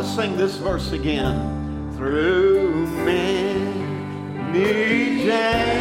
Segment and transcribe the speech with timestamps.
[0.00, 1.92] Let's sing this verse again.
[1.94, 5.79] Through many dangers,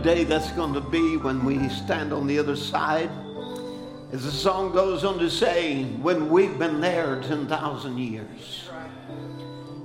[0.00, 3.10] day that's going to be when we stand on the other side.
[4.12, 8.68] As the song goes on to say, when we've been there 10,000 years.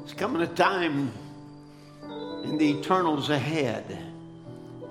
[0.03, 1.11] It's coming a time
[2.43, 3.99] in the eternals ahead.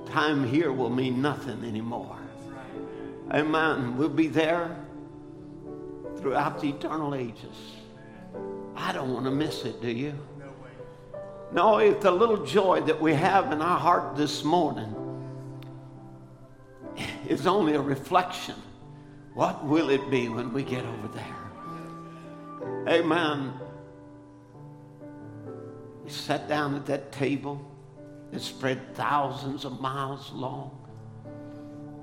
[0.06, 2.18] Time here will mean nothing anymore.
[3.32, 3.96] Amen.
[3.96, 4.76] We'll be there
[6.18, 7.56] throughout the eternal ages.
[8.76, 10.14] I don't want to miss it, do you?
[11.52, 14.94] No, if the little joy that we have in our heart this morning
[17.28, 18.56] is only a reflection,
[19.34, 21.36] what will it be when we get over there?
[22.88, 23.52] Amen.
[26.04, 27.60] We sat down at that table
[28.30, 30.80] that spread thousands of miles long.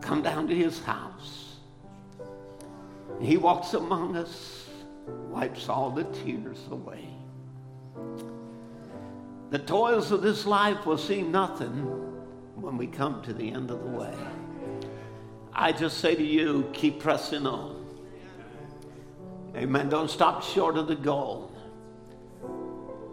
[0.02, 1.58] Come down to his house.
[3.20, 4.68] He walks among us,
[5.30, 7.08] wipes all the tears away.
[9.52, 11.86] The toils of this life will seem nothing
[12.56, 14.16] when we come to the end of the way.
[15.54, 17.86] I just say to you, keep pressing on.
[19.56, 19.90] Amen.
[19.90, 21.48] Don't stop short of the goal.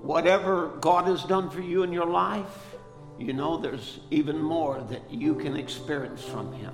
[0.02, 2.76] Whatever God has done for you in your life,
[3.18, 6.72] you know there's even more that you can experience from Him.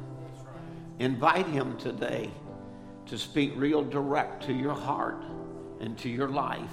[0.98, 2.30] Invite Him today
[3.06, 5.24] to speak real direct to your heart
[5.80, 6.70] and to your life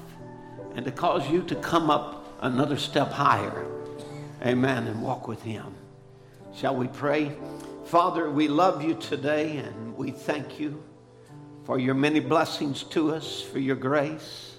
[0.76, 3.66] and to cause you to come up another step higher.
[4.46, 4.88] Amen.
[4.88, 5.74] And walk with Him.
[6.54, 7.32] Shall we pray?
[7.92, 10.82] Father, we love you today and we thank you
[11.66, 14.56] for your many blessings to us, for your grace.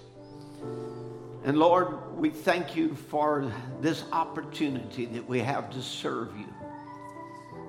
[1.43, 3.51] And Lord, we thank you for
[3.81, 6.45] this opportunity that we have to serve you.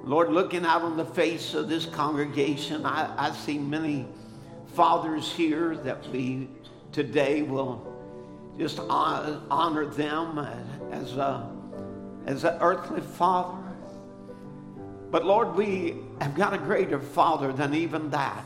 [0.03, 4.07] Lord, looking out on the face of this congregation, I, I see many
[4.75, 6.47] fathers here that we
[6.93, 7.91] today will
[8.59, 10.39] just honor them
[10.93, 11.51] as a
[12.27, 13.64] as an earthly father.
[15.11, 18.45] But Lord, we have got a greater father than even that,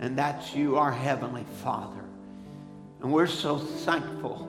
[0.00, 2.04] and that's you, our heavenly Father.
[3.00, 4.48] And we're so thankful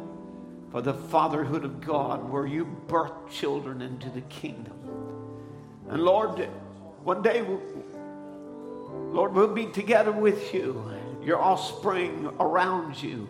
[0.72, 4.74] for the fatherhood of God where you birth children into the kingdom.
[5.90, 6.50] And Lord,
[7.04, 7.46] one day,
[8.92, 10.92] Lord, we'll be together with you,
[11.24, 13.30] your offspring around you,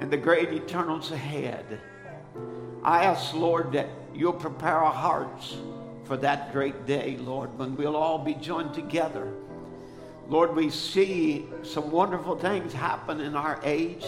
[0.00, 1.80] and the great eternals ahead.
[2.82, 5.56] I ask, Lord, that you'll prepare our hearts
[6.08, 9.30] for that great day, Lord, when we'll all be joined together.
[10.26, 14.04] Lord, we see some wonderful things happen in our age.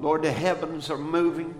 [0.00, 1.54] Lord, the heavens are moving.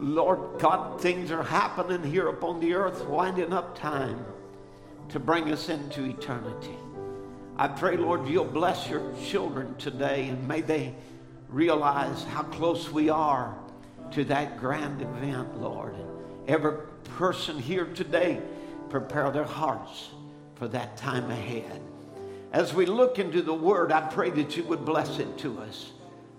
[0.00, 4.24] Lord God, things are happening here upon the earth, winding up time
[5.10, 6.76] to bring us into eternity.
[7.56, 10.94] I pray, Lord, you'll bless your children today and may they
[11.50, 13.56] realize how close we are
[14.12, 15.94] to that grand event, Lord.
[16.46, 16.74] Every
[17.16, 18.40] person here today,
[18.90, 20.10] prepare their hearts
[20.56, 21.80] for that time ahead.
[22.52, 25.92] As we look into the Word, I pray that you would bless it to us.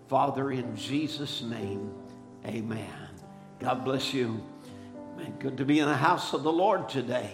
[0.07, 1.91] Father, in Jesus' name,
[2.45, 2.87] amen.
[3.59, 4.43] God bless you.
[5.17, 7.31] Man, good to be in the house of the Lord today.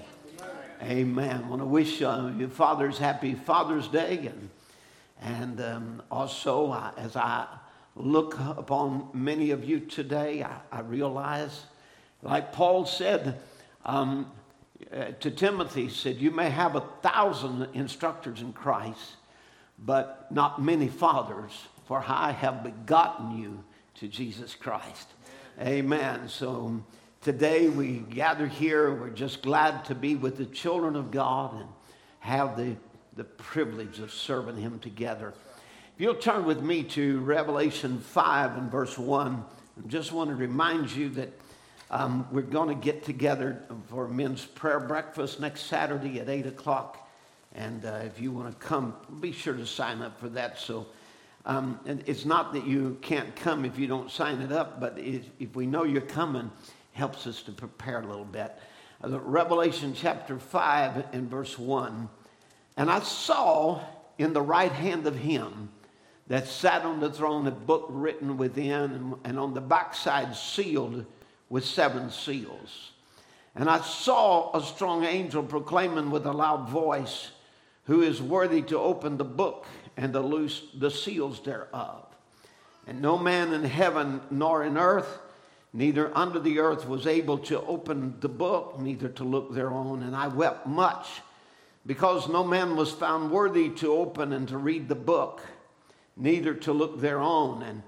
[0.81, 1.43] Amen.
[1.43, 4.31] I want to wish uh, you fathers happy Father's Day.
[4.31, 4.49] And,
[5.21, 7.47] and um, also, uh, as I
[7.95, 11.65] look upon many of you today, I, I realize,
[12.23, 13.39] like Paul said
[13.85, 14.31] um,
[14.91, 19.15] uh, to Timothy, said, You may have a thousand instructors in Christ,
[19.79, 21.51] but not many fathers,
[21.85, 23.63] for I have begotten you
[23.95, 25.07] to Jesus Christ.
[25.59, 26.27] Amen.
[26.27, 26.83] So
[27.21, 28.93] today we gather here.
[28.93, 31.69] We're just glad to be with the children of God and
[32.19, 32.75] have the,
[33.15, 35.33] the privilege of serving Him together.
[35.95, 39.43] If you'll turn with me to Revelation 5 and verse 1,
[39.83, 41.31] I just want to remind you that
[41.91, 47.09] um, we're going to get together for men's prayer breakfast next Saturday at 8 o'clock.
[47.53, 50.57] And uh, if you want to come, be sure to sign up for that.
[50.57, 50.87] So
[51.45, 55.25] um, it's not that you can't come if you don't sign it up, but if,
[55.37, 56.49] if we know you're coming,
[56.93, 58.57] helps us to prepare a little bit.
[59.03, 62.07] Uh, Revelation chapter 5 and verse 1.
[62.77, 63.81] And I saw
[64.17, 65.69] in the right hand of him
[66.27, 71.05] that sat on the throne a book written within, and on the backside sealed
[71.51, 72.91] with seven seals.
[73.55, 77.31] And I saw a strong angel proclaiming with a loud voice,
[77.83, 79.67] Who is worthy to open the book
[79.97, 82.05] and to loose the seals thereof?
[82.87, 85.19] And no man in heaven nor in earth,
[85.73, 90.03] neither under the earth, was able to open the book, neither to look thereon.
[90.03, 91.21] And I wept much,
[91.85, 95.41] because no man was found worthy to open and to read the book,
[96.15, 97.61] neither to look thereon.
[97.61, 97.83] And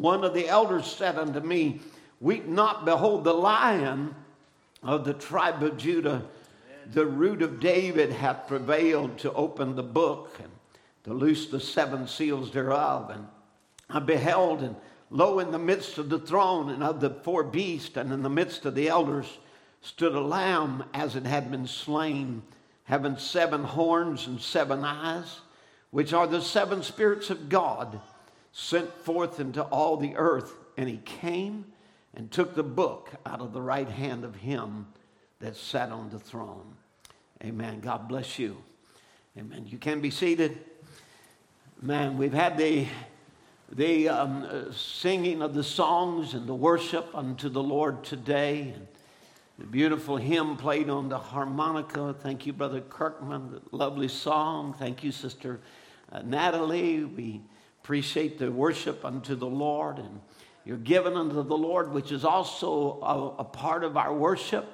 [0.00, 1.82] one of the elders said unto me,
[2.20, 4.14] Weep not, behold, the lion
[4.82, 6.24] of the tribe of Judah,
[6.92, 10.50] the root of David, hath prevailed to open the book and
[11.04, 13.10] to loose the seven seals thereof.
[13.10, 13.26] And
[13.88, 14.76] I beheld, and
[15.10, 18.30] lo, in the midst of the throne and of the four beasts, and in the
[18.30, 19.38] midst of the elders,
[19.80, 22.42] stood a lamb as it had been slain,
[22.84, 25.40] having seven horns and seven eyes,
[25.90, 28.00] which are the seven spirits of God
[28.52, 30.52] sent forth into all the earth.
[30.76, 31.64] And he came
[32.18, 34.88] and took the book out of the right hand of him
[35.38, 36.74] that sat on the throne.
[37.44, 37.78] Amen.
[37.78, 38.56] God bless you.
[39.38, 39.64] Amen.
[39.68, 40.58] You can be seated.
[41.80, 42.88] Man, we've had the,
[43.70, 48.74] the um, uh, singing of the songs and the worship unto the Lord today.
[49.60, 52.16] The beautiful hymn played on the harmonica.
[52.20, 53.60] Thank you, Brother Kirkman.
[53.70, 54.74] Lovely song.
[54.76, 55.60] Thank you, Sister
[56.10, 57.04] uh, Natalie.
[57.04, 57.42] We
[57.84, 59.98] appreciate the worship unto the Lord.
[59.98, 60.20] And
[60.68, 64.66] you're given unto the Lord, which is also a, a part of our worship.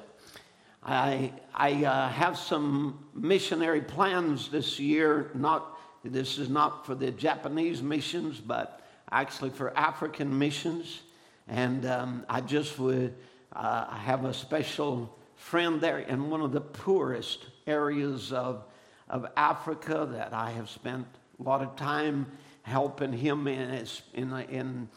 [0.82, 5.31] I, I uh, have some missionary plans this year.
[5.35, 8.81] Not this is not for the Japanese missions, but
[9.12, 11.02] actually for African missions.
[11.46, 13.14] And um, I just would
[13.52, 18.64] uh, have a special friend there in one of the poorest areas of,
[19.08, 21.06] of Africa that I have spent
[21.38, 22.26] a lot of time
[22.62, 24.88] helping him in, in, in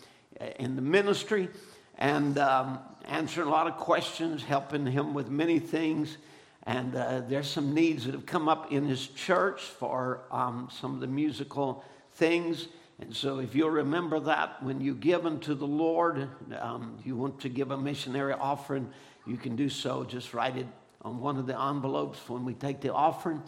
[0.60, 1.50] in the ministry
[1.98, 6.18] and um, answering a lot of questions, helping him with many things.
[6.63, 10.94] And uh, there's some needs that have come up in his church for um, some
[10.94, 12.68] of the musical things.
[13.00, 16.28] And so, if you'll remember that when you give unto the Lord,
[16.60, 18.89] um, you want to give a missionary offering,
[19.25, 20.04] you can do so.
[20.04, 20.66] Just write it
[21.04, 23.42] on one of the envelopes when we take the offering.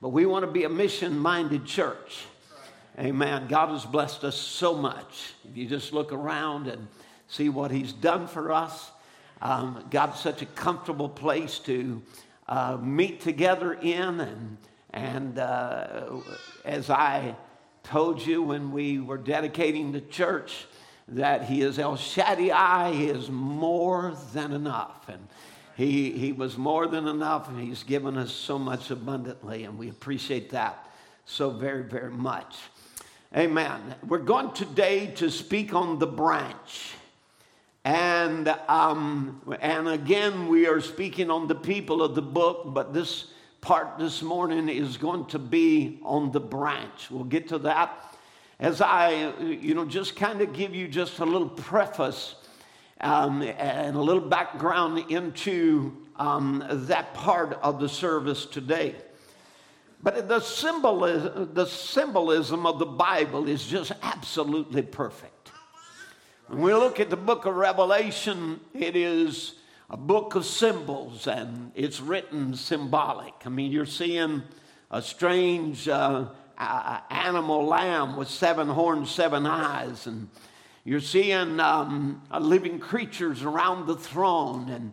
[0.00, 2.26] But we want to be a mission minded church.
[2.98, 3.46] Amen.
[3.46, 5.34] God has blessed us so much.
[5.48, 6.88] If you just look around and
[7.28, 8.90] see what He's done for us,
[9.40, 12.02] um, God's such a comfortable place to
[12.48, 14.18] uh, meet together in.
[14.18, 14.56] And,
[14.92, 16.16] and uh,
[16.64, 17.36] as I
[17.84, 20.66] told you when we were dedicating the church,
[21.06, 25.08] that He is El Shaddai, He is more than enough.
[25.08, 25.28] And
[25.76, 29.88] he, he was more than enough, and He's given us so much abundantly, and we
[29.88, 30.84] appreciate that
[31.26, 32.56] so very, very much.
[33.36, 33.94] Amen.
[34.06, 36.94] We're going today to speak on the branch.
[37.84, 43.26] And, um, and again, we are speaking on the people of the book, but this
[43.60, 47.10] part this morning is going to be on the branch.
[47.10, 48.02] We'll get to that
[48.58, 52.34] as I, you know, just kind of give you just a little preface
[53.02, 58.94] um, and a little background into um, that part of the service today.
[60.02, 65.50] But the symbolism, the symbolism of the Bible is just absolutely perfect.
[66.46, 69.54] When we look at the book of Revelation, it is
[69.90, 73.34] a book of symbols and it's written symbolic.
[73.44, 74.42] I mean, you're seeing
[74.90, 76.26] a strange uh,
[76.58, 80.28] animal lamb with seven horns, seven eyes, and
[80.84, 84.92] you're seeing um, living creatures around the throne and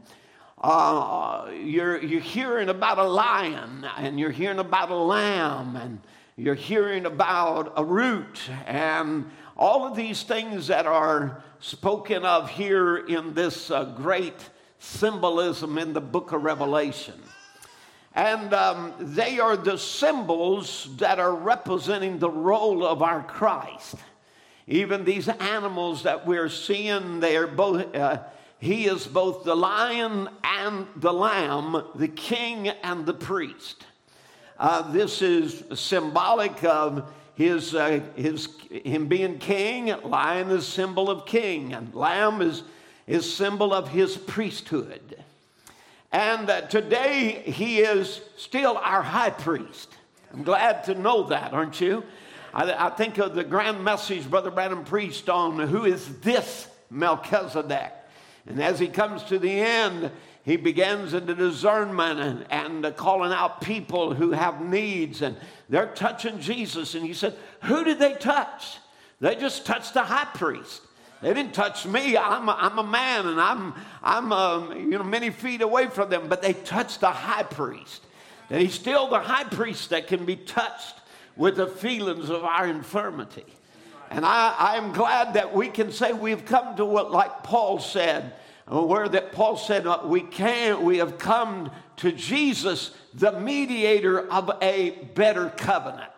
[0.66, 6.00] uh, you're, you're hearing about a lion and you're hearing about a lamb and
[6.38, 12.98] you're hearing about a root and all of these things that are spoken of here
[12.98, 17.22] in this uh, great symbolism in the book of Revelation.
[18.16, 23.98] And um, they are the symbols that are representing the role of our Christ.
[24.66, 27.96] Even these animals that we're seeing, they are both.
[27.96, 28.24] Uh,
[28.66, 33.86] he is both the lion and the lamb, the king and the priest.
[34.58, 39.94] Uh, this is symbolic of his, uh, his, him being king.
[40.04, 42.64] Lion is symbol of king, and lamb is,
[43.06, 45.24] is symbol of his priesthood.
[46.12, 49.94] And uh, today he is still our high priest.
[50.34, 52.04] I'm glad to know that, aren't you?
[52.52, 58.05] I, I think of the grand message Brother Branham preached on who is this Melchizedek.
[58.48, 60.12] And as he comes to the end,
[60.44, 65.24] he begins into discernment and, and uh, calling out people who have needs.
[65.24, 65.36] And
[65.70, 66.94] they're touching Jesus.
[66.94, 68.78] And he said, Who did they touch?
[69.20, 70.82] They just touched the high priest.
[71.22, 72.18] They didn't touch me.
[72.18, 73.74] I'm a, I'm a man and I'm,
[74.04, 78.04] I'm um, you know, many feet away from them, but they touched the high priest.
[78.52, 80.96] And he's still the high priest that can be touched
[81.36, 83.46] with the feelings of our infirmity.
[84.10, 88.34] And I, I'm glad that we can say we've come to what, like Paul said,
[88.68, 94.52] where that Paul said, uh, we can, we have come to Jesus, the mediator of
[94.62, 96.12] a better covenant.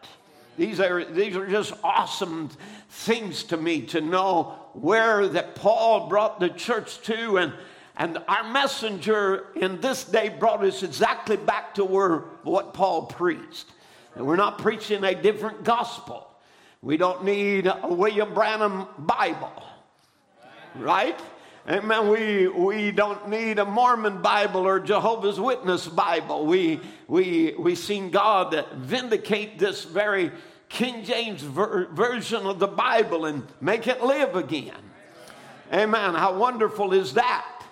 [0.57, 2.49] These are, these are just awesome
[2.89, 7.53] things to me to know where that Paul brought the church to and
[7.97, 13.65] and our messenger in this day brought us exactly back to where what Paul preached.
[14.15, 16.27] And we're not preaching a different gospel.
[16.81, 19.63] We don't need a William Branham Bible.
[20.75, 21.19] Right?
[21.67, 22.09] Amen.
[22.09, 26.45] We, we don't need a Mormon Bible or Jehovah's Witness Bible.
[26.45, 30.31] We, we, we seen God vindicate this very
[30.69, 34.75] King James ver- version of the Bible and make it live again.
[35.73, 36.13] Amen.
[36.13, 37.63] How wonderful is that?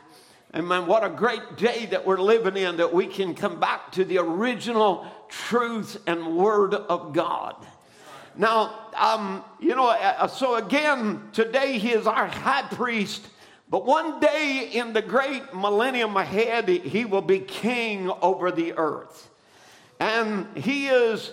[0.53, 0.87] Amen.
[0.87, 4.17] What a great day that we're living in that we can come back to the
[4.17, 7.55] original truth and word of God.
[8.37, 13.25] Now, um, you know, uh, uh, so again, today he is our high priest,
[13.69, 19.29] but one day in the great millennium ahead, he will be king over the earth.
[19.99, 21.31] And he is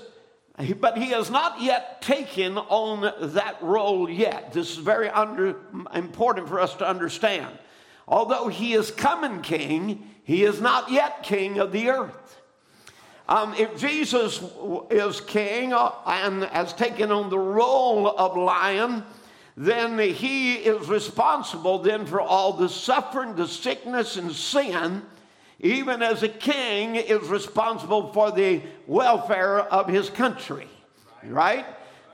[0.81, 4.53] but he has not yet taken on that role yet.
[4.53, 5.57] This is very under,
[5.95, 7.59] important for us to understand.
[8.07, 12.42] Although he is coming king, he is not yet king of the earth.
[13.33, 14.45] Um, if Jesus
[14.91, 19.05] is king uh, and has taken on the role of lion,
[19.57, 25.01] then he is responsible then for all the suffering, the sickness, and sin
[25.61, 30.69] even as a king is responsible for the welfare of his country,
[31.25, 31.65] right?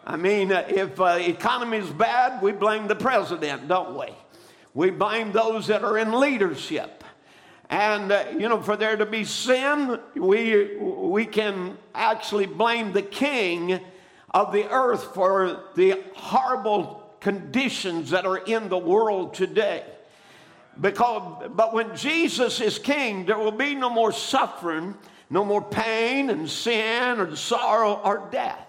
[0.06, 4.06] I mean, uh, if uh, economy is bad, we blame the president, don't we?
[4.72, 7.02] We blame those that are in leadership.
[7.70, 13.02] And, uh, you know, for there to be sin, we, we can actually blame the
[13.02, 13.80] king
[14.30, 19.84] of the earth for the horrible conditions that are in the world today.
[20.80, 24.94] Because, but when Jesus is king, there will be no more suffering,
[25.28, 28.64] no more pain and sin or sorrow or death.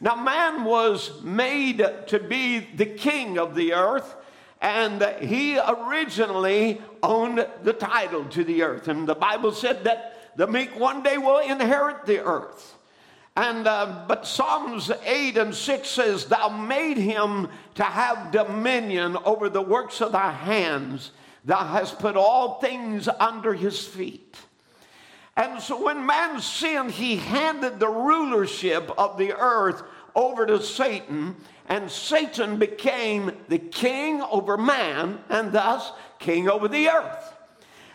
[0.00, 4.16] Now, man was made to be the king of the earth,
[4.60, 8.88] and he originally owned the title to the earth.
[8.88, 12.76] And the Bible said that the meek one day will inherit the earth.
[13.36, 19.48] And uh, but Psalms 8 and 6 says, Thou made him to have dominion over
[19.48, 21.12] the works of thy hands.
[21.44, 24.36] Thou hast put all things under his feet.
[25.36, 29.82] And so when man sinned, he handed the rulership of the earth
[30.14, 36.88] over to Satan, and Satan became the king over man and thus king over the
[36.88, 37.34] earth.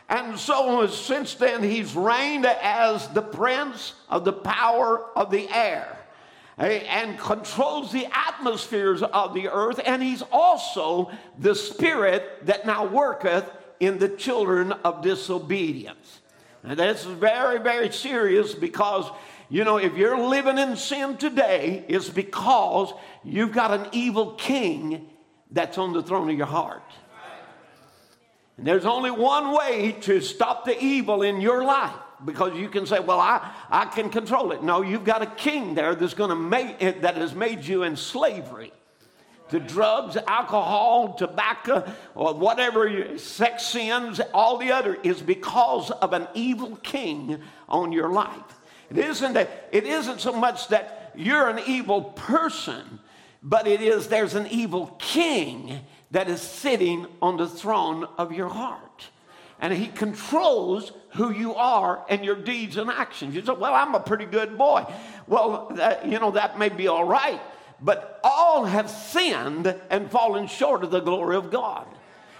[0.09, 5.97] And so since then, he's reigned as the prince of the power of the air
[6.59, 12.85] eh, and controls the atmospheres of the earth, and he's also the spirit that now
[12.85, 16.21] worketh in the children of disobedience.
[16.63, 19.09] And this is very, very serious because,
[19.49, 25.09] you know, if you're living in sin today, it's because you've got an evil king
[25.51, 26.83] that's on the throne of your heart.
[28.57, 31.93] And there's only one way to stop the evil in your life
[32.23, 34.63] because you can say, well, I, I can control it.
[34.63, 37.83] No, you've got a king there that's going to make it, that has made you
[37.83, 38.71] in slavery
[39.49, 46.27] to drugs, alcohol, tobacco, or whatever, sex sins, all the other is because of an
[46.33, 48.59] evil king on your life.
[48.89, 52.99] It isn't, that, it isn't so much that you're an evil person,
[53.43, 55.79] but it is there's an evil king
[56.15, 59.09] that is sitting on the throne of your heart
[59.59, 63.35] and he controls who you are and your deeds and actions.
[63.35, 64.85] You say, Well, I'm a pretty good boy.
[65.27, 67.41] Well, that, you know, that may be all right,
[67.81, 71.85] but all have sinned and fallen short of the glory of God.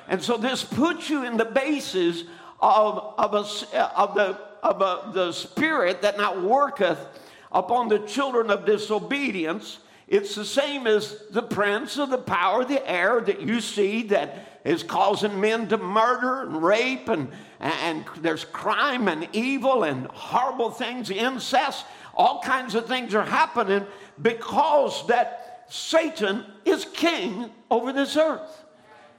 [0.08, 2.24] And so this puts you in the basis
[2.62, 7.06] of, of, a, of, the, of a, the spirit that now worketh
[7.52, 9.80] upon the children of disobedience.
[10.08, 14.04] It's the same as the prince of the power of the air that you see
[14.04, 20.08] that is causing men to murder and rape, and, and there's crime and evil and
[20.08, 21.86] horrible things, incest,
[22.16, 23.86] all kinds of things are happening
[24.22, 28.64] because that Satan is king over this earth.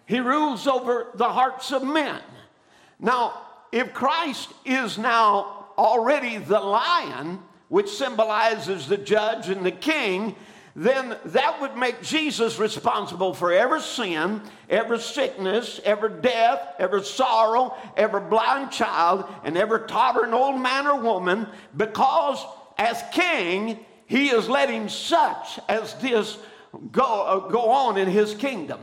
[0.07, 2.21] He rules over the hearts of men.
[3.01, 3.41] Now,
[3.73, 10.37] if Christ is now already the lion, which symbolizes the judge and the king,
[10.79, 17.75] then that would make Jesus responsible for every sin, every sickness, every death, every sorrow,
[17.97, 22.45] every blind child, and every tottering old man or woman, because
[22.77, 26.37] as king, he is letting such as this
[26.93, 28.81] go, uh, go on in his kingdom.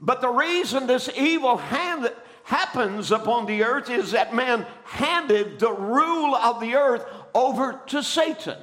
[0.00, 2.08] But the reason this evil hand
[2.44, 8.00] happens upon the earth is that man handed the rule of the earth over to
[8.00, 8.58] Satan.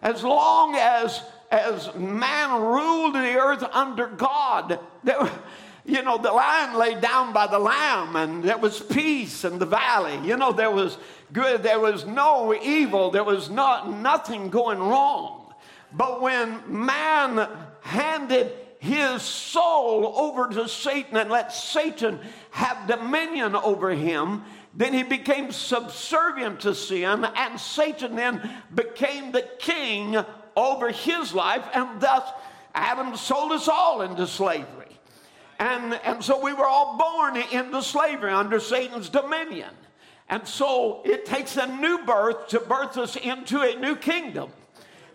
[0.00, 5.30] As long as as man ruled the earth under God, there,
[5.84, 9.66] you know, the lion lay down by the lamb, and there was peace in the
[9.66, 10.18] valley.
[10.26, 10.96] You know, there was
[11.32, 15.52] good, there was no evil, there was not nothing going wrong.
[15.92, 17.46] But when man
[17.82, 22.18] handed his soul over to Satan and let Satan
[22.52, 24.42] have dominion over him,
[24.74, 30.16] then he became subservient to sin, and Satan then became the king
[30.56, 32.28] over his life, and thus
[32.74, 34.98] Adam sold us all into slavery.
[35.58, 39.70] And, and so we were all born into slavery under Satan's dominion.
[40.28, 44.50] And so it takes a new birth to birth us into a new kingdom.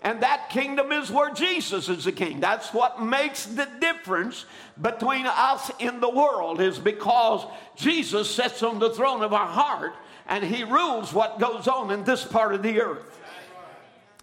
[0.04, 2.40] And that kingdom is where Jesus is the king.
[2.40, 4.46] That's what makes the difference
[4.80, 9.96] between us in the world, is because Jesus sits on the throne of our heart
[10.28, 13.20] and he rules what goes on in this part of the earth.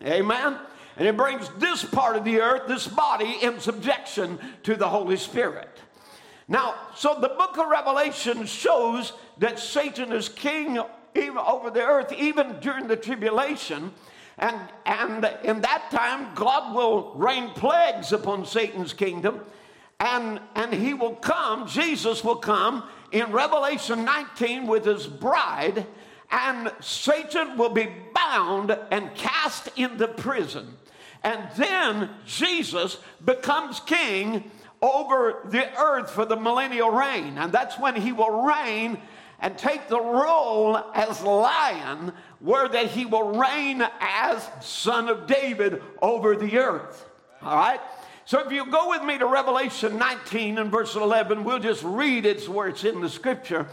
[0.03, 0.59] Amen.
[0.97, 5.17] And it brings this part of the earth, this body, in subjection to the Holy
[5.17, 5.69] Spirit.
[6.47, 10.79] Now, so the book of Revelation shows that Satan is king
[11.15, 13.93] even over the earth, even during the tribulation.
[14.39, 19.41] And, and in that time, God will rain plagues upon Satan's kingdom.
[20.01, 25.87] And, and he will come, Jesus will come in Revelation 19 with his bride,
[26.31, 30.77] and Satan will be bound and cast into prison.
[31.25, 34.51] And then Jesus becomes king
[34.83, 37.39] over the earth for the millennial reign.
[37.39, 38.99] And that's when he will reign
[39.41, 45.83] and take the role as lion, where that he will reign as son of David
[46.03, 47.09] over the earth.
[47.43, 47.81] All right?
[48.27, 52.27] So if you go with me to Revelation 19 and verse 11, we'll just read
[52.27, 53.67] it where it's in the scripture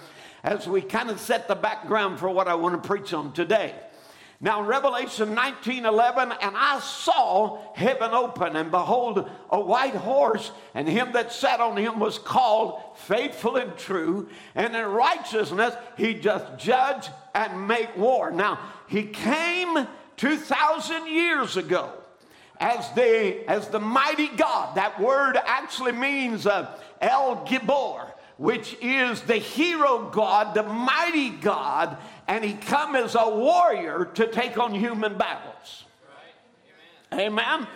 [0.43, 3.75] as we kind of set the background for what I want to preach on today.
[4.43, 10.87] Now, Revelation 19 11, and I saw heaven open, and behold, a white horse, and
[10.89, 16.57] him that sat on him was called faithful and true, and in righteousness he doth
[16.57, 18.31] judge and make war.
[18.31, 21.91] Now, he came 2,000 years ago
[22.59, 24.75] as the, as the mighty God.
[24.75, 31.97] That word actually means uh, El Gibor, which is the hero God, the mighty God
[32.27, 35.85] and he come as a warrior to take on human battles.
[37.11, 37.21] Right.
[37.21, 37.39] Amen.
[37.39, 37.67] Amen.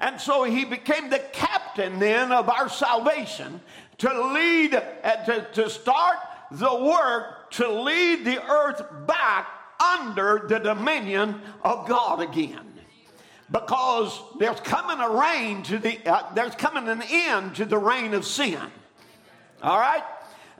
[0.00, 3.60] And so he became the captain then of our salvation
[3.98, 6.16] to lead, uh, to, to start
[6.50, 9.48] the work to lead the earth back
[9.80, 12.66] under the dominion of God again.
[13.50, 18.14] Because there's coming a reign to the, uh, there's coming an end to the reign
[18.14, 18.60] of sin.
[19.62, 20.04] All right?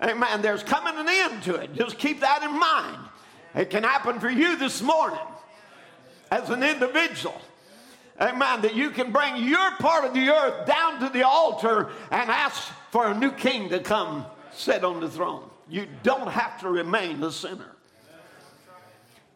[0.02, 0.42] Amen.
[0.42, 1.74] There's coming an end to it.
[1.74, 2.98] Just keep that in mind.
[3.54, 5.18] It can happen for you this morning
[6.30, 7.40] as an individual.
[8.20, 8.62] Amen.
[8.62, 12.62] That you can bring your part of the earth down to the altar and ask
[12.90, 15.48] for a new king to come sit on the throne.
[15.68, 17.76] You don't have to remain a sinner.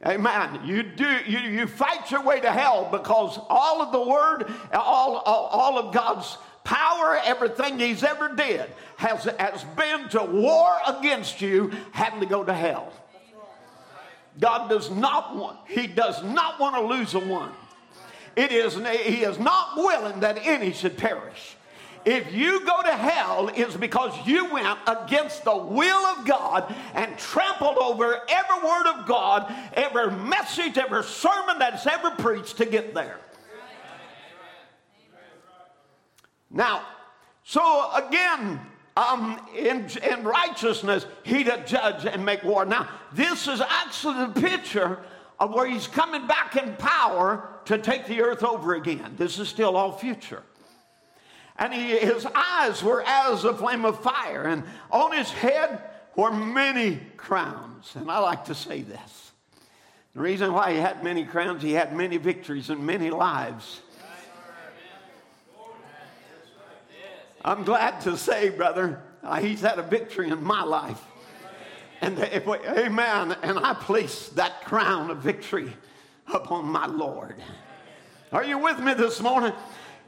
[0.04, 0.60] Amen.
[0.64, 5.16] You do you, you fight your way to hell because all of the word, all,
[5.16, 11.40] all, all of God's power, everything he's ever did has, has been to war against
[11.40, 12.92] you having to go to hell.
[14.40, 17.52] God does not want, He does not want to lose a one.
[18.36, 21.56] It is, He is not willing that any should perish.
[22.04, 27.16] If you go to hell, it's because you went against the will of God and
[27.16, 32.92] trampled over every word of God, every message, every sermon that's ever preached to get
[32.92, 33.18] there.
[36.50, 36.82] Now,
[37.42, 38.60] so again,
[38.96, 42.64] um, in, in righteousness, he to judge and make war.
[42.64, 44.98] Now, this is actually the picture
[45.40, 49.14] of where he's coming back in power to take the earth over again.
[49.16, 50.42] This is still all future.
[51.56, 55.82] And he, his eyes were as a flame of fire, and on his head
[56.16, 57.92] were many crowns.
[57.96, 59.32] And I like to say this
[60.14, 63.80] the reason why he had many crowns, he had many victories and many lives.
[67.44, 71.00] I'm glad to say, brother, Uh, he's had a victory in my life.
[72.02, 73.34] And if we, amen.
[73.42, 75.72] And I place that crown of victory
[76.26, 77.36] upon my Lord.
[78.32, 79.54] Are you with me this morning?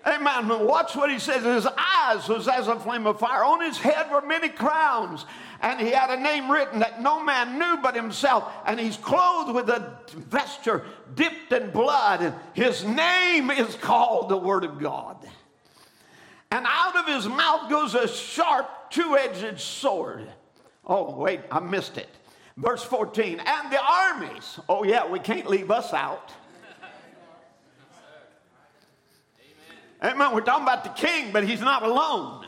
[0.05, 0.49] Amen.
[0.66, 1.42] Watch what he says.
[1.44, 3.42] His eyes was as a flame of fire.
[3.42, 5.25] On his head were many crowns.
[5.62, 8.53] And he had a name written that no man knew but himself.
[8.66, 12.20] And he's clothed with a vesture dipped in blood.
[12.20, 15.16] And his name is called the Word of God.
[16.51, 20.29] And out of his mouth goes a sharp, two edged sword.
[20.87, 22.09] Oh, wait, I missed it.
[22.57, 23.41] Verse 14.
[23.41, 24.61] And the armies.
[24.69, 26.33] Oh, yeah, we can't leave us out.
[30.05, 30.35] Amen.
[30.35, 32.47] We're talking about the king, but he's not alone.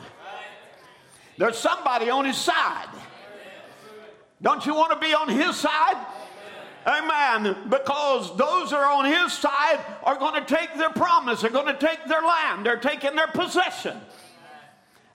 [1.37, 2.89] There's somebody on his side.
[4.41, 6.05] Don't you want to be on his side?
[6.85, 7.55] Amen.
[7.69, 11.85] Because those are on his side are going to take their promise, they're going to
[11.85, 13.99] take their land, they're taking their possession.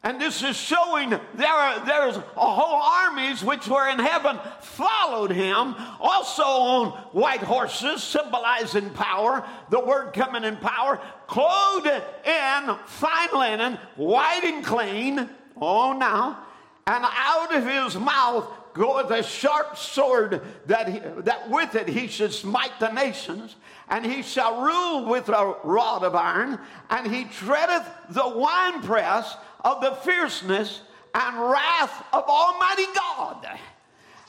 [0.04, 5.30] And this is showing there are, there's a whole armies which were in heaven followed
[5.30, 13.28] him, also on white horses, symbolizing power, the word coming in power, clothed in fine
[13.32, 15.30] linen, white and clean.
[15.56, 16.44] Oh, now.
[16.86, 22.06] And out of his mouth goeth a sharp sword that, he, that with it he
[22.06, 23.56] should smite the nations,
[23.88, 26.58] and he shall rule with a rod of iron,
[26.90, 30.82] and he treadeth the winepress of the fierceness
[31.14, 33.46] and wrath of Almighty God.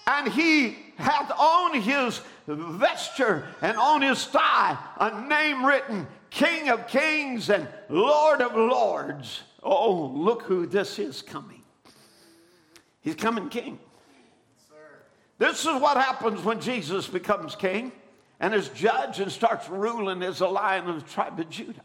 [0.08, 6.88] And he hath on his vesture and on his thigh a name written King of
[6.88, 9.41] Kings and Lord of Lords.
[9.63, 11.63] Oh, look who this is coming.
[13.01, 13.79] He's coming king.
[15.38, 17.91] This is what happens when Jesus becomes king
[18.39, 21.82] and is judge and starts ruling as a lion of the tribe of Judah.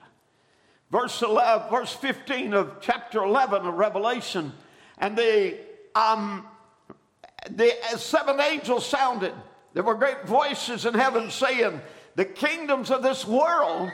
[0.91, 4.53] Verse 11, verse 15 of chapter 11 of Revelation,
[4.99, 5.57] and the
[5.95, 6.47] um,
[7.51, 9.33] the seven angels sounded.
[9.73, 11.81] There were great voices in heaven saying,
[12.17, 13.91] "The kingdoms of this world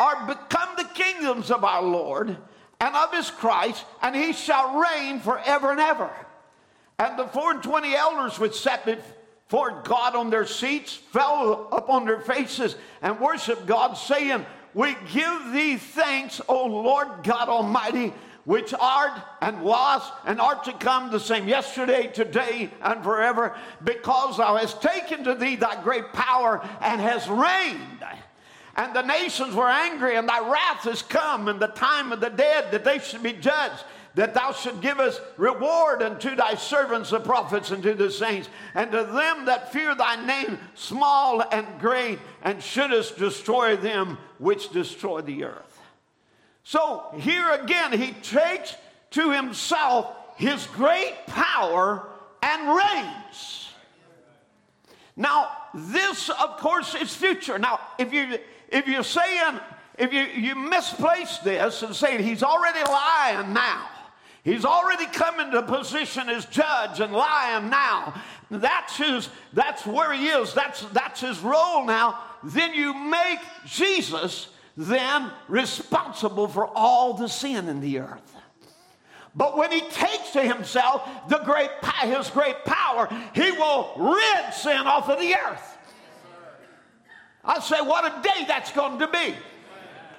[0.00, 2.36] are become the kingdoms of our Lord
[2.80, 6.10] and of His Christ, and He shall reign forever and ever."
[6.98, 12.06] And the four and twenty elders which sat before God on their seats fell upon
[12.06, 18.12] their faces and worshiped God, saying, We give thee thanks, O Lord God Almighty,
[18.44, 24.36] which art and was and art to come the same yesterday, today, and forever, because
[24.36, 28.04] thou hast taken to thee thy great power and hast reigned.
[28.76, 32.30] And the nations were angry, and thy wrath is come, and the time of the
[32.30, 37.10] dead that they should be judged that thou should give us reward unto thy servants,
[37.10, 41.66] the prophets, and to the saints, and to them that fear thy name, small and
[41.80, 45.80] great, and shouldest destroy them which destroy the earth.
[46.62, 48.74] So here again, he takes
[49.10, 52.08] to himself his great power
[52.42, 53.68] and reigns.
[55.16, 57.58] Now, this, of course, is future.
[57.58, 59.60] Now, if you if you're saying
[59.96, 63.88] if you, you misplace this and say he's already lying now,
[64.44, 68.14] He's already come into position as judge and lion now.
[68.50, 70.52] That's his, that's where he is.
[70.52, 72.20] That's, that's his role now.
[72.42, 78.36] Then you make Jesus then responsible for all the sin in the earth.
[79.34, 81.70] But when he takes to himself the great,
[82.02, 85.78] his great power, he will rid sin off of the earth.
[87.42, 89.34] I say, what a day that's going to be.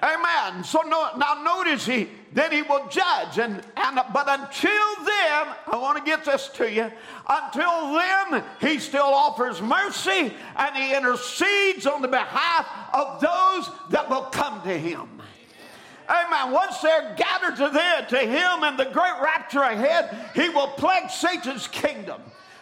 [0.02, 0.64] Amen.
[0.64, 3.38] So no, now notice he then he will judge.
[3.38, 6.90] And, and but until then, I want to get this to you.
[7.28, 14.08] Until then, he still offers mercy and he intercedes on the behalf of those that
[14.10, 15.08] will come to him.
[16.08, 16.52] Amen.
[16.52, 21.10] Once they're gathered to there to him and the great rapture ahead, he will plague
[21.10, 22.20] Satan's kingdom.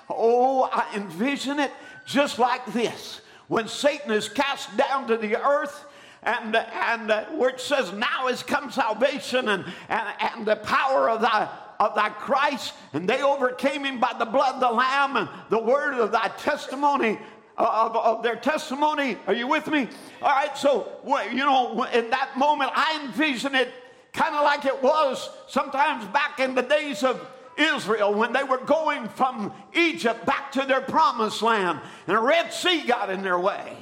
[0.09, 1.71] Oh, I envision it
[2.07, 3.21] just like this.
[3.49, 5.85] When Satan is cast down to the earth,
[6.25, 11.21] and, and uh, it says, Now is come salvation and, and, and the power of
[11.21, 15.29] thy, of thy Christ, and they overcame him by the blood of the Lamb and
[15.51, 17.19] the word of thy testimony.
[17.57, 19.17] Of, of their testimony.
[19.29, 19.87] Are you with me?
[20.21, 20.89] All right, so,
[21.31, 23.69] you know, in that moment, I envision it
[24.13, 27.25] kind of like it was sometimes back in the days of
[27.57, 32.53] Israel when they were going from Egypt back to their promised land, and a Red
[32.53, 33.77] Sea got in their way.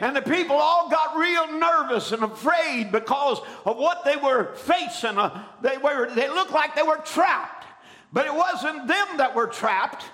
[0.00, 5.16] And the people all got real nervous and afraid because of what they were facing.
[5.16, 7.66] Uh, they, were, they looked like they were trapped.
[8.12, 10.04] But it wasn't them that were trapped.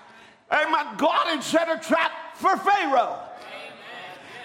[0.51, 0.97] Amen.
[0.97, 3.19] God had set a trap for Pharaoh.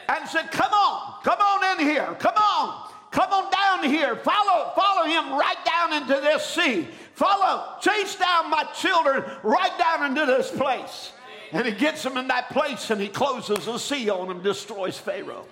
[0.10, 4.71] And said, Come on, come on in here, come on, come on down here, follow,
[4.73, 6.88] follow him right down into this sea.
[7.13, 11.12] follow, chase down my children right down into this place.
[11.52, 14.98] And he gets them in that place and he closes the sea on them, destroys
[14.98, 15.46] Pharaoh.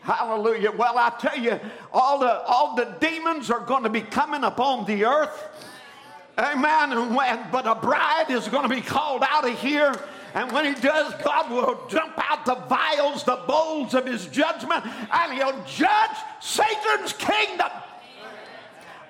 [0.00, 0.72] Hallelujah.
[0.72, 1.60] Well, I tell you,
[1.92, 5.44] all the, all the demons are going to be coming upon the earth.
[6.38, 7.14] Amen.
[7.14, 9.94] When, but a bride is going to be called out of here.
[10.34, 14.84] And when he does, God will jump out the vials, the bowls of his judgment,
[14.84, 17.70] and he'll judge Satan's kingdom.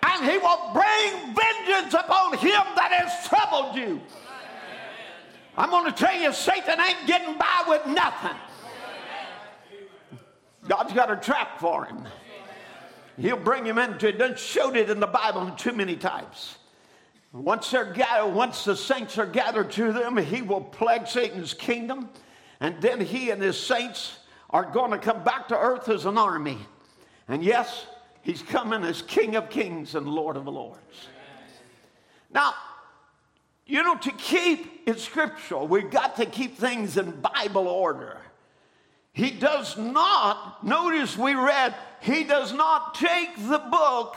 [0.03, 4.01] And he will bring vengeance upon him that has troubled you.
[5.59, 8.37] I'm going to tell you, Satan ain't getting by with nothing.
[10.69, 12.07] God's got a trap for him.
[13.17, 14.19] He'll bring him into it.
[14.19, 16.59] Done showed it in the Bible too many times.
[17.33, 22.09] Once they're gathered, once the saints are gathered to them, he will plague Satan's kingdom,
[22.61, 24.19] and then he and his saints
[24.51, 26.59] are going to come back to earth as an army.
[27.27, 27.87] And yes,
[28.23, 31.09] he's coming as King of Kings and Lord of Lords.
[32.33, 32.55] Now,
[33.69, 38.17] you know, to keep it scriptural, we've got to keep things in Bible order.
[39.13, 44.17] He does not, notice we read, he does not take the book,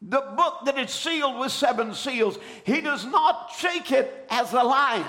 [0.00, 4.62] the book that is sealed with seven seals, he does not take it as a
[4.62, 5.04] lion.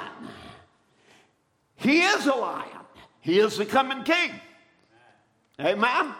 [1.75, 2.69] He is a lion,
[3.21, 4.31] he is the coming king.
[5.59, 6.13] Amen.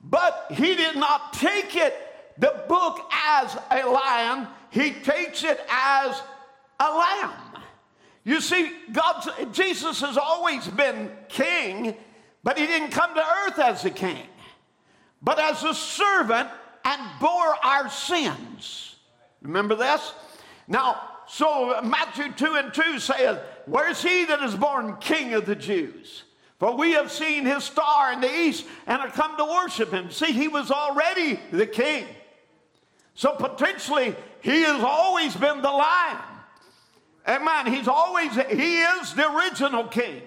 [0.00, 1.94] But he did not take it,
[2.38, 6.22] the book, as a lion, he takes it as
[6.78, 7.32] a lamb.
[8.24, 11.94] You see, God's, Jesus has always been king,
[12.42, 14.26] but he didn't come to earth as a king,
[15.22, 16.48] but as a servant
[16.84, 18.96] and bore our sins.
[19.42, 20.12] Remember this?
[20.66, 25.56] Now, so Matthew 2 and 2 says, Where's he that is born king of the
[25.56, 26.24] Jews?
[26.58, 30.10] For we have seen his star in the east and have come to worship him.
[30.10, 32.06] See, he was already the king.
[33.14, 36.18] So potentially, he has always been the lion.
[37.28, 37.66] Amen.
[37.66, 40.22] He's always, he is the original king.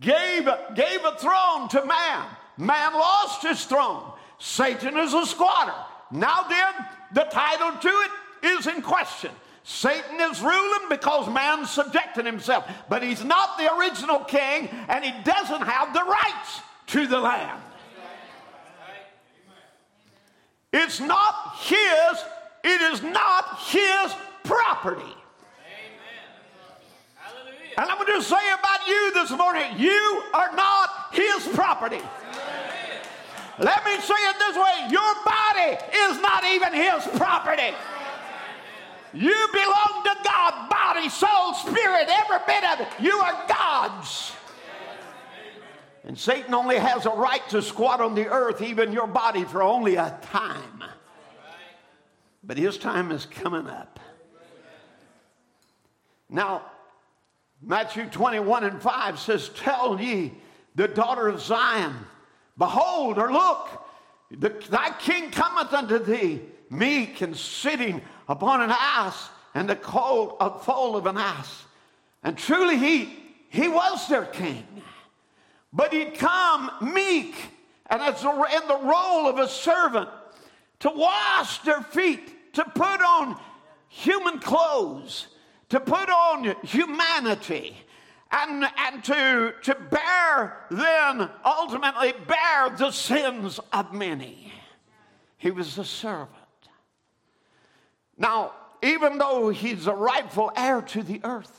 [0.00, 2.26] Gave, gave a throne to man.
[2.56, 4.12] Man lost his throne.
[4.38, 5.74] Satan is a squatter.
[6.10, 8.10] Now then, the title to it
[8.58, 9.30] is in question.
[9.64, 15.12] Satan is ruling because man subjected himself, but he's not the original king and he
[15.22, 17.62] doesn't have the rights to the land.
[20.72, 22.24] It's not his,
[22.64, 25.14] it is not his property.
[27.76, 32.00] And I'm going to say about you this morning you are not his property.
[33.58, 37.74] Let me say it this way your body is not even his property.
[39.14, 42.88] You belong to God, body, soul, spirit, every bit of it.
[42.98, 44.32] You are God's.
[46.04, 49.62] And Satan only has a right to squat on the earth, even your body, for
[49.62, 50.82] only a time.
[52.42, 54.00] But his time is coming up.
[56.28, 56.62] Now,
[57.64, 60.32] Matthew 21 and 5 says, Tell ye
[60.74, 61.94] the daughter of Zion,
[62.58, 63.86] behold or look,
[64.30, 70.36] the, thy king cometh unto thee, meek and sitting upon an ass and the colt,
[70.40, 71.64] a foal of an ass.
[72.22, 73.16] And truly he,
[73.50, 74.66] he was their king.
[75.72, 77.34] But he'd come meek
[77.86, 80.08] and as a, in the role of a servant
[80.80, 83.38] to wash their feet, to put on
[83.88, 85.28] human clothes,
[85.72, 87.74] to put on humanity
[88.30, 94.52] and, and to, to bear, then ultimately bear the sins of many.
[95.38, 96.28] He was a servant.
[98.18, 101.58] Now, even though he's a rightful heir to the earth,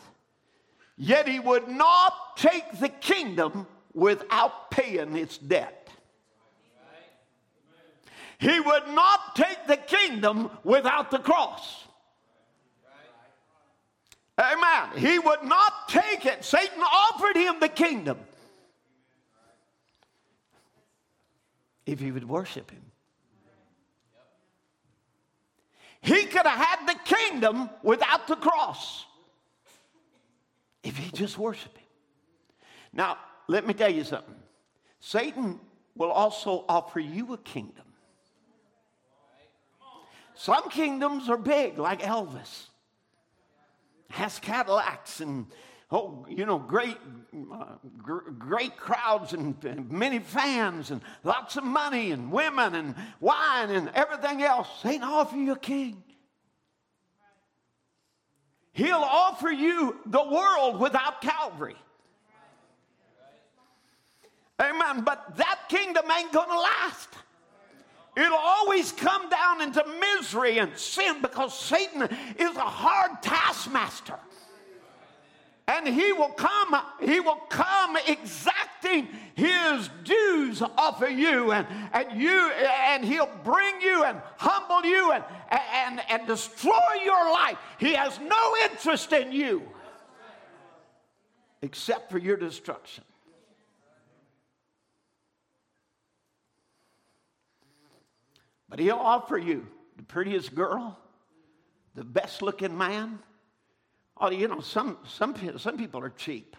[0.96, 5.90] yet he would not take the kingdom without paying its debt.
[8.38, 11.83] He would not take the kingdom without the cross.
[14.40, 14.98] Amen.
[14.98, 16.44] He would not take it.
[16.44, 18.18] Satan offered him the kingdom
[21.86, 22.82] if he would worship him.
[26.02, 29.06] He could have had the kingdom without the cross
[30.84, 31.88] if he just worshiped him.
[32.92, 33.18] Now,
[33.48, 34.36] let me tell you something.
[35.00, 35.60] Satan
[35.96, 37.86] will also offer you a kingdom.
[40.36, 42.68] Some kingdoms are big, like Elvis
[44.14, 45.48] has Cadillacs and
[45.92, 46.98] oh, you know, great,
[47.54, 47.66] uh,
[47.98, 53.70] gr- great crowds and, and, many fans and lots of money and women and wine
[53.70, 54.68] and everything else.
[54.84, 56.04] Ain't offer you a king.
[58.72, 61.76] He'll offer you the world without Calvary.
[64.60, 65.04] Amen.
[65.04, 67.10] But that kingdom ain't going to last.
[68.16, 72.04] It'll always come down into misery and sin because Satan
[72.38, 74.20] is a hard taskmaster.
[75.68, 82.22] And he will come, he will come exacting his dues off of you, and, and
[82.22, 86.74] you and he'll bring you and humble you and, and, and destroy
[87.04, 87.58] your life.
[87.80, 89.64] He has no interest in you
[91.62, 93.06] except for your destruction.
[98.74, 100.98] But he'll offer you the prettiest girl,
[101.94, 103.20] the best looking man.
[104.18, 106.58] Oh, you know, some, some, some people are cheap.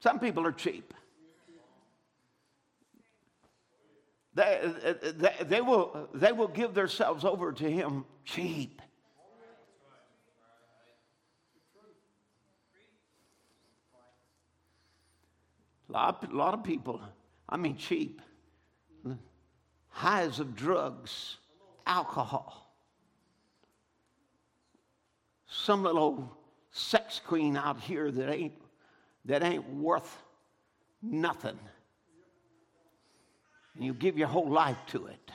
[0.00, 0.92] Some people are cheap.
[4.34, 4.70] They,
[5.16, 8.82] they, they, will, they will give themselves over to him cheap.
[15.88, 17.00] A lot, a lot of people,
[17.48, 18.20] I mean cheap,
[19.94, 21.36] highs of drugs,
[21.86, 22.68] alcohol.
[25.46, 26.36] Some little
[26.72, 28.54] sex queen out here that ain't,
[29.24, 30.18] that ain't worth
[31.00, 31.56] nothing.
[33.76, 35.30] And you give your whole life to it.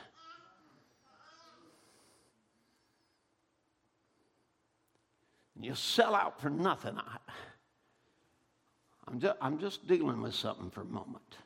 [5.56, 6.98] And you sell out for nothing.
[6.98, 7.16] I,
[9.08, 11.36] I'm just, I'm just dealing with something for a moment.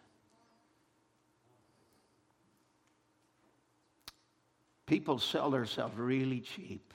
[4.87, 6.92] People sell themselves really cheap.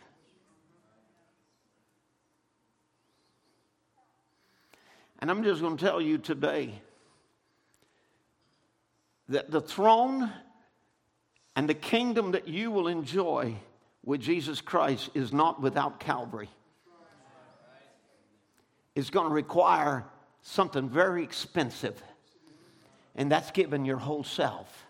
[5.19, 6.81] And I'm just going to tell you today
[9.27, 10.31] that the throne
[11.55, 13.55] and the kingdom that you will enjoy
[14.05, 16.49] with Jesus Christ is not without Calvary.
[18.95, 20.05] It's going to require
[20.41, 22.01] something very expensive,
[23.15, 24.88] and that's giving your whole self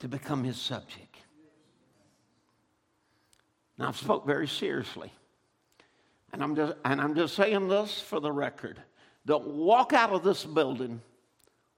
[0.00, 1.16] to become his subject.
[3.76, 5.12] Now, I've spoke very seriously.
[6.32, 8.82] And I'm just, and I'm just saying this for the record.
[9.24, 11.00] Don't walk out of this building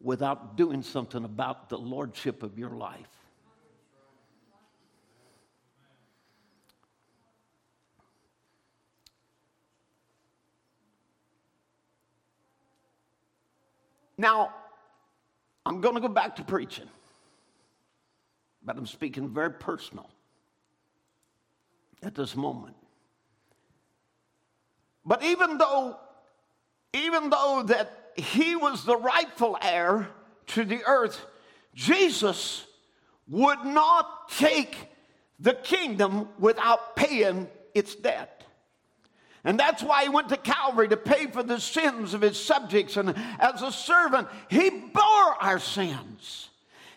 [0.00, 3.06] without doing something about the lordship of your life.
[14.16, 14.52] Now,
[15.64, 16.88] I'm going to go back to preaching
[18.64, 20.10] but I'm speaking very personal
[22.02, 22.76] at this moment.
[25.04, 25.96] But even though,
[26.92, 30.08] even though that he was the rightful heir
[30.48, 31.24] to the earth,
[31.74, 32.66] Jesus
[33.28, 34.76] would not take
[35.38, 38.44] the kingdom without paying its debt.
[39.42, 42.98] And that's why he went to Calvary to pay for the sins of his subjects.
[42.98, 46.49] And as a servant, he bore our sins.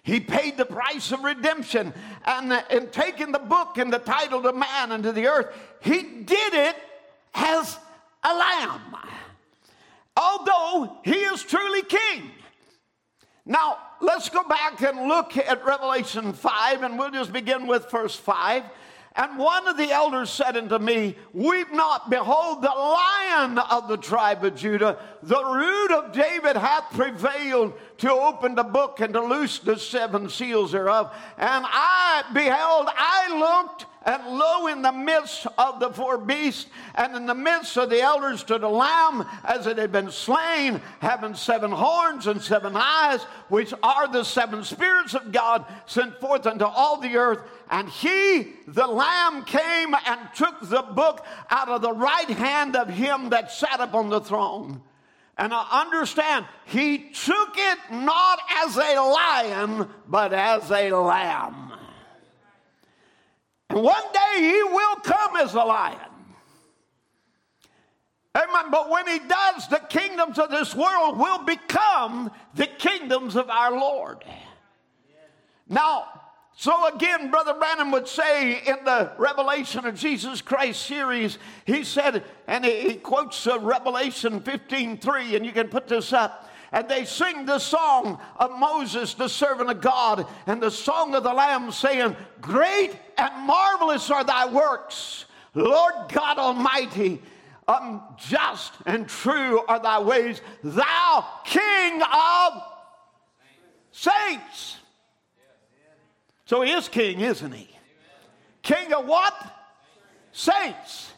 [0.03, 1.93] He paid the price of redemption.
[2.25, 6.01] And in taking the book and the title to man and to the earth, he
[6.01, 6.75] did it
[7.33, 7.77] as
[8.23, 8.95] a lamb.
[10.15, 12.31] Although he is truly king.
[13.45, 18.15] Now, let's go back and look at Revelation 5, and we'll just begin with verse
[18.15, 18.63] 5.
[19.15, 23.97] And one of the elders said unto me, Weep not, behold, the lion of the
[23.97, 29.21] tribe of Judah, the root of David, hath prevailed to open the book and to
[29.21, 31.13] loose the seven seals thereof.
[31.37, 37.15] And I beheld, I looked, and lo, in the midst of the four beasts, and
[37.15, 41.33] in the midst of the elders stood a lamb as it had been slain, having
[41.35, 46.65] seven horns and seven eyes, which are the seven spirits of God sent forth unto
[46.65, 47.39] all the earth.
[47.69, 52.89] And he, the lamb, came and took the book out of the right hand of
[52.89, 54.81] him that sat upon the throne.
[55.37, 61.72] And I understand, he took it not as a lion, but as a lamb.
[63.73, 65.97] And one day he will come as a lion.
[68.35, 68.69] Amen.
[68.69, 73.71] But when he does, the kingdoms of this world will become the kingdoms of our
[73.71, 74.23] Lord.
[75.67, 76.05] Now,
[76.55, 82.23] so again, Brother Branham would say in the Revelation of Jesus Christ series, he said,
[82.45, 86.47] and he quotes uh, Revelation 15:3, and you can put this up.
[86.73, 91.23] And they sing the song of Moses, the servant of God, and the song of
[91.23, 97.21] the Lamb, saying, Great and marvelous are thy works, Lord God Almighty.
[97.67, 102.63] Um, just and true are thy ways, thou King of
[103.91, 104.77] saints.
[106.45, 107.69] So he is king, isn't he?
[108.63, 109.33] King of what?
[110.31, 111.11] Saints.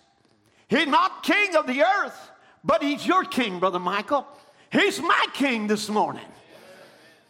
[0.68, 2.32] He's not king of the earth,
[2.64, 4.28] but he's your king, Brother Michael.
[4.76, 6.26] He's my king this morning.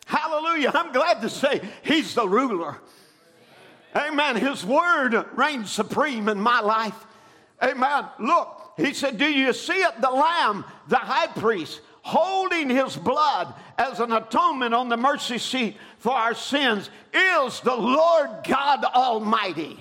[0.08, 0.72] Hallelujah.
[0.74, 2.78] I'm glad to say he's the ruler.
[3.96, 4.36] Amen.
[4.36, 6.96] His word reigns supreme in my life.
[7.62, 8.06] Amen.
[8.20, 10.02] Look, he said, Do you see it?
[10.02, 15.78] The lamb, the high priest, holding his blood as an atonement on the mercy seat
[16.00, 19.80] for our sins, is the Lord God Almighty.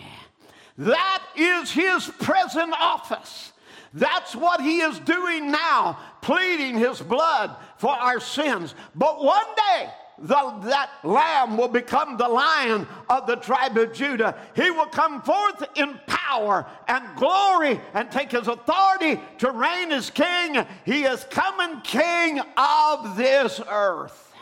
[0.77, 3.54] That is his present office.
[3.95, 8.75] That's what he is doing now, pleading his blood for our sins.
[8.97, 9.89] But one day,
[10.19, 14.37] the, that lamb will become the lion of the tribe of Judah.
[14.57, 20.11] He will come forth in power and glory and take his authority to reign as
[20.11, 20.65] king.
[20.85, 24.33] He is coming king of this earth.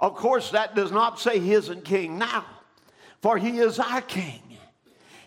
[0.00, 2.44] Of course, that does not say he isn't king now,
[3.22, 4.40] for he is our king.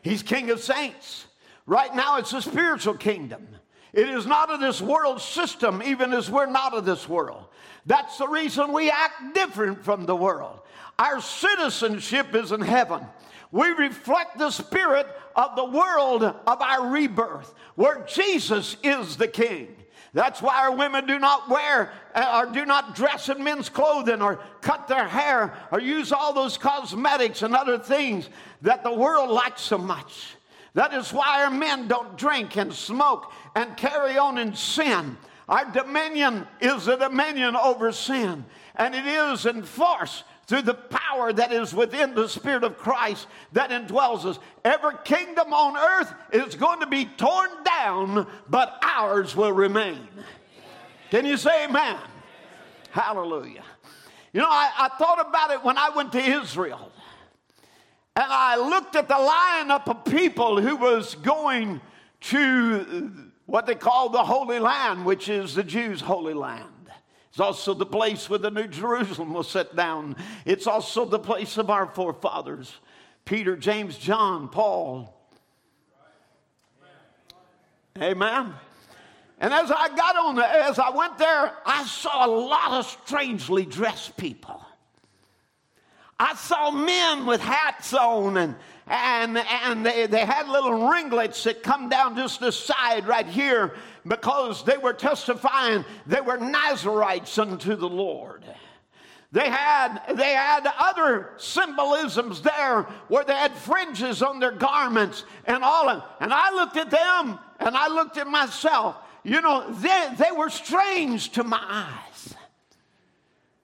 [0.01, 1.26] He's king of saints.
[1.67, 3.45] Right now, it's a spiritual kingdom.
[3.91, 7.45] It is not of this world system, even as we're not of this world.
[7.85, 10.61] That's the reason we act different from the world.
[10.97, 13.05] Our citizenship is in heaven.
[13.51, 19.75] We reflect the spirit of the world of our rebirth, where Jesus is the king.
[20.13, 24.21] That's why our women do not wear uh, or do not dress in men's clothing
[24.21, 28.29] or cut their hair or use all those cosmetics and other things
[28.61, 30.36] that the world likes so much.
[30.77, 35.17] That is why our men don't drink and smoke and carry on in sin.
[35.49, 41.51] Our dominion is a dominion over sin, and it is enforced through the power that
[41.51, 44.37] is within the Spirit of Christ that indwells us.
[44.63, 50.07] Every kingdom on earth is going to be torn down, but ours will remain.
[51.09, 51.97] Can you say amen?
[52.91, 53.63] Hallelujah.
[54.31, 56.91] You know, I, I thought about it when I went to Israel.
[58.17, 61.79] And I looked at the lineup of people who was going
[62.21, 66.89] to what they call the Holy Land, which is the Jews' holy land.
[67.29, 70.15] It's also the place where the New Jerusalem was set down.
[70.45, 72.73] It's also the place of our forefathers
[73.23, 75.13] Peter, James, John, Paul.
[78.01, 78.51] Amen.
[79.39, 83.63] And as I got on, as I went there, I saw a lot of strangely
[83.63, 84.65] dressed people.
[86.19, 88.55] I saw men with hats on and
[88.89, 93.75] and, and they, they had little ringlets that come down just the side right here
[94.07, 98.45] because they were testifying they were Nazarites unto the Lord.
[99.33, 105.65] They had, they had other symbolisms there where they had fringes on their garments and
[105.65, 108.95] all of And I looked at them and I looked at myself.
[109.23, 112.35] You know, they, they were strange to my eyes.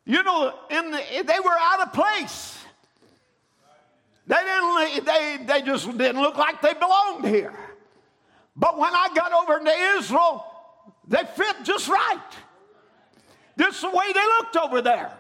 [0.06, 2.58] You know, in the, they were out of place.
[4.28, 7.54] They didn't, they, they just didn't look like they belonged here.
[8.56, 10.46] But when I got over into Israel,
[11.08, 12.20] they fit just right.
[13.56, 15.12] This is the way they looked over there.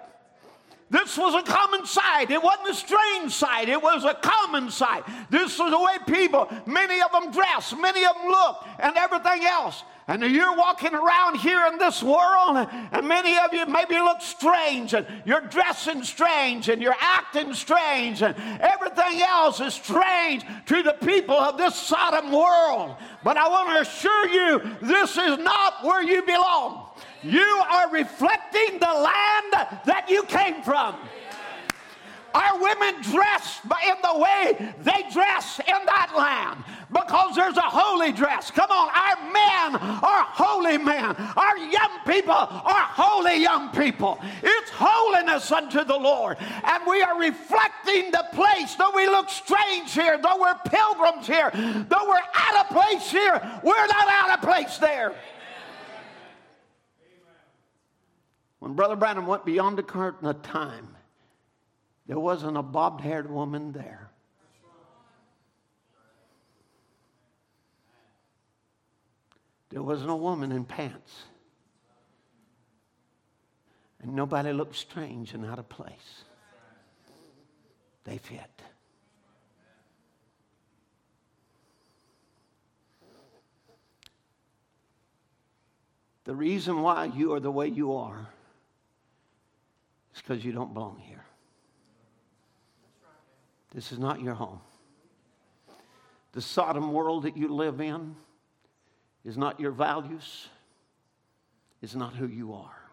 [0.89, 2.29] This was a common sight.
[2.29, 3.67] It wasn't a strange sight.
[3.67, 5.03] It was a common sight.
[5.29, 9.43] This was the way people, many of them dressed, many of them looked, and everything
[9.43, 9.84] else.
[10.08, 14.93] And you're walking around here in this world, and many of you maybe look strange,
[14.93, 20.93] and you're dressing strange, and you're acting strange, and everything else is strange to the
[20.93, 22.97] people of this Sodom world.
[23.24, 26.89] But I want to assure you, this is not where you belong.
[27.22, 30.97] You are reflecting the land that you came from.
[32.34, 38.11] Our women dress in the way they dress in that land because there's a holy
[38.11, 38.51] dress.
[38.51, 41.15] Come on, our men are holy men.
[41.36, 44.19] Our young people are holy young people.
[44.41, 46.38] It's holiness unto the Lord.
[46.39, 51.51] And we are reflecting the place, though we look strange here, though we're pilgrims here,
[51.53, 55.13] though we're out of place here, we're not out of place there.
[58.59, 60.92] When Brother Branham went beyond the curtain of time,
[62.08, 64.10] there wasn't a bobbed haired woman there.
[69.70, 71.24] There wasn't a woman in pants.
[74.01, 76.26] And nobody looked strange and out of place.
[78.04, 78.62] They fit.
[86.26, 88.28] The reason why you are the way you are
[90.16, 91.22] is because you don't belong here.
[93.74, 94.59] This is not your home.
[96.34, 98.15] The Sodom world that you live in
[99.26, 100.47] is not your values,
[101.82, 102.84] is not who you are.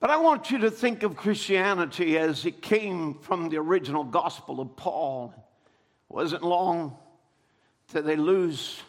[0.00, 4.60] But I want you to think of Christianity as it came from the original gospel
[4.60, 5.34] of Paul.
[5.36, 6.96] It wasn't long
[7.88, 8.80] till they lose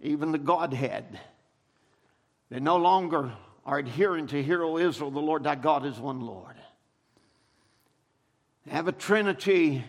[0.00, 1.18] even the Godhead.
[2.50, 3.32] They no longer
[3.68, 6.56] are adhering to Hear, O Israel, the Lord thy God is one Lord.
[8.64, 9.84] They have a trinity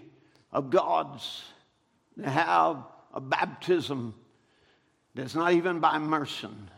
[0.51, 1.45] of gods.
[2.17, 4.15] They have a baptism
[5.15, 6.69] that's not even by immersion.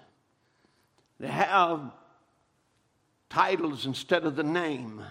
[1.20, 1.92] They have
[3.32, 5.04] titles instead of the name.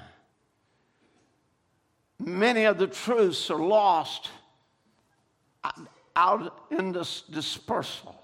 [2.20, 4.30] Many of the truths are lost
[6.14, 8.19] out in this dispersal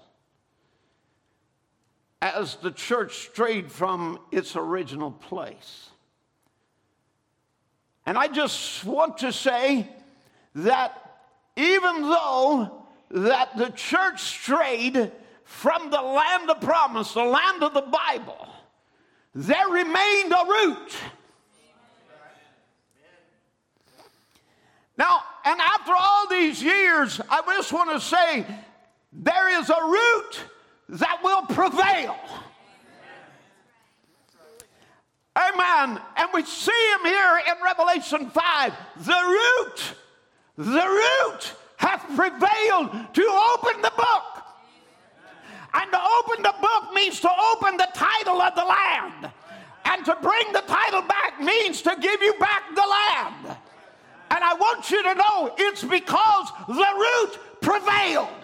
[2.21, 5.89] as the church strayed from its original place.
[8.05, 9.87] And I just want to say
[10.55, 11.19] that
[11.55, 15.11] even though that the church strayed
[15.43, 18.47] from the land of promise, the land of the Bible,
[19.33, 20.95] there remained a root.
[24.97, 28.45] Now, and after all these years, I just want to say
[29.13, 30.43] there is a root
[30.89, 32.15] that will prevail.
[35.37, 36.01] Amen.
[36.15, 38.73] And we see him here in Revelation 5.
[38.97, 39.95] The root,
[40.57, 44.23] the root hath prevailed to open the book.
[45.73, 49.31] And to open the book means to open the title of the land.
[49.85, 53.57] And to bring the title back means to give you back the land.
[54.31, 58.36] And I want you to know it's because the root prevailed.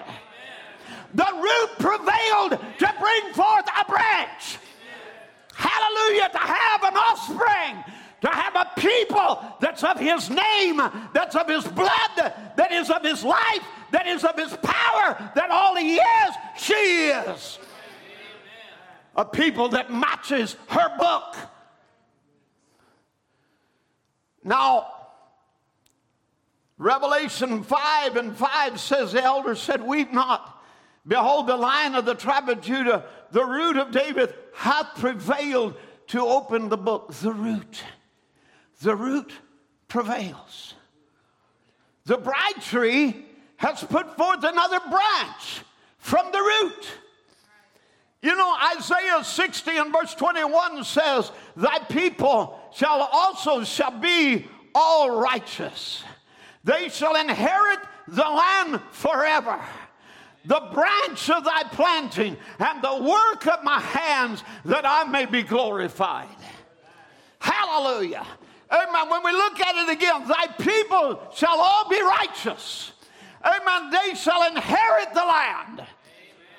[1.14, 4.58] The root prevailed to bring forth a branch.
[5.54, 7.84] Hallelujah, to have an offspring,
[8.22, 10.82] to have a people that's of his name,
[11.14, 15.52] that's of his blood, that is of his life, that is of his power, that
[15.52, 17.60] all he is, she is.
[19.16, 21.36] A people that matches her book.
[24.44, 24.88] Now,
[26.80, 30.63] Revelation 5 and 5 says, The elder said, Weep not.
[31.06, 35.76] Behold, the lion of the tribe of Judah, the root of David, hath prevailed
[36.08, 37.14] to open the book.
[37.14, 37.84] The root.
[38.82, 39.32] The root
[39.88, 40.76] prevails.
[42.06, 43.26] The bride tree
[43.58, 45.62] has put forth another branch
[45.98, 46.88] from the root.
[48.22, 55.20] You know, Isaiah 60 and verse 21 says, Thy people shall also shall be all
[55.20, 56.04] righteous.
[56.64, 59.60] They shall inherit the land forever
[60.46, 65.44] the branch of thy planting and the work of my hands that I may be
[65.44, 66.28] glorified.
[67.40, 68.26] Hallelujah.
[68.72, 69.10] Amen.
[69.10, 72.92] When we look at it again, thy people shall all be righteous.
[73.44, 73.92] Amen.
[73.92, 75.84] They shall inherit the land.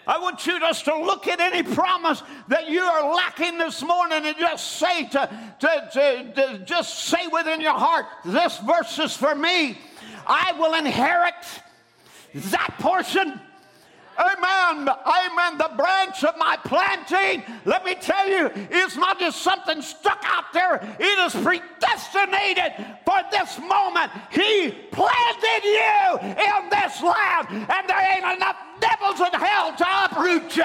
[0.07, 4.25] I want you just to look at any promise that you are lacking this morning
[4.25, 9.17] and just say to, to, to, to just say within your heart, this verse is
[9.17, 9.79] for me.
[10.27, 11.35] I will inherit
[12.35, 13.41] that portion
[14.19, 14.89] Amen.
[14.89, 15.59] Amen.
[15.59, 20.53] The branch of my planting, let me tell you, is not just something stuck out
[20.53, 20.77] there.
[20.99, 22.73] It is predestinated
[23.05, 24.13] for this moment.
[24.31, 30.57] He planted you in this land, and there ain't enough devils in hell to uproot
[30.57, 30.65] you.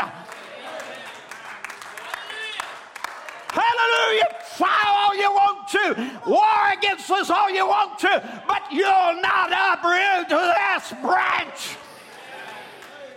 [3.52, 4.36] Hallelujah.
[4.58, 6.30] Try all you want to.
[6.30, 8.43] War against us all you want to.
[8.47, 11.78] But you'll not uproot this branch.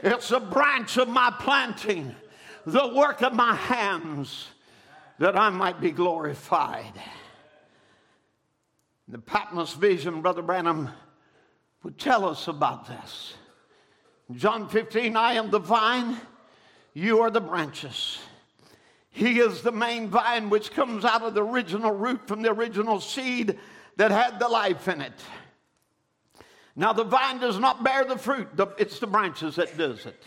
[0.02, 2.14] It's a branch of my planting,
[2.66, 4.48] the work of my hands,
[5.18, 6.92] that I might be glorified.
[9.06, 10.90] The Patmos vision, Brother Branham
[11.84, 13.34] would tell us about this.
[14.34, 16.16] John 15, I am the vine,
[16.94, 18.18] you are the branches.
[19.10, 22.98] He is the main vine which comes out of the original root from the original
[22.98, 23.58] seed
[23.96, 25.12] that had the life in it.
[26.74, 28.48] Now, the vine does not bear the fruit,
[28.78, 30.22] it's the branches that does it.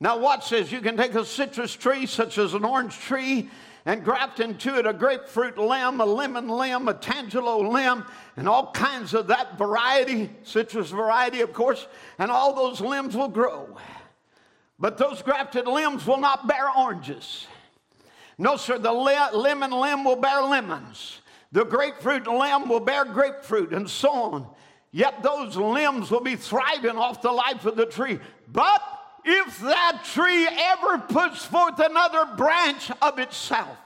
[0.00, 0.72] Now, watch this.
[0.72, 3.48] You can take a citrus tree, such as an orange tree,
[3.86, 8.04] and graft into it a grapefruit limb, a lemon limb, a tangelo limb,
[8.36, 11.86] and all kinds of that variety, citrus variety, of course,
[12.18, 13.76] and all those limbs will grow.
[14.78, 17.46] But those grafted limbs will not bear oranges.
[18.36, 21.20] No, sir, the lemon limb will bear lemons.
[21.52, 24.46] The grapefruit limb will bear grapefruit, and so on.
[24.96, 28.18] Yet those limbs will be thriving off the life of the tree.
[28.50, 28.80] But
[29.26, 33.76] if that tree ever puts forth another branch of itself,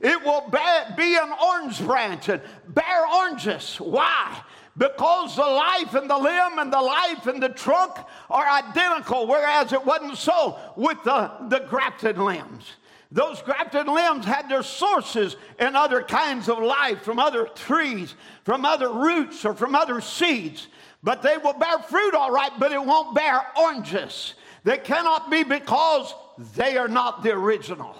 [0.00, 0.48] it will
[0.96, 3.80] be an orange branch and bear oranges.
[3.80, 4.40] Why?
[4.78, 7.96] Because the life and the limb and the life and the trunk
[8.30, 12.76] are identical, whereas it wasn't so with the, the grafted limbs.
[13.16, 18.14] Those grafted limbs had their sources in other kinds of life from other trees,
[18.44, 20.68] from other roots, or from other seeds.
[21.02, 24.34] But they will bear fruit all right, but it won't bear oranges.
[24.64, 26.12] They cannot be because
[26.56, 27.96] they are not the original.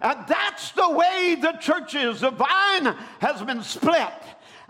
[0.00, 2.22] And that's the way the church is.
[2.22, 4.14] The vine has been split,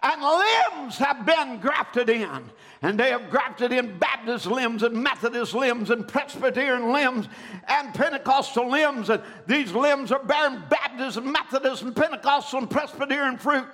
[0.03, 2.51] and limbs have been grafted in.
[2.85, 7.27] And they have grafted in Baptist limbs and Methodist limbs and Presbyterian limbs
[7.67, 9.09] and Pentecostal limbs.
[9.09, 13.71] And these limbs are bearing Baptist and Methodist and Pentecostal and Presbyterian fruit,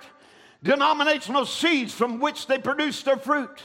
[0.63, 3.61] denominational seeds from which they produce their fruit.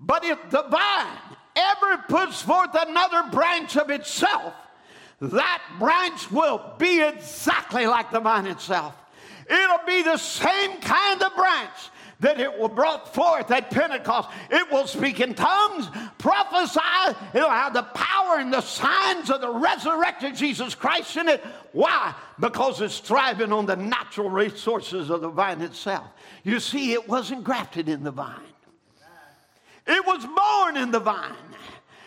[0.00, 1.16] But if the vine
[1.54, 4.52] ever puts forth another branch of itself,
[5.20, 8.96] that branch will be exactly like the vine itself.
[9.48, 11.90] It'll be the same kind of branch
[12.20, 14.30] that it will brought forth at Pentecost.
[14.50, 15.88] It will speak in tongues,
[16.18, 16.80] prophesy.
[17.34, 21.44] It'll have the power and the signs of the resurrected Jesus Christ in it.
[21.72, 22.14] Why?
[22.40, 26.06] Because it's thriving on the natural resources of the vine itself.
[26.42, 28.40] You see, it wasn't grafted in the vine.
[29.86, 31.34] It was born in the vine.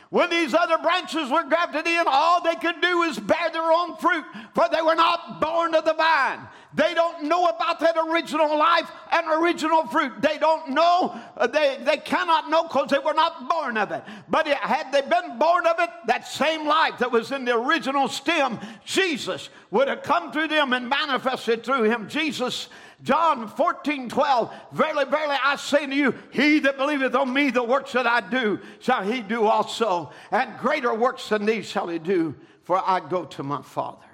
[0.10, 3.96] When these other branches were grafted in, all they could do is bear their own
[3.98, 6.48] fruit, for they were not born of the vine.
[6.74, 10.20] They don't know about that original life and original fruit.
[10.20, 14.04] They don't know, uh, they, they cannot know because they were not born of it.
[14.28, 17.56] But it, had they been born of it, that same life that was in the
[17.56, 22.10] original stem, Jesus, would have come through them and manifested through him.
[22.10, 22.70] Jesus
[23.02, 27.64] John 14, 12, Verily, verily, I say to you, he that believeth on me, the
[27.64, 30.12] works that I do, shall he do also.
[30.32, 34.06] And greater works than these shall he do, for I go to my Father.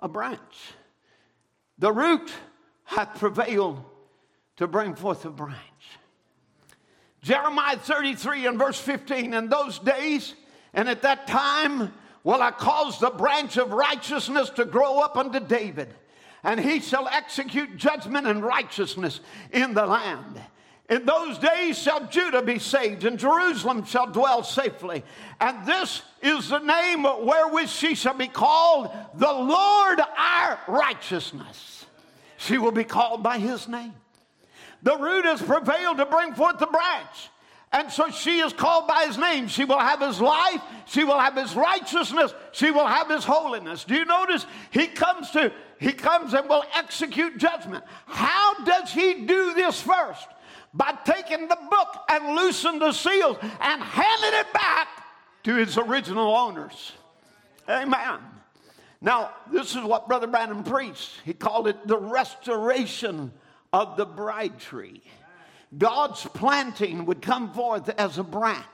[0.00, 0.40] A branch.
[1.78, 2.32] The root
[2.84, 3.84] hath prevailed
[4.56, 5.60] to bring forth a branch.
[7.22, 10.34] Jeremiah 33 and verse 15, in those days
[10.72, 11.92] and at that time
[12.22, 15.92] will I cause the branch of righteousness to grow up unto David
[16.46, 19.18] and he shall execute judgment and righteousness
[19.50, 20.40] in the land.
[20.88, 25.02] In those days shall Judah be saved, and Jerusalem shall dwell safely.
[25.40, 31.84] And this is the name wherewith she shall be called the Lord our righteousness.
[32.36, 33.94] She will be called by his name.
[34.84, 37.30] The root has prevailed to bring forth the branch.
[37.72, 39.48] And so she is called by his name.
[39.48, 40.62] She will have his life.
[40.86, 42.32] She will have his righteousness.
[42.52, 43.82] She will have his holiness.
[43.82, 44.46] Do you notice?
[44.70, 47.84] He comes to he comes and will execute judgment.
[48.06, 50.26] How does he do this first?
[50.72, 54.88] By taking the book and loosening the seals and handing it back
[55.44, 56.92] to its original owners.
[57.68, 58.20] Amen.
[59.00, 61.20] Now, this is what Brother Branham preached.
[61.24, 63.32] He called it the restoration
[63.72, 65.02] of the bride tree.
[65.76, 68.64] God's planting would come forth as a branch.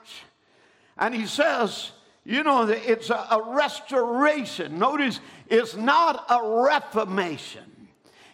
[0.96, 1.90] And he says,
[2.24, 4.78] you know, it's a, a restoration.
[4.78, 7.64] Notice it's not a reformation,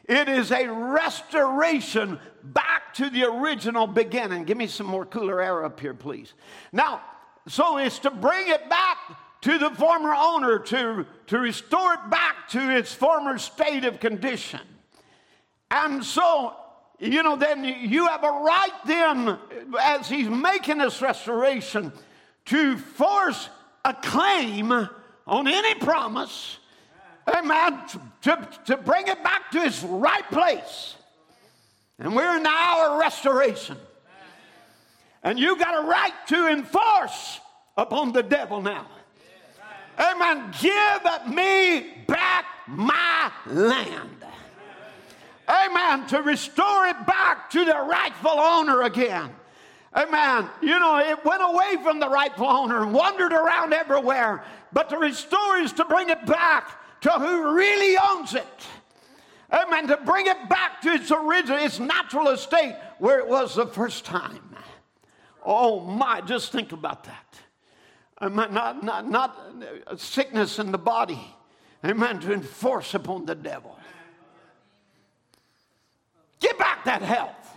[0.05, 4.45] it is a restoration back to the original beginning.
[4.45, 6.35] Give me some more cooler air up here, please.
[6.73, 7.03] Now,
[7.47, 8.99] so it's to bring it back
[9.43, 14.61] to the former owner, to, to restore it back to its former state of condition.
[15.71, 16.55] And so,
[16.99, 19.39] you know, then you have a right then,
[19.81, 21.93] as he's making this restoration,
[22.47, 23.49] to force
[23.85, 24.73] a claim
[25.27, 26.59] on any promise,
[27.27, 27.81] amen,
[28.23, 30.97] to, to bring it back to its right place.
[31.99, 33.77] And we're in the hour of restoration.
[35.23, 37.41] And you got a right to enforce
[37.77, 38.87] upon the devil now.
[39.99, 40.53] Amen.
[40.61, 44.25] Give me back my land.
[45.49, 46.07] Amen.
[46.09, 49.31] To restore it back to the rightful owner again.
[49.95, 50.49] Amen.
[50.61, 54.45] You know, it went away from the rightful owner and wandered around everywhere.
[54.73, 58.67] But to restore is to bring it back to who really owns it.
[59.51, 59.89] Amen.
[59.89, 64.05] To bring it back to its original, its natural estate where it was the first
[64.05, 64.57] time.
[65.45, 67.41] Oh my, just think about that.
[68.21, 68.53] Amen.
[68.53, 69.55] Not, not, not
[69.97, 71.35] sickness in the body.
[71.83, 72.21] Amen.
[72.21, 73.79] To enforce upon the devil.
[76.41, 77.48] Get back that health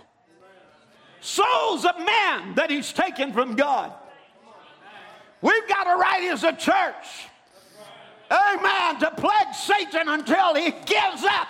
[1.22, 3.94] souls of men that he's taken from God.
[5.42, 7.28] We've got a right as a church,
[8.30, 11.48] amen, to pledge Satan until he gives up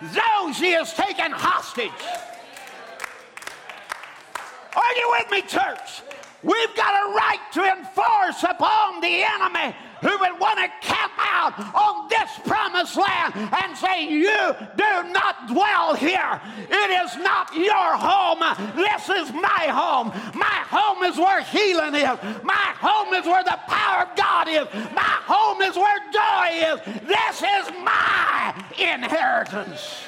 [0.00, 1.90] those he has taken hostage.
[4.74, 6.02] Are you with me, church?
[6.42, 11.58] We've got a right to enforce upon the enemy who would want to camp out
[11.74, 16.40] on this promised land and say, You do not dwell here.
[16.58, 18.40] It is not your home.
[18.76, 20.08] This is my home.
[20.34, 22.18] My home is where healing is.
[22.42, 24.66] My home is where the power of God is.
[24.94, 26.80] My home is where joy is.
[27.06, 30.02] This is my inheritance.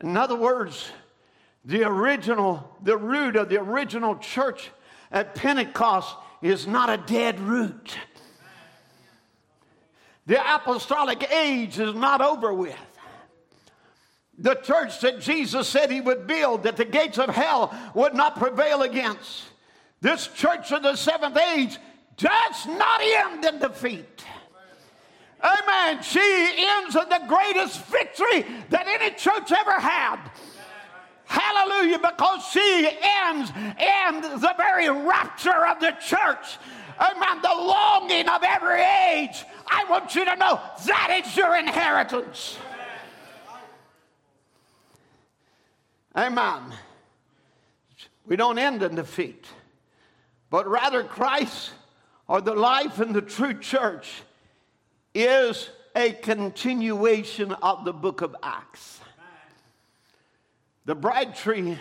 [0.00, 0.90] In other words,
[1.64, 4.70] the original, the root of the original church
[5.12, 7.96] at Pentecost is not a dead root.
[10.26, 12.78] The apostolic age is not over with.
[14.38, 18.36] The church that Jesus said he would build, that the gates of hell would not
[18.36, 19.44] prevail against.
[20.00, 21.78] This church of the seventh age
[22.16, 24.24] does not end in defeat.
[25.42, 26.02] Amen.
[26.02, 26.20] She
[26.56, 30.18] ends in the greatest victory that any church ever had.
[31.32, 32.90] Hallelujah, because she
[33.24, 36.58] ends in the very rapture of the church.
[37.00, 37.40] Amen.
[37.40, 39.42] The longing of every age.
[39.66, 42.58] I want you to know that is your inheritance.
[46.14, 46.74] Amen.
[48.26, 49.46] We don't end in defeat,
[50.50, 51.70] but rather Christ
[52.28, 54.22] or the life in the true church
[55.14, 59.01] is a continuation of the book of Acts.
[60.84, 61.78] The bride tree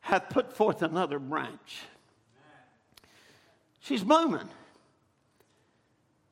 [0.00, 1.82] hath put forth another branch.
[3.80, 4.48] She's blooming.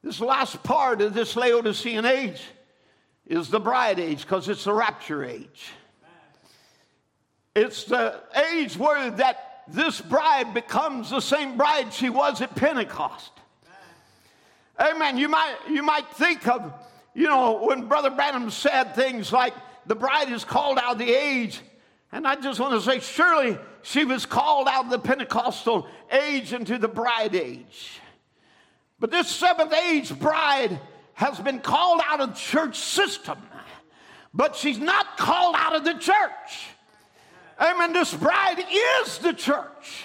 [0.02, 2.40] This last part of this Laodicean age
[3.26, 5.70] is the bride age because it's the rapture age.
[7.54, 8.20] It's the
[8.52, 13.32] age where that this bride becomes the same bride she was at Pentecost.
[14.78, 15.18] Amen.
[15.18, 16.72] You might, you might think of,
[17.14, 19.52] you know, when Brother Branham said things like,
[19.86, 21.60] the bride is called out of the age
[22.12, 26.52] and I just want to say, surely she was called out of the Pentecostal age
[26.52, 28.00] into the bride age.
[28.98, 30.78] But this seventh age bride
[31.14, 33.38] has been called out of the church system,
[34.34, 36.68] but she's not called out of the church.
[37.60, 37.92] Amen.
[37.92, 38.64] This bride
[39.04, 40.04] is the church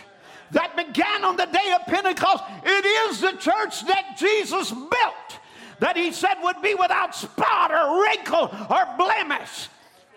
[0.52, 2.44] that began on the day of Pentecost.
[2.64, 5.40] It is the church that Jesus built,
[5.80, 9.70] that he said would be without spot or wrinkle or blemish.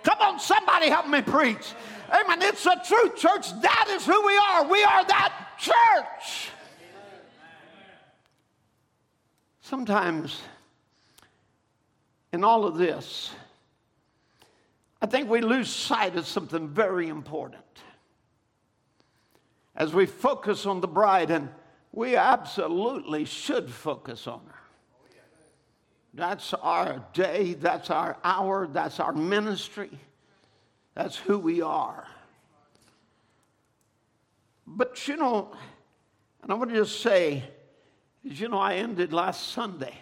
[0.03, 1.72] Come on, somebody help me preach.
[2.11, 2.42] Amen.
[2.42, 3.51] It's a true church.
[3.61, 4.66] That is who we are.
[4.66, 6.51] We are that church.
[9.61, 10.40] Sometimes
[12.32, 13.30] in all of this,
[15.03, 17.62] I think we lose sight of something very important.
[19.76, 21.51] As we focus on the bride, and
[21.92, 24.58] we absolutely should focus on her.
[26.19, 29.91] That's our day, that's our hour, that's our ministry,
[30.93, 32.09] that's who we are.
[34.66, 35.53] But you know,
[36.43, 37.45] and I want to just say,
[38.25, 39.95] you know, I ended last Sunday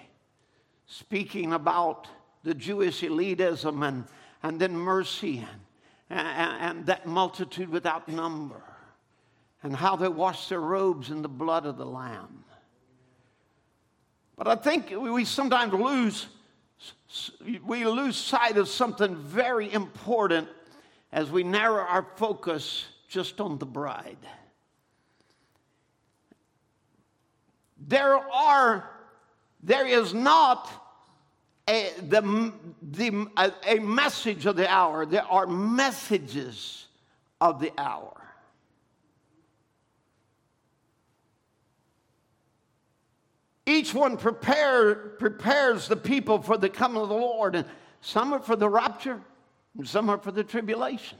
[0.86, 2.08] speaking about
[2.44, 4.06] the Jewish elitism and,
[4.42, 5.46] and then mercy
[6.08, 8.62] and, and, and that multitude without number
[9.62, 12.42] and how they washed their robes in the blood of the Lamb.
[14.36, 16.26] But I think we sometimes lose,
[17.64, 20.48] we lose sight of something very important
[21.10, 24.18] as we narrow our focus just on the bride.
[27.88, 28.90] There are,
[29.62, 30.68] there is not
[31.68, 35.06] a, the, the, a, a message of the hour.
[35.06, 36.86] There are messages
[37.40, 38.15] of the hour.
[43.66, 47.56] Each one prepare, prepares the people for the coming of the Lord.
[47.56, 47.66] And
[48.00, 49.20] some are for the rapture,
[49.76, 51.18] and some are for the tribulation.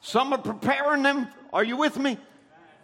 [0.00, 2.18] Some are preparing them, are you with me?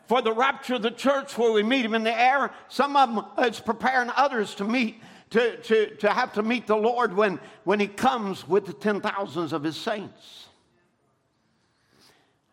[0.07, 2.51] For the rapture of the church where we meet him in the air.
[2.69, 6.77] Some of them is preparing others to meet, to, to, to have to meet the
[6.77, 10.47] Lord when, when he comes with the ten thousands of his saints.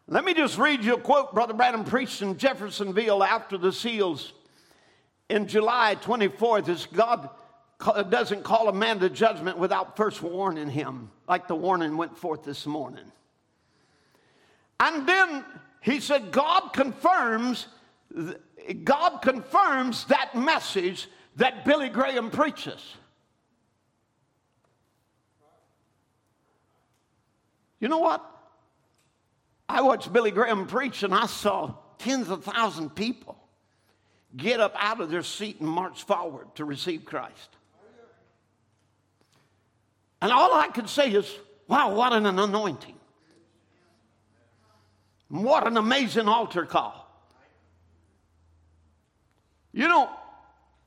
[0.07, 4.33] Let me just read you a quote Brother Branham preached in Jeffersonville after the seals
[5.29, 7.29] in July 24th is God
[8.09, 12.43] doesn't call a man to judgment without first warning him, like the warning went forth
[12.43, 13.11] this morning.
[14.79, 15.43] And then
[15.81, 17.67] he said, God confirms,
[18.83, 21.07] God confirms that message
[21.37, 22.95] that Billy Graham preaches.
[27.79, 28.23] You know what?
[29.67, 33.37] I watched Billy Graham preach and I saw tens of thousands of people
[34.35, 37.49] get up out of their seat and march forward to receive Christ.
[40.21, 41.31] And all I could say is,
[41.67, 42.95] wow, what an anointing.
[45.29, 47.01] What an amazing altar call.
[49.71, 50.09] You know,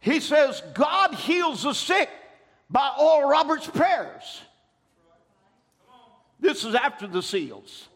[0.00, 2.08] he says God heals the sick
[2.70, 4.40] by Oral Roberts' prayers.
[6.40, 7.88] This is after the seals.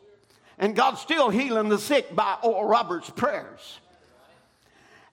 [0.59, 3.81] And God's still healing the sick by Oral Roberts' prayers.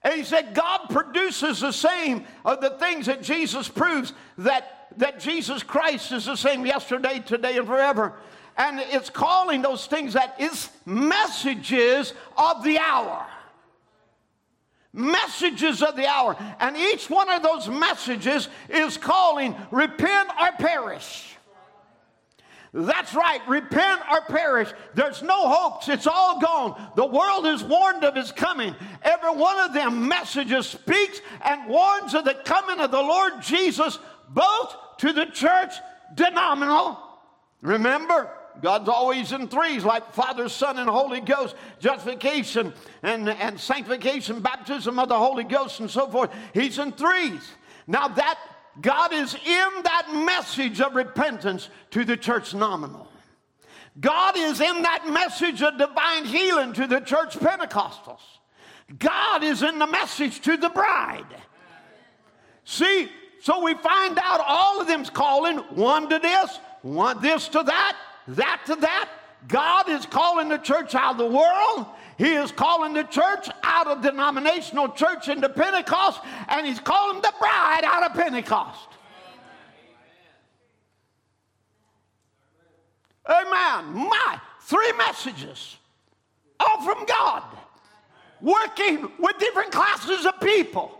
[0.02, 5.20] And he said, God produces the same of the things that Jesus proves that, that
[5.20, 8.14] Jesus Christ is the same yesterday, today, and forever.
[8.56, 13.26] and it's calling those things that is messages of the hour.
[14.92, 16.36] Messages of the hour.
[16.58, 21.29] And each one of those messages is calling repent or perish.
[22.72, 24.72] That's right, repent or perish.
[24.94, 26.90] There's no hopes, it's all gone.
[26.94, 28.76] The world is warned of his coming.
[29.02, 33.98] Every one of them messages speaks and warns of the coming of the Lord Jesus,
[34.28, 35.74] both to the church
[36.14, 36.98] denominal.
[37.60, 38.30] Remember,
[38.62, 44.98] God's always in threes, like Father, Son, and Holy Ghost, justification and, and sanctification, baptism
[44.98, 46.30] of the Holy Ghost, and so forth.
[46.54, 47.50] He's in threes.
[47.86, 48.38] Now, that
[48.80, 53.08] God is in that message of repentance to the church nominal.
[53.98, 58.20] God is in that message of divine healing to the church Pentecostals.
[58.98, 61.26] God is in the message to the bride.
[62.64, 63.08] See,
[63.40, 67.96] so we find out all of them's calling one to this, one this to that,
[68.28, 69.08] that to that.
[69.48, 71.86] God is calling the church out of the world.
[72.18, 77.32] He is calling the church out of denominational church into Pentecost, and He's calling the
[77.38, 78.88] bride out of Pentecost.
[83.26, 83.94] Amen.
[83.94, 85.76] My three messages,
[86.58, 87.42] all from God,
[88.40, 90.96] working with different classes of people.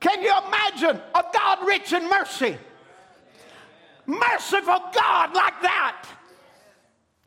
[0.00, 2.56] Can you imagine a God rich in mercy?
[4.06, 6.06] Merciful God like that.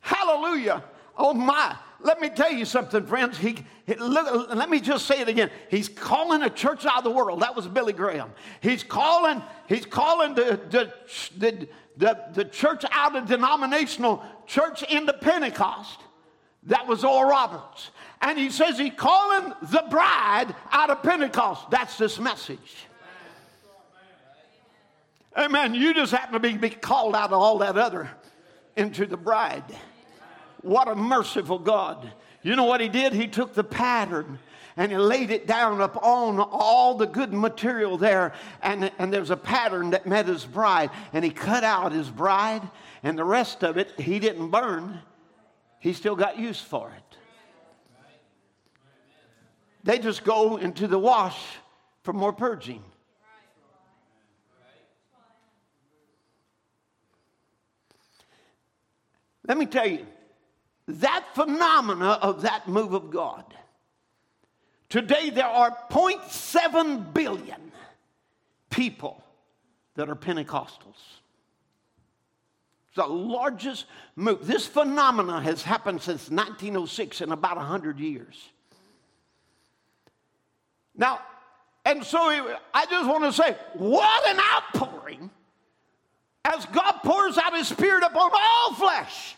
[0.02, 0.84] Hallelujah.
[1.18, 1.76] Oh my.
[2.04, 3.38] Let me tell you something, friends.
[3.38, 5.52] He, he look, let me just say it again.
[5.70, 7.42] He's calling a church out of the world.
[7.42, 8.32] That was Billy Graham.
[8.60, 10.94] He's calling, he's calling the, the,
[11.38, 16.00] the, the, the church out of denominational church into Pentecost.
[16.64, 17.92] That was Oral Roberts.
[18.22, 21.70] And he says he's calling the bride out of Pentecost.
[21.70, 22.88] That's this message.
[25.38, 25.76] Amen.
[25.76, 28.10] You just happen to be, be called out of all that other
[28.76, 29.64] into the bride.
[30.62, 32.12] What a merciful God.
[32.44, 33.14] You know what he did?
[33.14, 34.40] He took the pattern
[34.78, 38.34] and he laid it down upon all the good material there.
[38.62, 40.92] And, and there's a pattern that met his bride.
[41.14, 42.62] And he cut out his bride,
[43.04, 45.00] and the rest of it he didn't burn.
[45.80, 47.18] He still got use for it.
[49.84, 51.40] They just go into the wash
[52.04, 52.84] for more purging.
[59.48, 60.06] Let me tell you,
[61.00, 63.46] that phenomena of that move of God.
[64.90, 67.72] Today there are 0.7 billion
[68.70, 69.24] people
[69.96, 70.98] that are Pentecostals.
[72.88, 73.86] It's the largest
[74.18, 74.46] move.
[74.46, 78.50] This phenomena has happened since 1906 in about 100 years.
[80.96, 81.22] Now,
[81.86, 82.20] and so
[82.74, 85.30] I just want to say, what an outpouring
[86.44, 89.36] as God pours out His Spirit upon all flesh.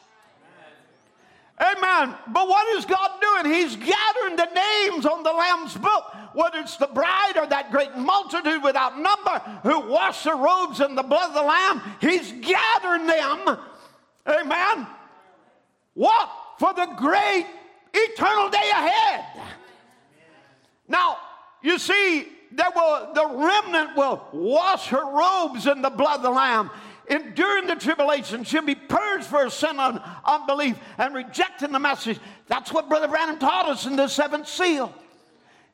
[1.60, 2.16] Amen.
[2.28, 3.54] But what is God doing?
[3.54, 7.95] He's gathering the names on the Lamb's book, whether it's the bride or that great
[7.95, 11.82] multitude without number who wash their robes in the blood of the Lamb.
[12.01, 13.58] He's gathering them.
[14.28, 14.88] Amen.
[15.93, 16.30] What?
[16.58, 17.45] For the great
[17.93, 19.26] eternal day ahead.
[20.88, 21.18] Now,
[21.62, 26.32] you see, there will, the remnant will wash her robes in the blood of the
[26.32, 26.72] Lamb
[27.10, 28.43] enduring the tribulation.
[28.43, 32.20] She'll be purged for her sin and unbelief and rejecting the message.
[32.47, 34.93] That's what Brother Branham taught us in the seventh seal.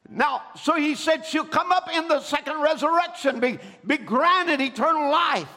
[0.10, 5.12] Now, so he said she'll come up in the second resurrection, be, be granted eternal
[5.12, 5.48] life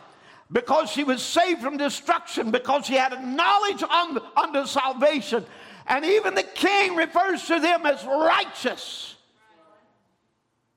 [0.52, 5.46] because she was saved from destruction, because she had a knowledge unto, unto salvation.
[5.86, 9.16] And even the king refers to them as righteous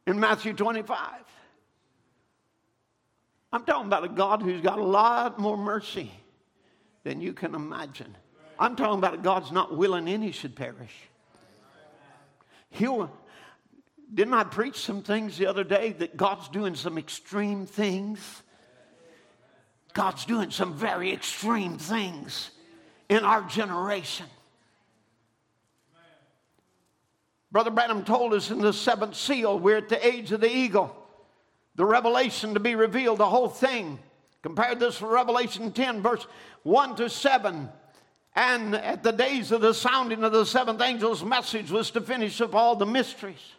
[0.07, 1.24] in Matthew 25.
[3.55, 6.11] I'm talking about a God who's got a lot more mercy
[7.05, 8.13] than you can imagine.
[8.59, 10.93] I'm talking about a God's not willing any should perish.
[12.69, 13.09] He'll,
[14.13, 18.19] didn't I preach some things the other day that God's doing some extreme things?
[19.93, 22.51] God's doing some very extreme things
[23.07, 24.25] in our generation.
[27.53, 31.04] Brother Branham told us in the seventh seal, we're at the age of the eagle
[31.75, 33.99] the revelation to be revealed, the whole thing.
[34.41, 36.25] Compare this to Revelation 10, verse
[36.63, 37.69] 1 to 7.
[38.35, 42.41] And at the days of the sounding of the seventh angel's message was to finish
[42.41, 43.53] up all the mysteries.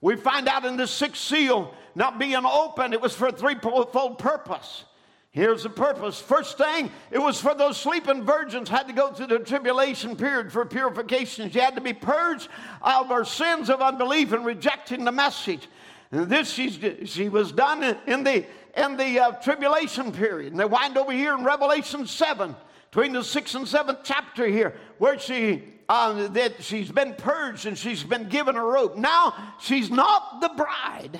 [0.00, 4.18] We find out in the sixth seal not being open, it was for a threefold
[4.18, 4.84] purpose.
[5.30, 6.20] Here's the purpose.
[6.20, 10.52] First thing, it was for those sleeping virgins had to go through the tribulation period
[10.52, 11.50] for purification.
[11.50, 12.48] She had to be purged
[12.80, 15.68] of her sins of unbelief and rejecting the message.
[16.10, 18.46] And this she, she was done in the,
[18.76, 20.52] in the uh, tribulation period.
[20.52, 22.54] And they wind over here in Revelation 7.
[22.90, 27.76] between the sixth and seventh chapter here, where she uh, that she's been purged and
[27.76, 28.96] she's been given a robe.
[28.96, 31.18] Now she's not the bride,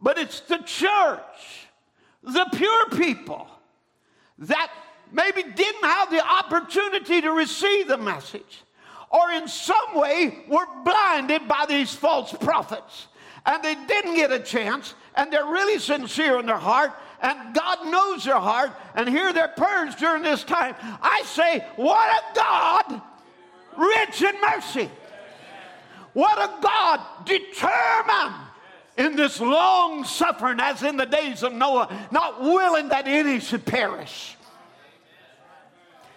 [0.00, 1.68] but it's the church,
[2.22, 3.48] the pure people
[4.38, 4.70] that
[5.10, 8.62] maybe didn't have the opportunity to receive the message,
[9.10, 13.06] or in some way were blinded by these false prophets,
[13.46, 17.86] and they didn't get a chance, and they're really sincere in their heart, and God
[17.86, 20.74] knows their heart, and hear their prayers during this time.
[21.02, 23.02] I say, what a God,
[23.76, 24.90] rich in mercy.
[26.12, 28.34] What a God determined
[28.96, 33.64] in this long suffering, as in the days of Noah, not willing that any should
[33.64, 34.33] perish.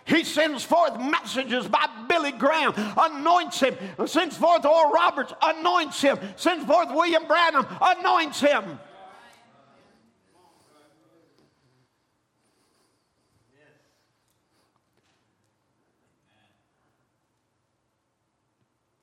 [0.07, 6.17] He sends forth messages by Billy Graham, anoints him, sends forth Oral Roberts, anoints him,
[6.37, 8.79] sends forth William Branham, anoints him.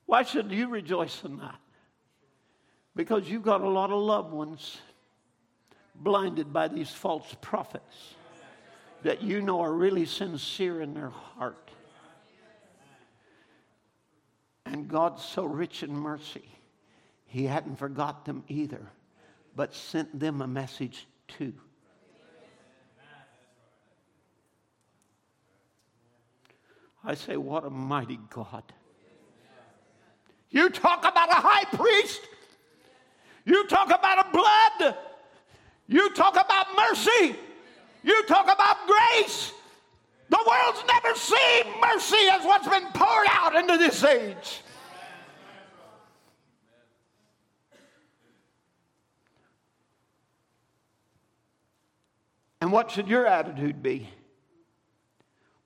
[0.07, 1.59] Why should you rejoice in that?
[2.95, 4.77] Because you've got a lot of loved ones
[5.93, 8.14] blinded by these false prophets
[9.05, 11.69] that you know are really sincere in their heart.
[14.65, 16.49] And God's so rich in mercy,
[17.27, 18.81] He hadn't forgot them either,
[19.55, 21.53] but sent them a message too.
[27.03, 28.63] I say, what a mighty God.
[30.49, 32.21] You talk about a high priest.
[33.45, 34.95] You talk about a blood.
[35.87, 37.35] You talk about mercy.
[38.05, 39.51] You talk about grace.
[40.29, 44.61] The world's never seen mercy as what's been poured out into this age.
[52.61, 54.07] And what should your attitude be?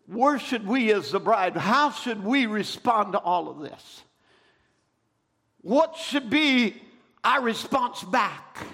[0.07, 4.03] Where should we, as the bride, how should we respond to all of this?
[5.61, 6.81] What should be
[7.23, 8.65] our response back?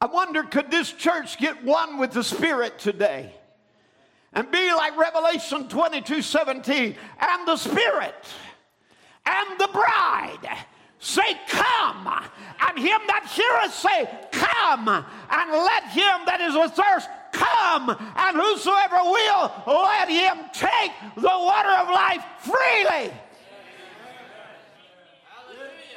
[0.00, 3.34] I wonder could this church get one with the Spirit today?
[4.32, 8.14] And be like Revelation 22 17, and the Spirit
[9.26, 10.64] and the bride
[10.98, 12.06] say, Come,
[12.60, 18.96] and him that heareth say, Come, and let him that is athirst come, and whosoever
[19.02, 23.12] will, let him take the water of life freely.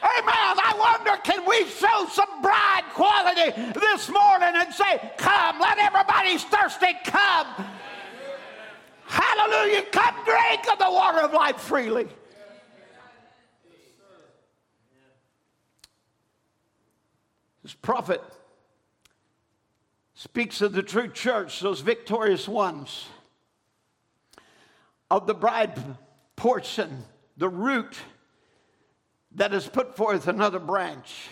[0.04, 0.58] Amen.
[0.60, 6.44] I wonder, can we show some bride quality this morning and say, Come, let everybody's
[6.44, 7.48] thirsty come.
[9.06, 9.84] Hallelujah.
[9.92, 12.08] Come drink of the water of life freely.
[17.64, 18.22] This prophet
[20.16, 23.08] speaks of the true church, those victorious ones,
[25.10, 25.82] of the bride
[26.36, 27.06] portion,
[27.38, 27.96] the root
[29.36, 31.28] that has put forth another branch.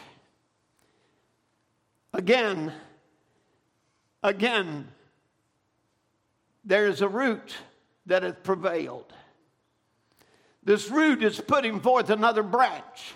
[2.13, 2.73] Again,
[4.23, 4.87] again,
[6.65, 7.55] there is a root
[8.05, 9.13] that hath prevailed.
[10.63, 13.13] This root is putting forth another branch.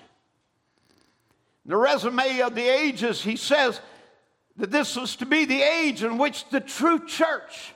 [1.66, 3.82] The resume of the ages, he says
[4.58, 7.74] that this was to be the age in which the true church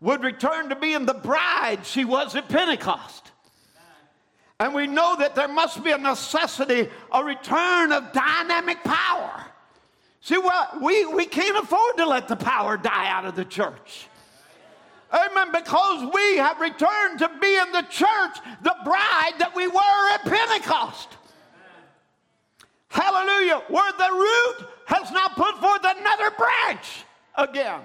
[0.00, 3.32] would return to being the bride she was at Pentecost.
[4.60, 9.44] And we know that there must be a necessity, a return of dynamic power.
[10.20, 14.08] See, well, we, we can't afford to let the power die out of the church.
[15.12, 15.52] Amen.
[15.52, 20.24] Because we have returned to be in the church, the bride that we were at
[20.24, 21.08] Pentecost.
[22.88, 23.62] Hallelujah.
[23.68, 27.04] Where the root has now put forth another branch
[27.36, 27.80] again.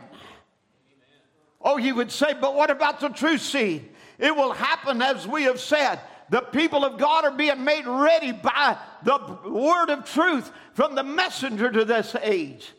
[1.61, 3.89] Oh, you would say, but what about the true seed?
[4.17, 5.99] It will happen as we have said.
[6.29, 11.03] The people of God are being made ready by the word of truth from the
[11.03, 12.71] messenger to this age.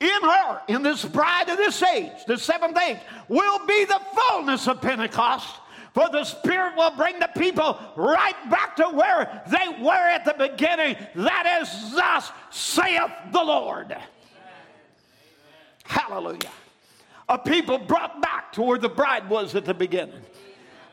[0.00, 4.68] In her, in this bride of this age, the seventh age, will be the fullness
[4.68, 5.48] of Pentecost.
[5.94, 10.34] For the Spirit will bring the people right back to where they were at the
[10.34, 10.96] beginning.
[11.14, 13.96] That is, thus saith the Lord.
[15.84, 16.50] Hallelujah.
[17.30, 20.20] A people brought back to where the bride was at the beginning.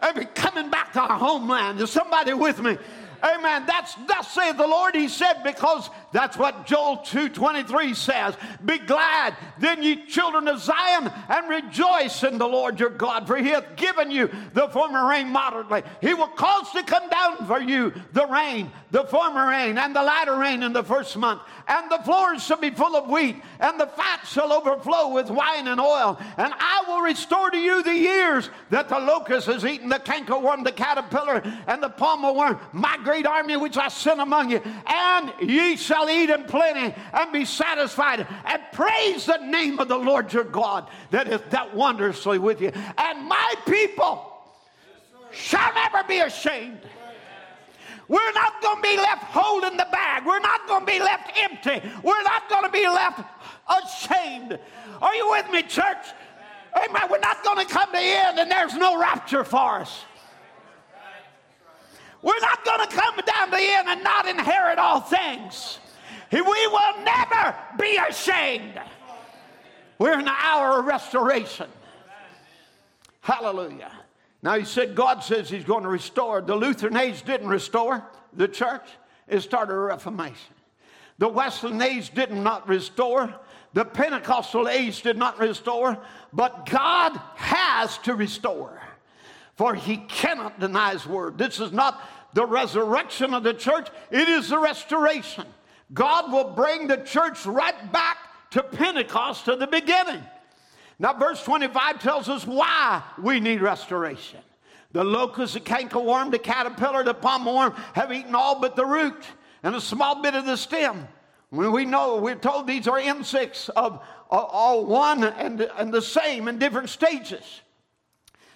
[0.04, 1.80] Every coming back to our homeland.
[1.80, 2.78] Is somebody with me?
[3.24, 3.66] Amen.
[3.66, 4.96] That's thus saith the Lord.
[4.96, 8.36] He said, because That's what Joel 2:23 says.
[8.64, 13.36] Be glad, then ye children of Zion, and rejoice in the Lord your God, for
[13.36, 15.82] he hath given you the former rain moderately.
[16.02, 20.04] He will cause to come down for you the rain, the former rain, and the
[20.04, 21.42] latter rain in the first month.
[21.68, 25.68] And the floors shall be full of wheat, and the fat shall overflow with wine
[25.68, 26.20] and oil.
[26.38, 30.64] And I will restore to you the years that the locust has eaten, the cankerworm,
[30.64, 34.60] the caterpillar, and the palmer worm, my great army which I sent among you.
[34.88, 39.98] And ye shall eat in plenty and be satisfied and praise the name of the
[39.98, 42.72] Lord your God that is that wondrously with you.
[42.98, 44.34] And my people
[45.32, 46.80] shall never be ashamed.
[48.08, 50.26] We're not going to be left holding the bag.
[50.26, 51.88] We're not going to be left empty.
[52.02, 53.22] We're not going to be left
[53.70, 54.58] ashamed.
[55.04, 56.06] Are you with me, church?
[56.76, 57.04] Amen.
[57.12, 60.04] We're not going to come to the end and there's no rapture for us.
[62.24, 65.80] We're not going to come down the end and not inherit all things.
[66.32, 68.80] We will never be ashamed.
[70.00, 71.68] We're in the hour of restoration.
[73.22, 73.92] Hallelujah.
[74.42, 76.42] Now, he said God says he's going to restore.
[76.42, 78.04] The Lutheran age didn't restore
[78.34, 78.84] the church,
[79.28, 80.56] it started a reformation.
[81.20, 83.34] The Wesleyan age did not restore.
[83.74, 85.98] The Pentecostal age did not restore,
[86.32, 88.82] but God has to restore,
[89.56, 91.38] for He cannot deny His word.
[91.38, 92.02] This is not
[92.34, 95.46] the resurrection of the church, it is the restoration.
[95.94, 98.18] God will bring the church right back
[98.52, 100.24] to Pentecost to the beginning.
[101.00, 104.40] Now, verse 25 tells us why we need restoration.
[104.92, 109.26] The locust, the cankerworm, the caterpillar, the palm worm have eaten all but the root
[109.64, 111.08] and a small bit of the stem.
[111.50, 113.94] When we know, we're told these are insects of,
[114.30, 117.62] of all one and, and the same in different stages.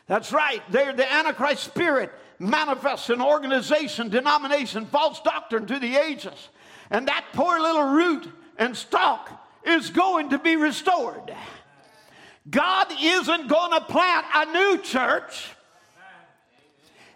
[0.07, 6.49] That's right, they're the Antichrist spirit manifests in organization, denomination, false doctrine to the ages.
[6.89, 9.29] And that poor little root and stalk
[9.65, 11.33] is going to be restored.
[12.49, 15.49] God isn't going to plant a new church.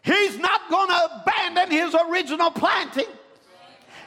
[0.03, 3.05] He's not going to abandon his original planting.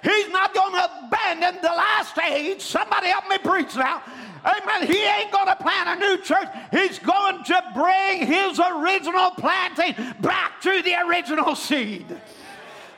[0.03, 2.61] He's not going to abandon the last age.
[2.61, 4.03] Somebody help me preach now.
[4.45, 4.87] Amen.
[4.87, 6.49] He ain't going to plant a new church.
[6.71, 12.07] He's going to bring his original planting back to the original seed.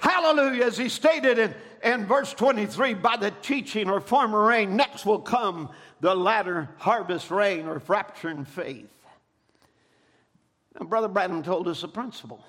[0.00, 0.64] Hallelujah.
[0.64, 1.54] As he stated in
[1.86, 5.70] in verse 23 by the teaching or former rain, next will come
[6.00, 8.90] the latter harvest rain or rapturing faith.
[10.78, 12.44] Now, Brother Branham told us a principle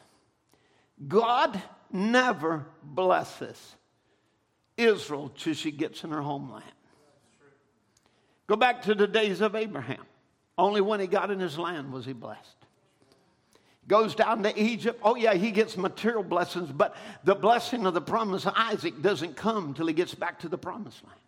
[1.08, 3.76] God never blesses
[4.76, 6.64] Israel till she gets in her homeland.
[8.48, 10.06] Go back to the days of Abraham.
[10.58, 12.58] Only when he got in his land was he blessed
[13.88, 15.00] goes down to Egypt.
[15.04, 19.36] Oh, yeah, he gets material blessings, but the blessing of the promise of Isaac doesn't
[19.36, 21.20] come till he gets back to the promised land.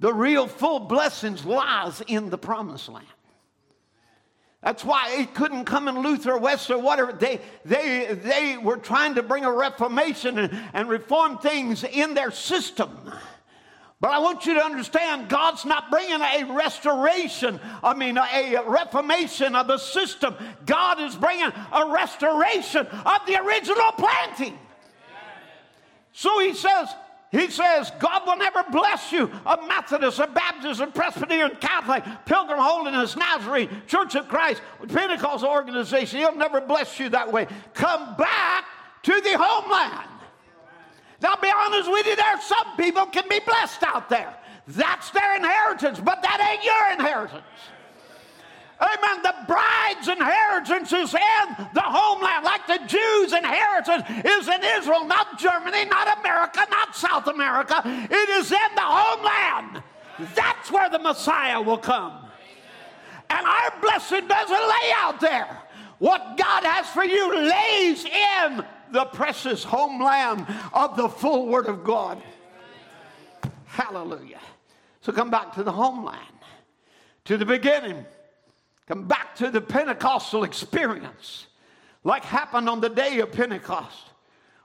[0.00, 3.06] The real full blessings lies in the promised land.
[4.62, 7.12] That's why it couldn't come in Luther Wesley or whatever.
[7.12, 12.30] They, they, they were trying to bring a reformation and, and reform things in their
[12.30, 12.90] system.
[14.04, 19.54] But I want you to understand God's not bringing a restoration, I mean, a reformation
[19.54, 20.36] of the system.
[20.66, 24.58] God is bringing a restoration of the original planting.
[26.12, 26.90] So he says,
[27.32, 32.58] he says, God will never bless you, a Methodist, a Baptist, a Presbyterian, Catholic, Pilgrim
[32.60, 36.18] Holiness, Nazarene, Church of Christ, Pentecostal organization.
[36.18, 37.46] He'll never bless you that way.
[37.72, 38.66] Come back
[39.04, 40.10] to the homeland.
[41.26, 44.34] I'll be honest with you, there some people can be blessed out there.
[44.68, 47.44] That's their inheritance, but that ain't your inheritance.
[48.80, 49.22] Amen.
[49.22, 55.38] The bride's inheritance is in the homeland, like the Jews' inheritance is in Israel, not
[55.38, 57.80] Germany, not America, not South America.
[57.84, 59.82] It is in the homeland.
[60.34, 62.12] That's where the Messiah will come.
[63.30, 65.58] And our blessing doesn't lay out there.
[65.98, 68.64] What God has for you lays in
[68.94, 72.22] the precious homeland of the full Word of God.
[73.66, 74.38] Hallelujah.
[75.00, 76.20] So come back to the homeland,
[77.24, 78.06] to the beginning.
[78.86, 81.48] Come back to the Pentecostal experience,
[82.04, 84.10] like happened on the day of Pentecost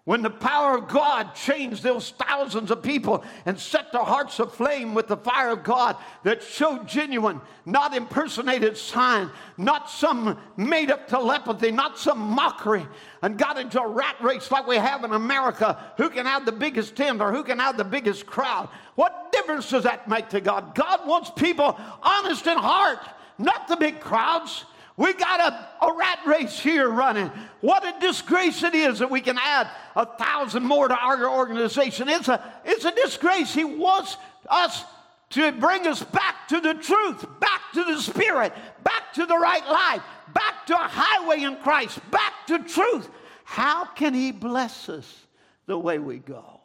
[0.09, 4.95] when the power of God changed those thousands of people and set their hearts aflame
[4.95, 11.07] with the fire of God that showed genuine, not impersonated sign, not some made up
[11.07, 12.87] telepathy, not some mockery,
[13.21, 16.51] and got into a rat race like we have in America who can have the
[16.51, 18.67] biggest tent or who can have the biggest crowd.
[18.95, 20.73] What difference does that make to God?
[20.73, 23.07] God wants people honest in heart,
[23.37, 24.65] not the big crowds.
[24.99, 27.31] We got a, a rat race here running.
[27.61, 32.09] What a disgrace it is that we can add a thousand more to our organization.
[32.09, 33.53] It's a, it's a disgrace.
[33.53, 34.17] He wants
[34.49, 34.83] us
[35.29, 38.51] to bring us back to the truth, back to the Spirit,
[38.83, 40.01] back to the right life,
[40.33, 43.09] back to a highway in Christ, back to truth.
[43.45, 45.27] How can He bless us
[45.65, 46.59] the way we go?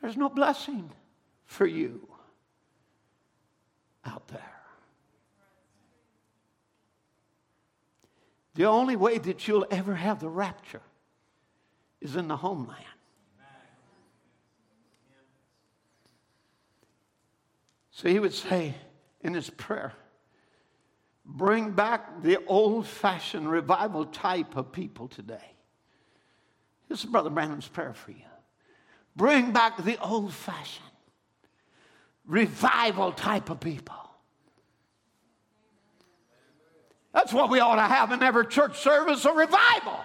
[0.00, 0.92] There's no blessing
[1.44, 2.06] for you
[4.04, 4.55] out there.
[8.56, 10.80] The only way that you'll ever have the rapture
[12.00, 12.84] is in the homeland.
[17.90, 18.74] So he would say
[19.20, 19.92] in his prayer,
[21.24, 25.52] bring back the old fashioned revival type of people today.
[26.88, 28.24] This is Brother Branham's prayer for you.
[29.16, 30.84] Bring back the old fashioned
[32.26, 34.05] revival type of people.
[37.16, 40.04] That's what we ought to have in every church service a revival.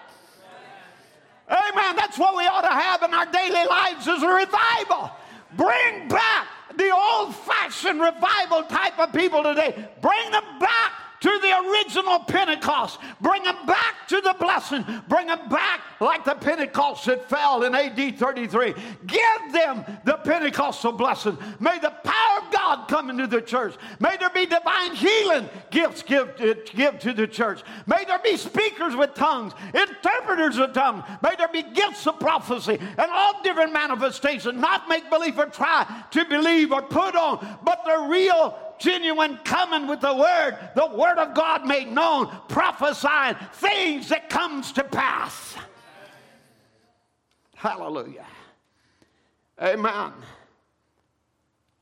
[1.50, 1.96] Amen.
[1.98, 5.12] That's what we ought to have in our daily lives is a revival.
[5.58, 6.48] Bring back
[6.78, 9.90] the old fashioned revival type of people today.
[10.02, 13.00] Bring them back to the original Pentecost.
[13.22, 14.84] Bring them back to the blessing.
[15.08, 18.74] Bring them back like the Pentecost that fell in AD 33.
[19.06, 21.38] Give them the Pentecostal blessing.
[21.60, 23.76] May the power of God come into the church.
[24.00, 26.36] May there be divine healing gifts give
[26.74, 27.62] give to the church.
[27.86, 31.04] May there be speakers with tongues, interpreters of tongues.
[31.22, 34.60] May there be gifts of prophecy and all different manifestations.
[34.60, 39.88] Not make believe or try to believe or put on, but the real genuine coming
[39.88, 45.56] with the word, the word of God made known, prophesying things that comes to pass.
[47.56, 48.26] Hallelujah.
[49.62, 50.12] Amen.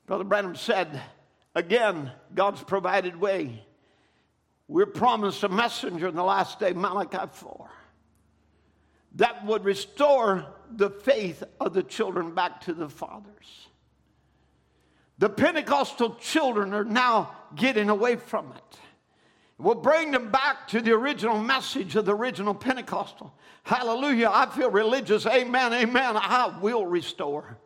[0.05, 1.01] Brother Branham said,
[1.55, 3.63] again, God's provided way.
[4.67, 7.71] We're promised a messenger in the last day, Malachi 4,
[9.15, 13.68] that would restore the faith of the children back to the fathers.
[15.19, 18.79] The Pentecostal children are now getting away from it.
[19.57, 23.33] We'll bring them back to the original message of the original Pentecostal.
[23.63, 24.29] Hallelujah.
[24.31, 25.25] I feel religious.
[25.25, 25.73] Amen.
[25.73, 26.15] Amen.
[26.15, 27.57] I will restore.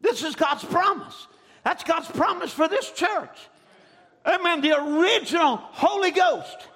[0.00, 1.26] This is God's promise.
[1.64, 3.36] That's God's promise for this church.
[4.24, 4.60] Amen.
[4.60, 6.68] The original Holy Ghost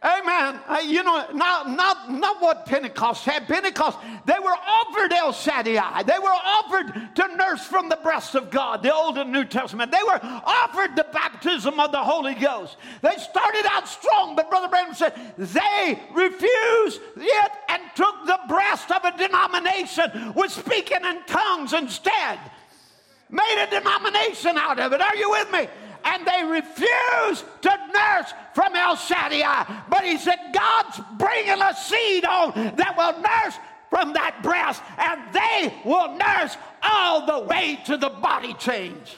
[0.00, 0.60] Amen.
[0.68, 3.48] Uh, you know, not, not, not what Pentecost had.
[3.48, 6.04] Pentecost, they were offered El Shaddai.
[6.04, 9.90] They were offered to nurse from the breast of God, the Old and New Testament.
[9.90, 12.76] They were offered the baptism of the Holy Ghost.
[13.02, 18.92] They started out strong, but Brother Branham said they refused it and took the breast
[18.92, 22.38] of a denomination with speaking in tongues instead.
[23.30, 25.00] Made a denomination out of it.
[25.00, 25.66] Are you with me?
[26.04, 29.84] And they refused to nurse from El Shaddai.
[29.88, 33.58] But he said, God's bringing a seed on that will nurse
[33.90, 39.16] from that breast, and they will nurse all the way to the body change.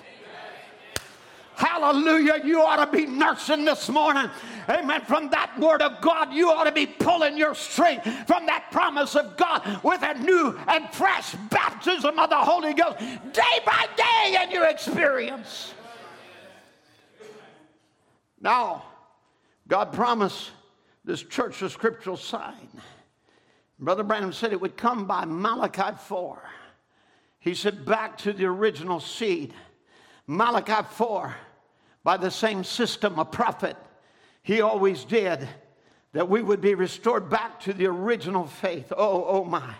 [1.60, 2.40] Hallelujah.
[2.42, 4.30] You ought to be nursing this morning.
[4.70, 5.02] Amen.
[5.02, 9.14] From that word of God, you ought to be pulling your strength from that promise
[9.14, 14.42] of God with a new and fresh baptism of the Holy Ghost day by day
[14.42, 15.74] in your experience.
[18.40, 18.84] Now,
[19.68, 20.50] God promised
[21.04, 22.68] this church a scriptural sign.
[23.78, 26.42] Brother Branham said it would come by Malachi 4.
[27.38, 29.54] He said, back to the original seed.
[30.26, 31.34] Malachi 4,
[32.04, 33.76] by the same system, a prophet,
[34.42, 35.48] he always did,
[36.12, 38.92] that we would be restored back to the original faith.
[38.96, 39.74] Oh, oh my.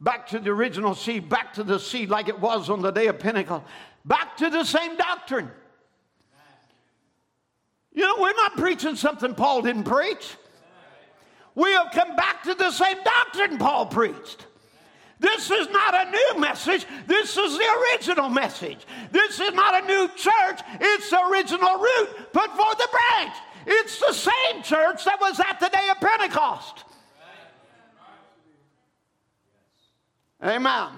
[0.00, 3.06] Back to the original seed, back to the seed like it was on the day
[3.06, 3.64] of Pentecost,
[4.04, 5.50] back to the same doctrine.
[7.96, 10.36] You know, we're not preaching something Paul didn't preach.
[11.54, 14.46] We have come back to the same doctrine Paul preached.
[15.18, 16.86] This is not a new message.
[17.06, 18.86] This is the original message.
[19.10, 20.60] This is not a new church.
[20.78, 23.34] It's the original root put forth the branch.
[23.66, 26.84] It's the same church that was at the day of Pentecost.
[30.44, 30.90] Amen.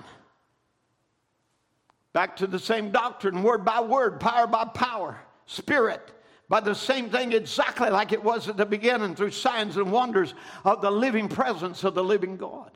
[2.12, 6.12] Back to the same doctrine, word by word, power by power, spirit
[6.48, 10.34] by the same thing exactly like it was at the beginning through signs and wonders
[10.64, 12.70] of the living presence of the living God.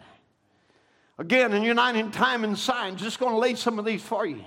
[1.18, 4.44] Again, in uniting time and signs, just going to lay some of these for you.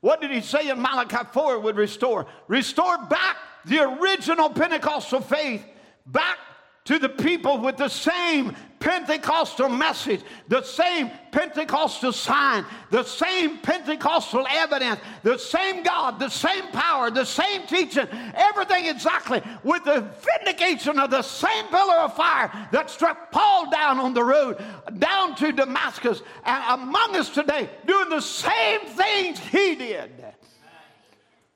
[0.00, 2.26] What did he say in Malachi 4 would restore?
[2.48, 5.64] Restore back the original Pentecostal faith,
[6.06, 6.38] back
[6.84, 14.44] to the people with the same Pentecostal message, the same Pentecostal sign, the same Pentecostal
[14.50, 20.04] evidence, the same God, the same power, the same teaching, everything exactly with the
[20.40, 24.60] vindication of the same pillar of fire that struck Paul down on the road
[24.98, 30.10] down to Damascus and among us today doing the same things he did.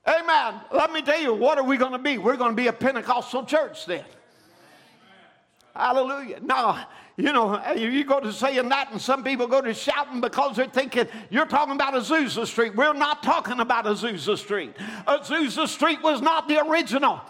[0.06, 0.60] Amen.
[0.70, 2.18] Let me tell you, what are we going to be?
[2.18, 4.04] We're going to be a Pentecostal church then.
[5.74, 6.38] Hallelujah.
[6.40, 6.86] Now,
[7.16, 10.66] you know, you go to saying that, and some people go to shouting because they're
[10.66, 12.76] thinking you're talking about Azusa Street.
[12.76, 14.76] We're not talking about Azusa Street.
[15.06, 17.20] Azusa Street was not the original.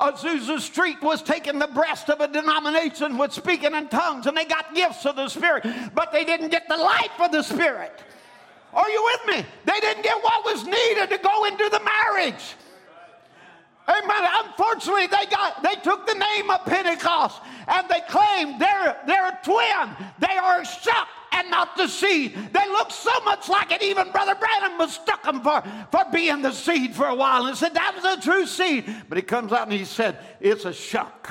[0.00, 4.44] Azusa Street was taking the breast of a denomination with speaking in tongues, and they
[4.44, 8.00] got gifts of the Spirit, but they didn't get the life of the Spirit.
[8.72, 9.46] Are you with me?
[9.64, 12.54] They didn't get what was needed to go into the marriage.
[13.88, 14.28] Amen.
[14.44, 19.38] Unfortunately, they got they took the name of Pentecost and they claimed they're they're a
[19.42, 20.08] twin.
[20.20, 22.34] They are a shep and not the seed.
[22.52, 23.82] They look so much like it.
[23.82, 27.74] Even Brother Branham mistook them for, for being the seed for a while and said
[27.74, 28.84] that was a true seed.
[29.08, 31.28] But he comes out and he said, It's a shuck.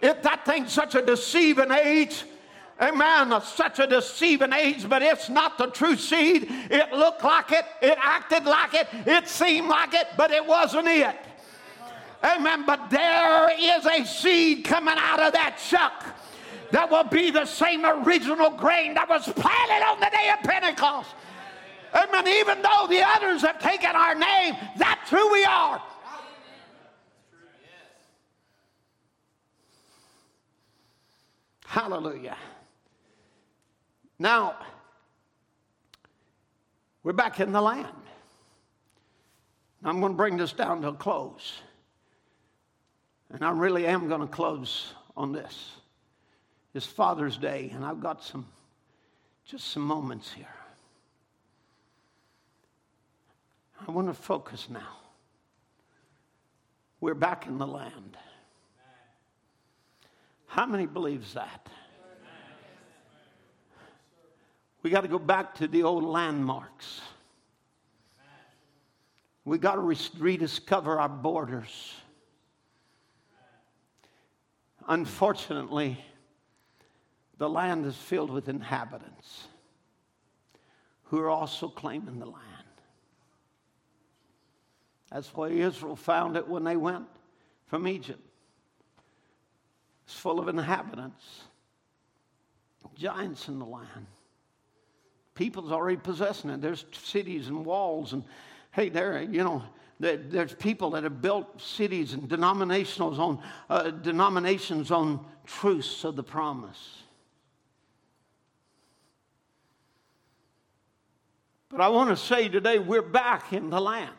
[0.00, 2.24] If that thing's such a deceiving age,
[2.80, 3.38] Amen.
[3.42, 6.46] Such a deceiving age, but it's not the true seed.
[6.70, 10.88] It looked like it, it acted like it, it seemed like it, but it wasn't
[10.88, 11.16] it.
[12.24, 12.64] Amen.
[12.66, 16.04] But there is a seed coming out of that shuck
[16.70, 21.10] that will be the same original grain that was planted on the day of Pentecost.
[21.94, 22.28] Amen.
[22.28, 25.82] Even though the others have taken our name, that's who we are.
[31.66, 32.36] Hallelujah.
[34.20, 34.54] Now,
[37.02, 37.88] we're back in the land.
[39.82, 41.62] I'm going to bring this down to a close.
[43.30, 45.70] And I really am going to close on this.
[46.74, 48.44] It's Father's Day, and I've got some,
[49.46, 50.46] just some moments here.
[53.88, 54.98] I want to focus now.
[57.00, 58.18] We're back in the land.
[60.46, 61.70] How many believes that?
[64.82, 67.00] We got to go back to the old landmarks.
[69.44, 71.94] We got to rediscover our borders.
[74.88, 76.02] Unfortunately,
[77.38, 79.48] the land is filled with inhabitants
[81.04, 82.36] who are also claiming the land.
[85.10, 87.06] That's why Israel found it when they went
[87.66, 88.20] from Egypt.
[90.04, 91.42] It's full of inhabitants,
[92.96, 94.06] giants in the land
[95.40, 96.60] people's already possessing it.
[96.60, 98.22] There's cities and walls, and
[98.72, 99.62] hey, there, you know,
[99.98, 106.22] there's people that have built cities and denominationals on uh, denominations on truths of the
[106.22, 107.04] promise.
[111.70, 114.10] But I want to say today we're back in the land.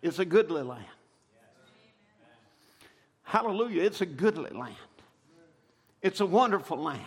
[0.00, 0.86] It's a goodly land.
[3.24, 3.82] Hallelujah.
[3.82, 4.76] It's a goodly land.
[6.00, 7.02] It's a wonderful land.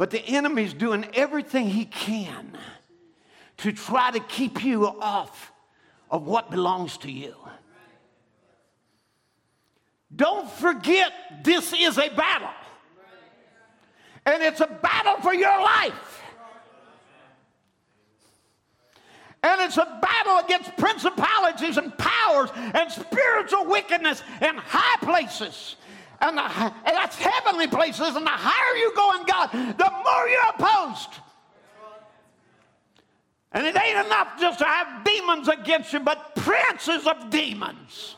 [0.00, 2.56] But the enemy's doing everything he can
[3.58, 5.52] to try to keep you off
[6.10, 7.34] of what belongs to you.
[10.16, 11.12] Don't forget
[11.44, 12.48] this is a battle.
[14.24, 16.22] And it's a battle for your life.
[19.42, 25.76] And it's a battle against principalities and powers and spiritual wickedness in high places
[26.20, 28.16] and, the, and that's heavenly places.
[28.16, 31.10] And the higher you go in God, the more you're opposed.
[33.52, 38.16] And it ain't enough just to have demons against you, but princes of demons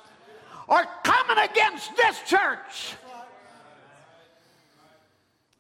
[0.69, 2.95] are coming against this church.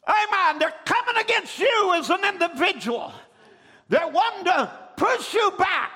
[0.07, 0.59] Amen.
[0.59, 3.13] They're coming against you as an individual.
[3.89, 5.93] They're wanting to push you back.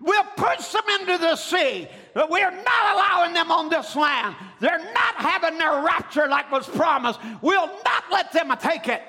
[0.00, 1.88] We'll push them into the sea.
[2.14, 4.34] But we're not allowing them on this land.
[4.58, 7.20] They're not having their rapture like was promised.
[7.42, 9.02] We'll not let them take it.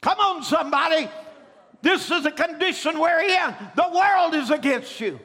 [0.00, 1.08] Come on, somebody.
[1.82, 3.54] This is a condition we're in.
[3.76, 5.20] The world is against you.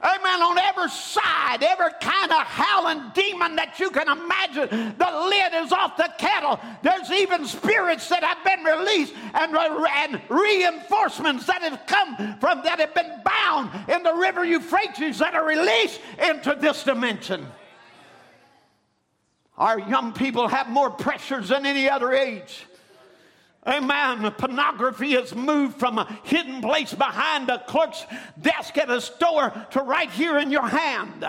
[0.00, 0.42] Amen.
[0.42, 5.72] On every side, every kind of howling demon that you can imagine, the lid is
[5.72, 6.60] off the kettle.
[6.82, 12.78] There's even spirits that have been released and, and reinforcements that have come from that
[12.78, 17.44] have been bound in the river Euphrates that are released into this dimension.
[19.56, 22.66] Our young people have more pressures than any other age.
[23.68, 24.30] Amen.
[24.32, 28.04] Pornography has moved from a hidden place behind a clerk's
[28.40, 31.26] desk at a store to right here in your hand.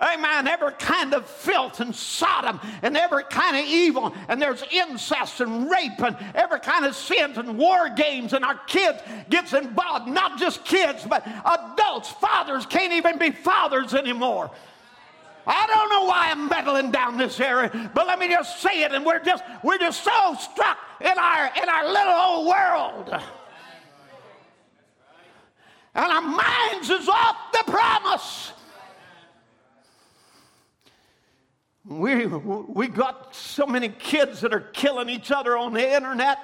[0.00, 0.48] Amen.
[0.48, 4.12] Every kind of filth and Sodom and every kind of evil.
[4.26, 8.32] And there's incest and rape and every kind of sins and war games.
[8.32, 8.98] And our kids
[9.30, 10.08] gets involved.
[10.08, 12.10] Not just kids, but adults.
[12.10, 14.50] Fathers can't even be fathers anymore.
[15.46, 18.92] I don't know why I'm meddling down this area, but let me just say it,
[18.92, 23.22] and we're just we're just so stuck in our in our little old world.
[25.94, 28.52] And our minds is off the promise.
[31.84, 36.38] We, we got so many kids that are killing each other on the internet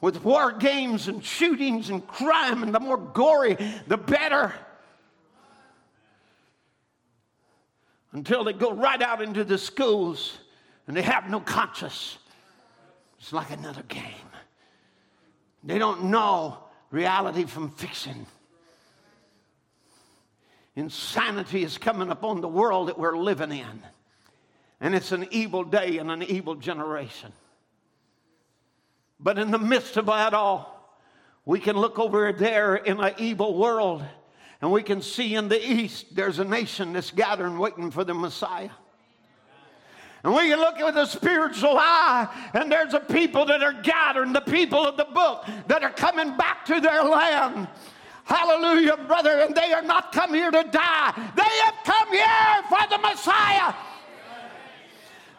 [0.00, 3.56] with war games and shootings and crime, and the more gory,
[3.88, 4.52] the better.
[8.14, 10.38] Until they go right out into the schools
[10.86, 12.16] and they have no conscience.
[13.18, 14.04] It's like another game.
[15.64, 16.58] They don't know
[16.90, 18.26] reality from fiction.
[20.76, 23.82] Insanity is coming upon the world that we're living in.
[24.80, 27.32] And it's an evil day and an evil generation.
[29.18, 30.98] But in the midst of that all,
[31.44, 34.04] we can look over there in an evil world
[34.64, 38.14] and we can see in the east there's a nation that's gathering waiting for the
[38.14, 38.70] Messiah.
[40.22, 44.32] And we can look with a spiritual eye, and there's a people that are gathering,
[44.32, 47.68] the people of the book that are coming back to their land.
[48.24, 49.40] Hallelujah, brother.
[49.40, 53.74] And they are not come here to die, they have come here for the Messiah.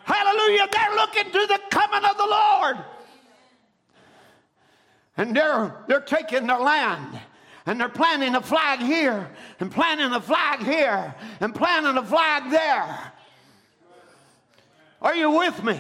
[0.04, 0.68] Hallelujah.
[0.72, 2.78] They're looking to the coming of the Lord.
[5.18, 7.20] And they're, they're taking their land
[7.66, 9.30] and they're planting a flag here
[9.60, 13.12] and planting a flag here and planting a flag there.
[15.02, 15.80] Are you with me?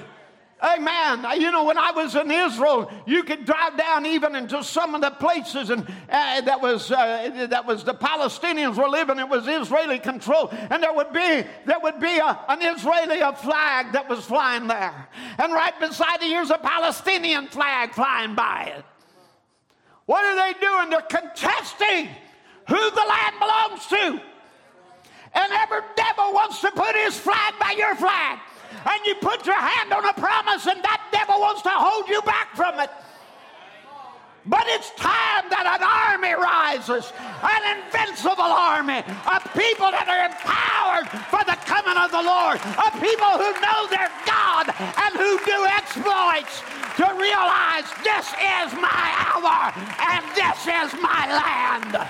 [0.63, 1.25] Amen.
[1.39, 5.01] You know, when I was in Israel, you could drive down even into some of
[5.01, 9.19] the places, and uh, that was uh, that was the Palestinians were living.
[9.19, 13.91] It was Israeli control, and there would be there would be a, an Israeli flag
[13.91, 15.07] that was flying there,
[15.37, 18.85] and right beside it, here's a Palestinian flag flying by it.
[20.05, 20.89] What are they doing?
[20.89, 22.09] They're contesting
[22.67, 24.21] who the land belongs to,
[25.33, 28.39] and every devil wants to put his flag by your flag
[28.85, 32.21] and you put your hand on a promise, and that devil wants to hold you
[32.21, 32.89] back from it.
[34.45, 37.09] But it's time that an army rises,
[37.41, 42.93] an invincible army, a people that are empowered for the coming of the Lord, a
[43.01, 46.61] people who know their God and who do exploits
[46.97, 49.73] to realize this is my hour
[50.09, 52.09] and this is my land.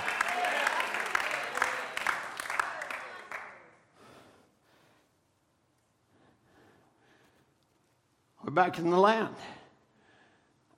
[8.44, 9.36] We're back in the land.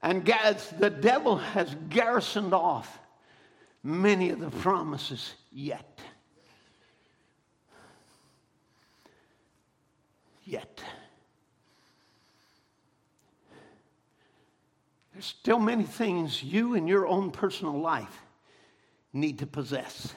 [0.02, 0.24] And
[0.80, 2.98] the devil has garrisoned off
[3.84, 6.00] many of the promises yet.
[10.46, 10.82] Yet.
[15.18, 18.22] There's still many things you in your own personal life
[19.12, 20.14] need to possess.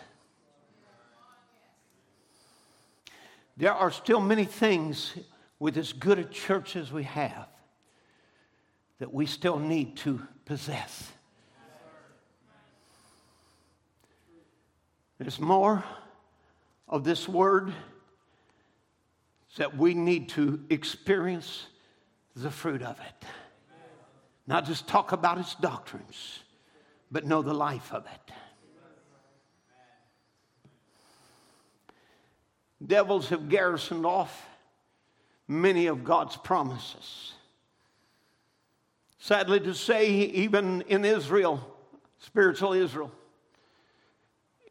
[3.57, 5.15] There are still many things
[5.59, 7.49] with as good a church as we have
[8.99, 11.11] that we still need to possess.
[15.17, 15.83] There's more
[16.87, 17.73] of this word
[19.57, 21.69] that we need to experience
[22.37, 23.27] the fruit of it.
[24.51, 26.41] Not just talk about its doctrines,
[27.09, 28.33] but know the life of it.
[32.85, 34.49] Devils have garrisoned off
[35.47, 37.35] many of God's promises.
[39.21, 41.65] Sadly to say, even in Israel,
[42.19, 43.13] spiritual Israel,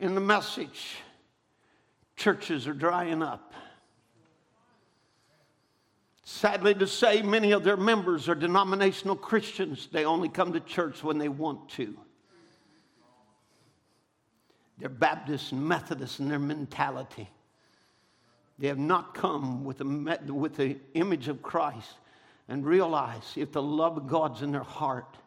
[0.02, 0.98] in the message,
[2.18, 3.54] churches are drying up.
[6.32, 9.90] Sadly to say, many of their members are denominational Christians.
[9.92, 11.98] They only come to church when they want to.
[14.78, 17.28] They're Baptist and Methodist in their mentality.
[18.60, 21.96] They have not come with with the image of Christ
[22.48, 25.18] and realize if the love of God's in their heart,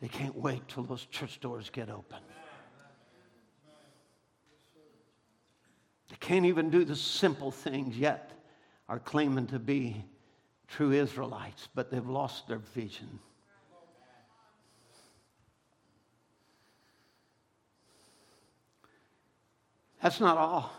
[0.00, 2.20] they can't wait till those church doors get open.
[6.08, 8.32] They can't even do the simple things yet,
[8.88, 10.04] are claiming to be
[10.68, 13.18] true Israelites, but they've lost their vision.
[20.02, 20.72] That's not all.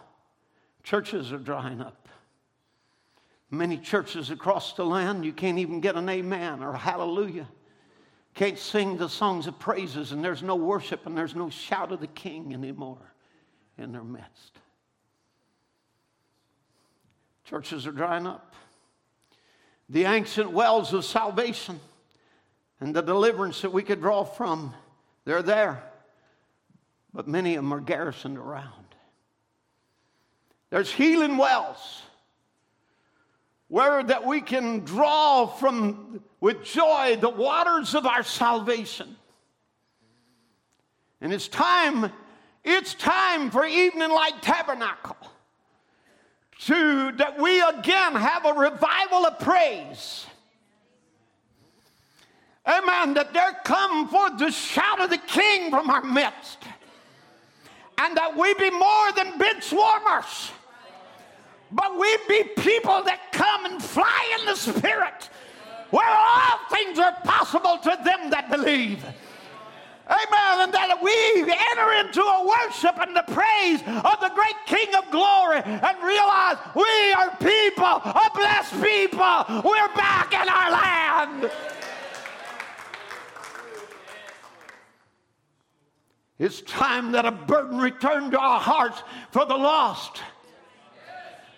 [0.84, 2.08] Churches are drying up.
[3.50, 7.48] Many churches across the land, you can't even get an amen or a hallelujah.
[8.34, 12.00] Can't sing the songs of praises, and there's no worship and there's no shout of
[12.00, 13.14] the king anymore
[13.78, 14.60] in their midst.
[17.50, 18.54] Churches are drying up.
[19.88, 21.80] The ancient wells of salvation
[22.82, 24.74] and the deliverance that we could draw from,
[25.24, 25.82] they're there.
[27.14, 28.74] But many of them are garrisoned around.
[30.72, 32.02] There's healing wells
[33.70, 39.16] where that we can draw from with joy the waters of our salvation.
[41.22, 42.12] And it's time,
[42.66, 45.16] it's time for Evening Light Tabernacle
[46.60, 50.26] to that we again have a revival of praise.
[52.68, 53.14] Amen.
[53.14, 56.60] That there come forth the shout of the King from our midst.
[57.98, 60.52] And that we be more than bench warmers
[61.72, 65.30] but we be people that come and fly in the Spirit,
[65.90, 69.04] where all things are possible to them that believe.
[70.10, 70.62] Amen.
[70.64, 75.10] And that we enter into a worship and the praise of the great King of
[75.12, 79.44] glory and realize we are people, a blessed people.
[79.64, 81.52] We're back in our land.
[86.40, 89.02] It's time that a burden returned to our hearts
[89.32, 90.22] for the lost.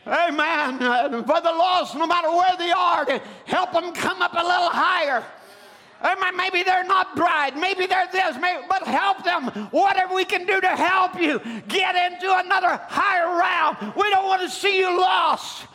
[0.08, 0.80] Amen.
[0.80, 3.06] For the lost, no matter where they are,
[3.46, 5.24] help them come up a little higher.
[6.02, 7.56] Maybe they're not bright.
[7.58, 8.38] Maybe they're this.
[8.40, 9.48] Maybe, but help them.
[9.72, 13.94] Whatever we can do to help you get into another higher round.
[13.96, 15.66] We don't want to see you lost.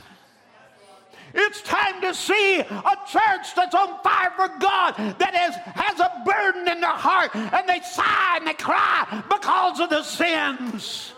[1.35, 6.23] It's time to see a church that's on fire for God, that is, has a
[6.25, 11.13] burden in their heart, and they sigh and they cry because of the sins.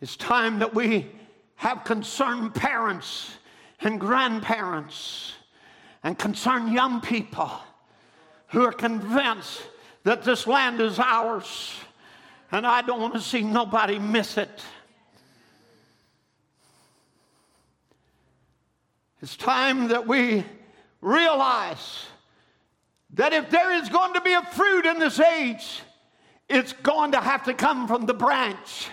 [0.00, 1.10] It's time that we
[1.56, 3.32] have concerned parents
[3.84, 5.34] and grandparents
[6.02, 7.50] and concerned young people
[8.48, 9.62] who are convinced
[10.04, 11.74] that this land is ours.
[12.50, 14.62] And I don't want to see nobody miss it.
[19.22, 20.44] It's time that we
[21.00, 22.06] realize
[23.14, 25.80] that if there is going to be a fruit in this age,
[26.48, 28.88] it's going to have to come from the branch.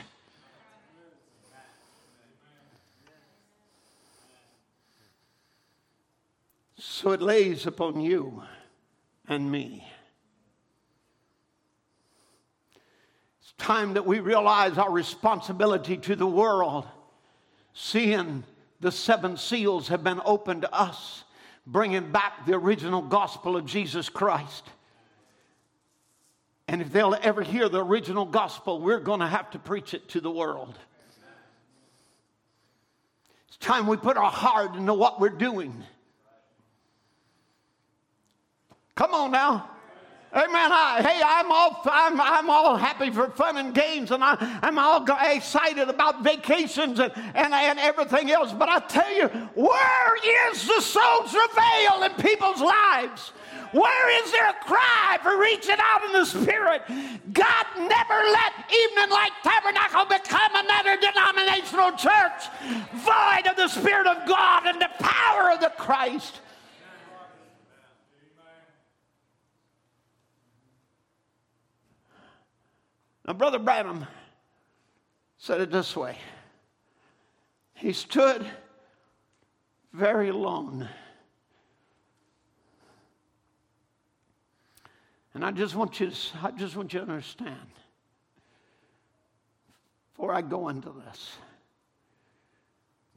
[7.02, 8.44] So it lays upon you
[9.26, 9.88] and me.
[13.40, 16.86] It's time that we realize our responsibility to the world,
[17.72, 18.44] seeing
[18.82, 21.24] the seven seals have been opened to us,
[21.66, 24.66] bringing back the original gospel of Jesus Christ.
[26.68, 30.10] And if they'll ever hear the original gospel, we're going to have to preach it
[30.10, 30.78] to the world.
[33.48, 35.82] It's time we put our heart into what we're doing.
[39.00, 39.70] Come on now.
[40.34, 40.72] Amen.
[40.74, 44.78] I, hey, I'm all I'm, I'm all happy for fun and games, and I, I'm
[44.78, 48.52] all excited about vacations and, and, and everything else.
[48.52, 53.32] But I tell you, where is the soul travail in people's lives?
[53.72, 56.82] Where is there a cry for reaching out in the Spirit?
[57.32, 62.52] God never let Evening Light Tabernacle become another denominational church
[62.96, 66.42] void of the Spirit of God and the power of the Christ.
[73.30, 74.08] Now, Brother Branham
[75.38, 76.18] said it this way
[77.76, 78.44] He stood
[79.94, 80.90] very alone.
[85.36, 87.70] And I just want you to, I just want you to understand
[90.12, 91.34] before I go into this.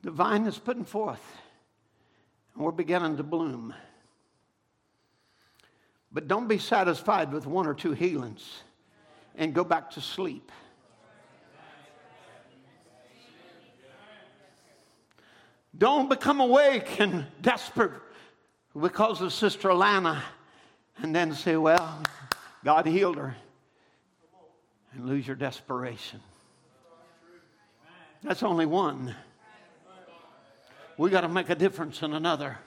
[0.02, 1.24] The vine is putting forth,
[2.54, 3.72] and we're beginning to bloom.
[6.12, 8.62] But don't be satisfied with one or two healings
[9.36, 10.50] and go back to sleep.
[15.76, 17.92] Don't become awake and desperate
[18.78, 20.22] because of Sister Lana
[20.98, 22.02] and then say, well,
[22.64, 23.36] God healed her
[24.94, 26.20] and lose your desperation.
[28.22, 29.14] That's only one.
[30.96, 32.58] We got to make a difference in another,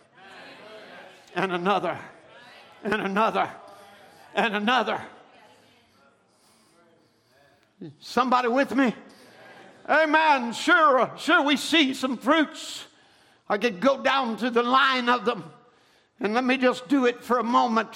[1.36, 1.98] and another,
[2.84, 3.50] and another,
[4.34, 5.02] and another.
[8.00, 8.96] Somebody with me?
[9.88, 10.54] Amen.
[10.54, 12.86] Sure, uh, sure, we see some fruits.
[13.48, 15.44] I could go down to the line of them.
[16.20, 17.90] And let me just do it for a moment.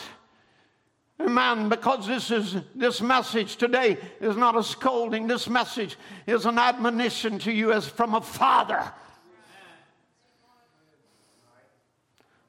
[1.20, 1.70] Amen.
[1.70, 5.28] Because this is this message today is not a scolding.
[5.28, 5.98] This message
[6.28, 8.92] is an admonition to you as from a father.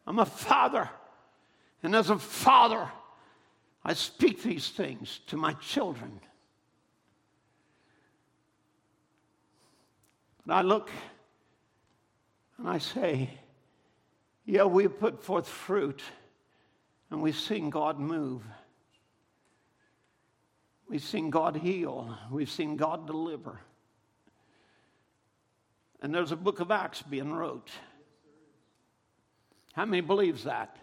[0.07, 0.91] I'm a father.
[1.83, 2.91] And as a father,
[3.85, 6.21] I speak these things to my children.
[10.51, 10.91] And I look
[12.59, 13.31] and I say,
[14.45, 16.03] yeah, we put forth fruit
[17.09, 18.43] and we've seen God move.
[20.89, 22.19] We've seen God heal.
[22.33, 23.61] We've seen God deliver.
[26.03, 27.71] And there's a book of Acts being wrote.
[29.75, 30.79] How many believes that?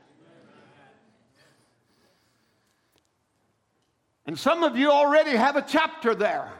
[4.26, 6.53] And some of you already have a chapter there.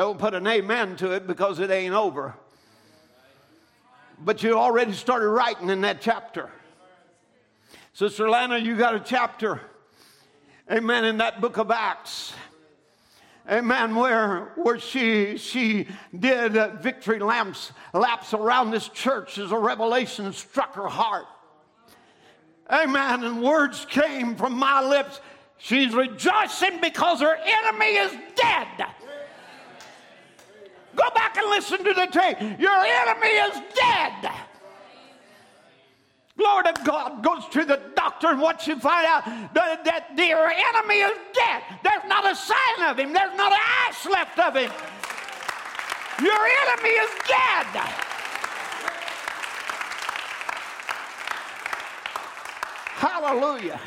[0.00, 2.34] Don't put an amen to it because it ain't over.
[4.18, 6.48] But you already started writing in that chapter.
[7.92, 9.60] Sister Lana, you got a chapter,
[10.72, 12.32] amen, in that book of Acts.
[13.46, 13.94] Amen.
[13.94, 15.86] Where, where she, she
[16.18, 21.26] did uh, victory lamps, laps around this church as a revelation struck her heart.
[22.72, 23.22] Amen.
[23.22, 25.20] And words came from my lips.
[25.58, 28.86] She's rejoicing because her enemy is dead.
[31.00, 32.38] Go back and listen to the tape.
[32.60, 34.30] Your enemy is dead.
[36.36, 39.24] Glory to God goes to the doctor, and what you find out
[39.54, 41.62] that, that your enemy is dead.
[41.82, 43.58] There's not a sign of him, there's not an
[43.88, 44.70] ash left of him.
[46.22, 47.66] Your enemy is dead.
[53.00, 53.80] Hallelujah.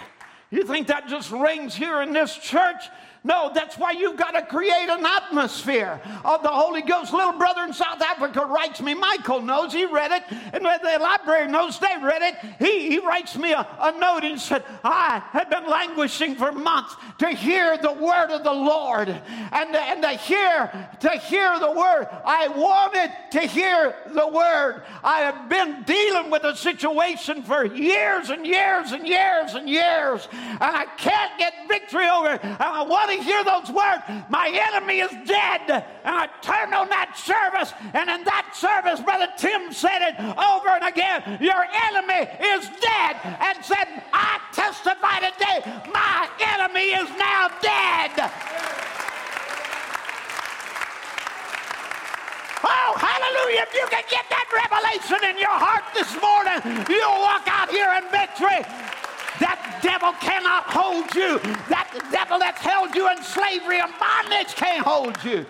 [0.49, 2.89] You think that just rings here in this church?
[3.25, 7.13] No, that's why you've got to create an atmosphere of the Holy Ghost.
[7.13, 11.47] Little brother in South Africa writes me, Michael knows, he read it, and the library
[11.49, 12.35] knows they read it.
[12.59, 16.95] He, he writes me a, a note and said, I have been languishing for months
[17.19, 22.07] to hear the word of the Lord and, and to hear to hear the word.
[22.25, 24.83] I wanted to hear the word.
[25.03, 30.27] I have been dealing with a situation for years and years and years and years,
[30.31, 32.43] and I can't get victory over it.
[32.43, 34.03] And I want to hear those words.
[34.29, 35.85] My enemy is dead.
[36.03, 40.69] And I turned on that service, and in that service, Brother Tim said it over
[40.69, 43.13] and again Your enemy is dead.
[43.23, 45.61] And said, I testify today,
[45.91, 48.31] my enemy is now dead.
[52.63, 53.67] Oh, hallelujah.
[53.67, 57.91] If you can get that revelation in your heart this morning, you'll walk out here
[57.99, 58.63] in victory.
[59.39, 61.39] That devil cannot hold you.
[61.69, 65.45] That devil that's held you in slavery and bondage can't hold you.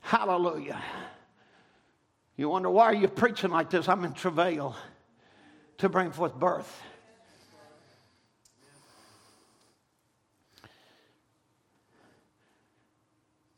[0.00, 0.80] Hallelujah.
[2.36, 3.88] You wonder why are you preaching like this?
[3.88, 4.76] I'm in travail
[5.78, 6.82] to bring forth birth.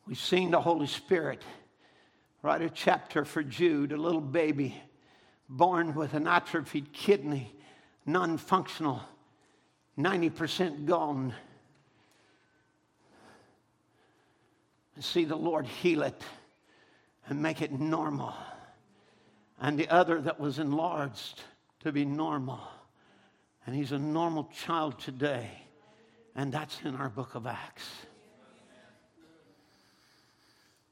[0.06, 1.42] We've seen the Holy Spirit
[2.42, 4.74] write a chapter for Jude, a little baby
[5.48, 7.54] born with an atrophied kidney,
[8.06, 9.02] non functional,
[9.98, 11.34] 90% gone.
[14.94, 16.22] And see the Lord heal it
[17.26, 18.34] and make it normal.
[19.60, 21.42] And the other that was enlarged
[21.80, 22.60] to be normal.
[23.66, 25.50] And he's a normal child today.
[26.34, 27.88] And that's in our book of Acts.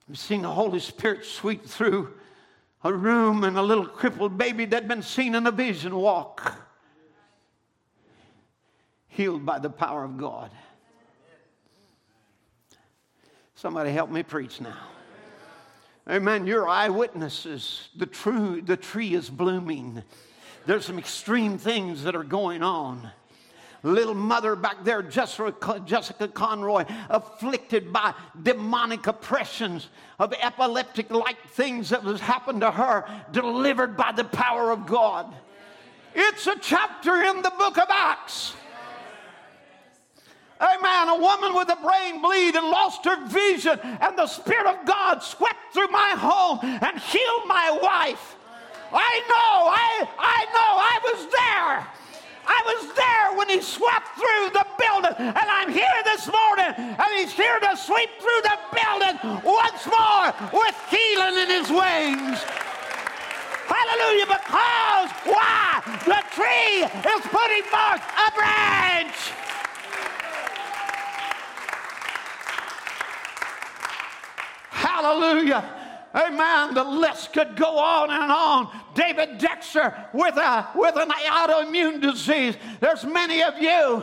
[0.08, 2.12] We've seen the Holy Spirit sweep through
[2.86, 6.54] a room and a little crippled baby that'd been seen in a vision walk,
[9.08, 10.50] healed by the power of God.
[13.54, 14.76] Somebody help me preach now.
[16.08, 16.46] Amen.
[16.46, 17.88] You're eyewitnesses.
[17.96, 20.04] The, true, the tree is blooming.
[20.66, 23.10] There's some extreme things that are going on
[23.86, 29.88] little mother back there, Jessica, Conroy, afflicted by demonic oppressions
[30.18, 35.32] of epileptic like things that was happened to her, delivered by the power of God.
[36.14, 38.54] It's a chapter in the book of Acts.
[40.58, 41.08] Amen.
[41.08, 45.22] A woman with a brain bleed and lost her vision, and the Spirit of God
[45.22, 48.36] swept through my home and healed my wife.
[48.92, 51.95] I know, I, I know, I was there.
[52.56, 57.10] I was there when he swept through the building, and I'm here this morning, and
[57.18, 62.40] he's here to sweep through the building once more with healing in his wings.
[63.68, 65.82] Hallelujah, because why?
[66.06, 69.18] The tree is putting forth a branch.
[74.70, 75.62] Hallelujah.
[76.14, 76.74] Amen.
[76.74, 78.70] The list could go on and on.
[78.96, 82.56] David Dexter with, a, with an autoimmune disease.
[82.80, 84.02] There's many of you.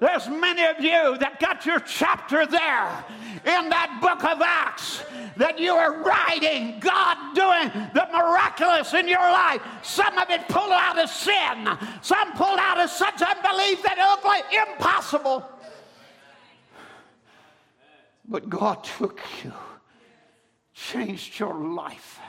[0.00, 3.04] There's many of you that got your chapter there
[3.44, 5.04] in that book of Acts
[5.36, 9.60] that you are writing, God doing the miraculous in your life.
[9.82, 11.68] Some of it pulled out of sin,
[12.00, 15.46] some pulled out of such unbelief that it looked like impossible.
[18.26, 19.52] But God took you
[20.72, 22.19] changed your life.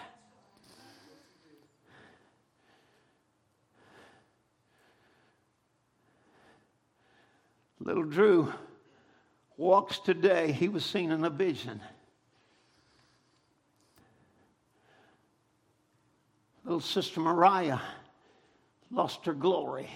[7.84, 8.54] Little Drew
[9.58, 10.52] walks today.
[10.52, 11.82] He was seen in a vision.
[16.64, 17.80] Little Sister Mariah
[18.92, 19.90] lost her glory.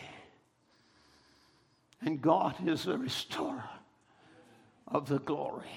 [2.01, 3.63] And God is the restorer
[4.87, 5.69] of the glory.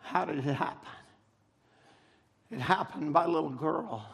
[0.00, 0.88] How did it happen?
[2.50, 4.06] It happened by a little girl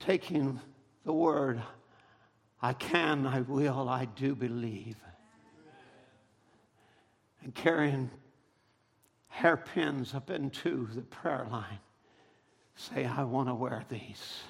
[0.00, 0.60] taking
[1.04, 1.62] the word,
[2.62, 4.96] I can, I will, I do believe,
[7.42, 8.10] and carrying
[9.28, 11.78] hairpins up into the prayer line.
[12.76, 14.40] Say, I want to wear these.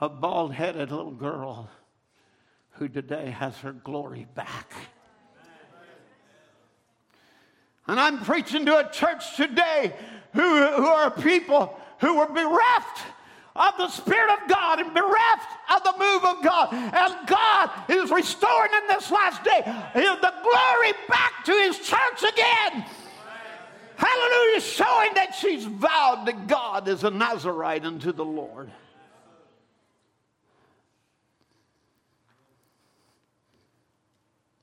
[0.00, 1.70] A bald headed little girl
[2.72, 4.72] who today has her glory back.
[7.86, 9.94] And I'm preaching to a church today
[10.34, 13.02] who, who are people who were bereft
[13.54, 16.72] of the Spirit of God and bereft of the move of God.
[16.72, 22.22] And God is restoring in this last day eh, the glory back to His church
[22.32, 22.84] again.
[23.96, 28.70] Hallelujah, showing that she's vowed to God as a Nazarite unto the Lord.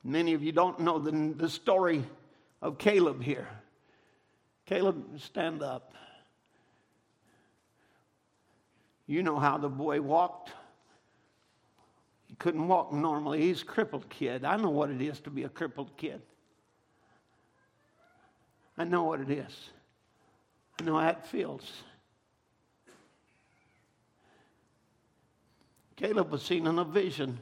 [0.04, 2.04] Many of you don't know the, the story
[2.62, 3.48] of Caleb here.
[4.66, 5.94] Caleb, stand up.
[9.10, 10.52] You know how the boy walked.
[12.28, 13.42] He couldn't walk normally.
[13.42, 14.46] He's a crippled kid.
[14.46, 16.22] I know what it is to be a crippled kid.
[18.78, 19.72] I know what it is.
[20.80, 21.82] I know how it feels.
[25.96, 27.40] Caleb was seen in a vision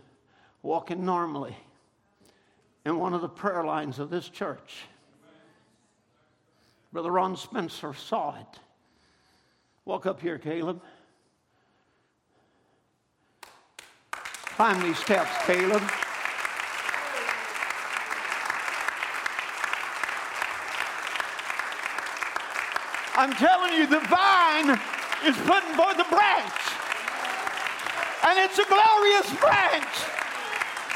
[0.64, 1.58] walking normally
[2.86, 4.84] in one of the prayer lines of this church.
[6.94, 8.60] Brother Ron Spencer saw it.
[9.84, 10.82] Walk up here, Caleb.
[14.58, 15.84] Climb these steps, Caleb.
[23.14, 24.74] I'm telling you, the vine
[25.30, 26.58] is putting forth a branch.
[28.26, 29.94] And it's a glorious branch.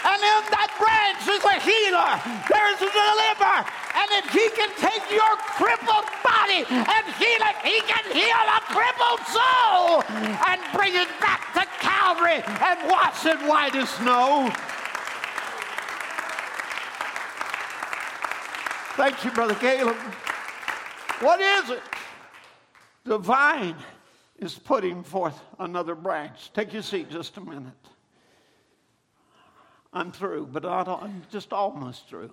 [0.09, 2.17] And in that branch is a healer.
[2.49, 3.61] There's a deliverer.
[3.93, 8.61] And if he can take your crippled body and heal it, he can heal a
[8.73, 10.01] crippled soul
[10.49, 11.61] and bring it back to
[12.23, 14.49] And wash it white as snow.
[18.95, 19.95] Thank you, Brother Caleb.
[21.19, 21.81] What is it?
[23.03, 23.75] The vine
[24.37, 26.51] is putting forth another branch.
[26.53, 27.73] Take your seat just a minute.
[29.91, 32.31] I'm through, but I'm just almost through.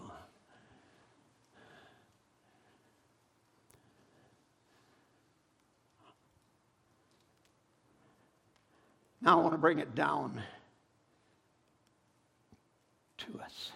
[9.18, 10.41] Now I want to bring it down
[13.19, 13.73] to us.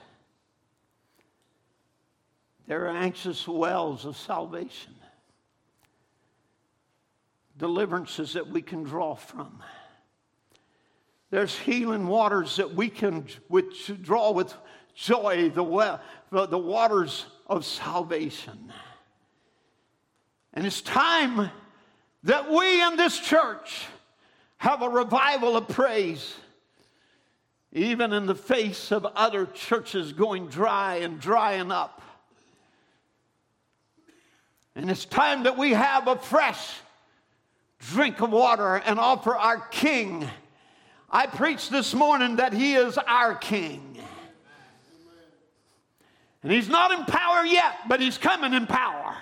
[2.67, 4.95] There are anxious wells of salvation
[7.59, 9.63] deliverances that we can draw from.
[11.31, 14.55] There's healing waters that we can which draw with
[14.95, 16.01] joy, the, well,
[16.31, 18.73] the waters of salvation.
[20.55, 21.51] And it's time
[22.23, 23.85] that we in this church
[24.63, 26.37] have a revival of praise,
[27.73, 32.01] even in the face of other churches going dry and drying up.
[34.77, 36.75] And it's time that we have a fresh
[37.81, 40.29] drink of water and offer our King.
[41.11, 43.99] I preached this morning that He is our King.
[46.45, 49.17] And He's not in power yet, but He's coming in power.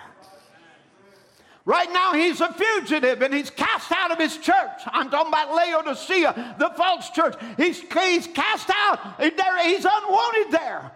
[1.63, 4.81] Right now, he's a fugitive and he's cast out of his church.
[4.87, 7.35] I'm talking about Laodicea, the false church.
[7.57, 9.21] He's, he's cast out.
[9.21, 10.91] He's unwanted there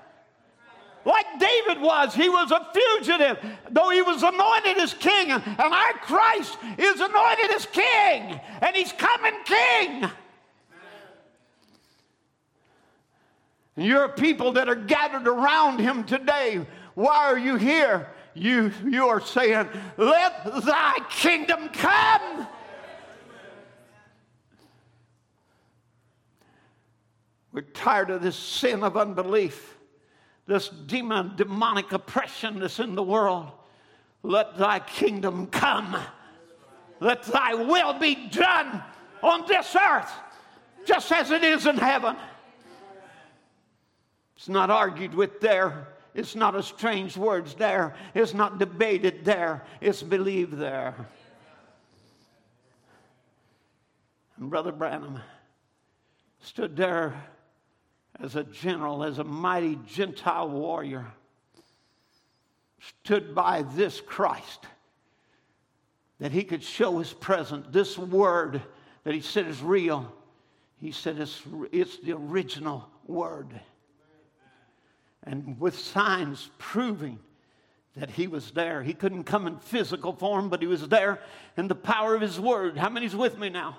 [1.05, 2.13] like David was.
[2.13, 3.37] He was a fugitive,
[3.69, 5.31] though he was anointed as king.
[5.31, 10.09] And our Christ is anointed as king, and he's coming king.
[13.77, 16.65] And you're people that are gathered around him today.
[16.95, 18.09] Why are you here?
[18.35, 19.67] You, you are saying,
[19.97, 22.47] Let thy kingdom come.
[27.51, 29.75] We're tired of this sin of unbelief
[30.47, 33.51] this demon, demonic oppression that's in the world.
[34.23, 35.95] Let thy kingdom come.
[36.99, 38.83] Let thy will be done
[39.21, 40.11] on this earth,
[40.85, 42.15] just as it is in heaven.
[44.35, 47.93] It's not argued with there, It's not a strange words there.
[48.13, 49.65] It's not debated there.
[49.81, 50.95] It's believed there.
[54.37, 55.19] And Brother Branham
[56.39, 57.21] stood there
[58.17, 61.05] as a general, as a mighty Gentile warrior,
[62.79, 64.65] stood by this Christ
[66.19, 68.61] that he could show his presence, this word
[69.03, 70.13] that he said is real.
[70.79, 71.41] He said it's,
[71.73, 73.59] it's the original word.
[75.25, 77.19] And with signs proving
[77.95, 78.83] that he was there.
[78.83, 81.19] He couldn't come in physical form, but he was there
[81.57, 82.77] in the power of his word.
[82.77, 83.77] How many's with me now?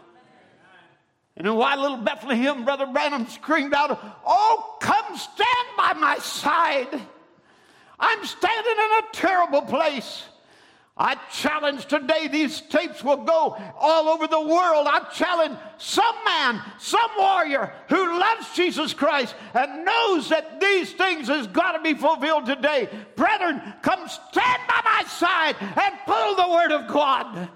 [1.37, 7.01] And in why little Bethlehem, Brother Branham screamed out, Oh, come stand by my side.
[7.99, 10.25] I'm standing in a terrible place.
[10.99, 14.87] I challenge today, these tapes will go all over the world.
[14.89, 21.29] I challenge some man, some warrior who loves Jesus Christ and knows that these things
[21.29, 22.89] has got to be fulfilled today.
[23.15, 27.51] Brethren, come stand by my side and pull the word of God.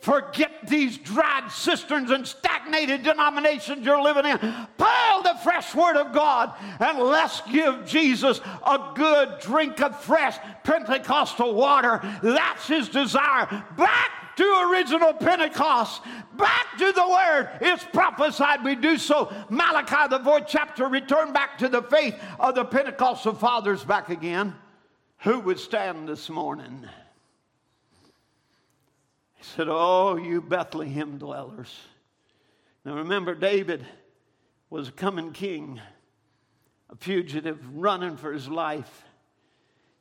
[0.00, 4.38] Forget these dried cisterns and stagnated denominations you're living in.
[4.38, 10.38] Pull the fresh word of God and let's give Jesus a good drink of fresh
[10.64, 12.00] Pentecostal water.
[12.22, 13.46] That's his desire.
[13.76, 16.00] Back to original Pentecost.
[16.34, 17.50] Back to the word.
[17.60, 19.30] It's prophesied we do so.
[19.50, 24.54] Malachi, the fourth chapter, return back to the faith of the Pentecostal fathers back again.
[25.24, 26.88] Who would stand this morning?
[29.40, 31.74] He said, Oh, you Bethlehem dwellers.
[32.84, 33.86] Now remember, David
[34.68, 35.80] was a coming king,
[36.90, 39.04] a fugitive running for his life.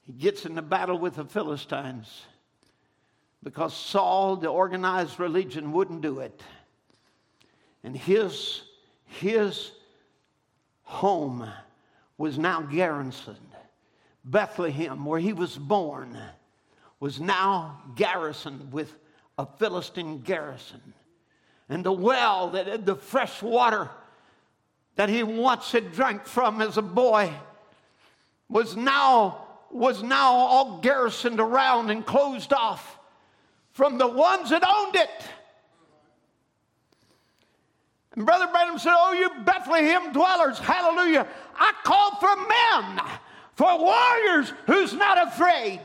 [0.01, 2.25] He gets in the battle with the Philistines
[3.41, 6.41] because Saul, the organized religion, wouldn't do it.
[7.81, 8.63] And his,
[9.05, 9.71] his
[10.83, 11.49] home
[12.17, 13.37] was now garrisoned.
[14.25, 16.17] Bethlehem, where he was born,
[16.99, 18.97] was now garrisoned with
[19.39, 20.81] a Philistine garrison.
[21.69, 23.89] And the well that had the fresh water
[24.97, 27.31] that he once had drank from as a boy
[28.49, 32.99] was now, was now all garrisoned around and closed off
[33.71, 35.09] from the ones that owned it.
[38.15, 41.25] And Brother Branham said, Oh, you Bethlehem dwellers, hallelujah.
[41.55, 43.05] I call for men,
[43.55, 45.79] for warriors who's not afraid.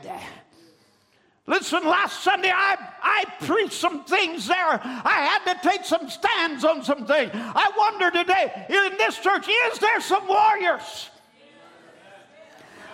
[1.47, 4.79] Listen, last Sunday I, I preached some things there.
[4.83, 7.31] I had to take some stands on some things.
[7.33, 11.11] I wonder today in this church, is there some warriors?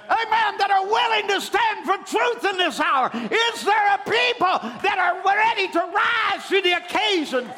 [0.10, 3.10] Amen, that are willing to stand for truth in this hour.
[3.14, 7.50] Is there a people that are ready to rise to the occasion?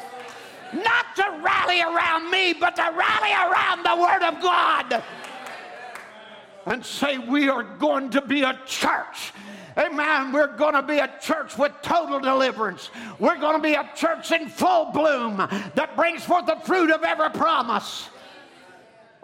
[0.72, 5.02] Not to rally around me, but to rally around the Word of God
[6.66, 9.32] and say, We are going to be a church
[9.76, 10.32] Amen.
[10.32, 12.90] We're going to be a church with total deliverance.
[13.18, 17.02] We're going to be a church in full bloom that brings forth the fruit of
[17.02, 18.08] every promise.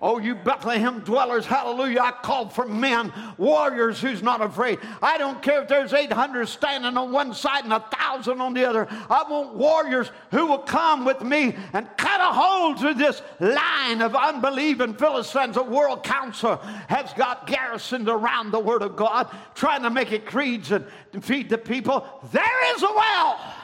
[0.03, 2.01] Oh, you Bethlehem dwellers, hallelujah.
[2.01, 4.79] I called for men, warriors who's not afraid.
[5.03, 8.65] I don't care if there's 800 standing on one side and a thousand on the
[8.65, 8.89] other.
[9.11, 14.01] I want warriors who will come with me and cut a hole through this line
[14.01, 15.59] of unbelieving Philistines.
[15.59, 16.57] A world council
[16.89, 20.87] has got garrisoned around the Word of God, trying to make it creeds and
[21.21, 22.07] feed the people.
[22.33, 23.55] There is a well.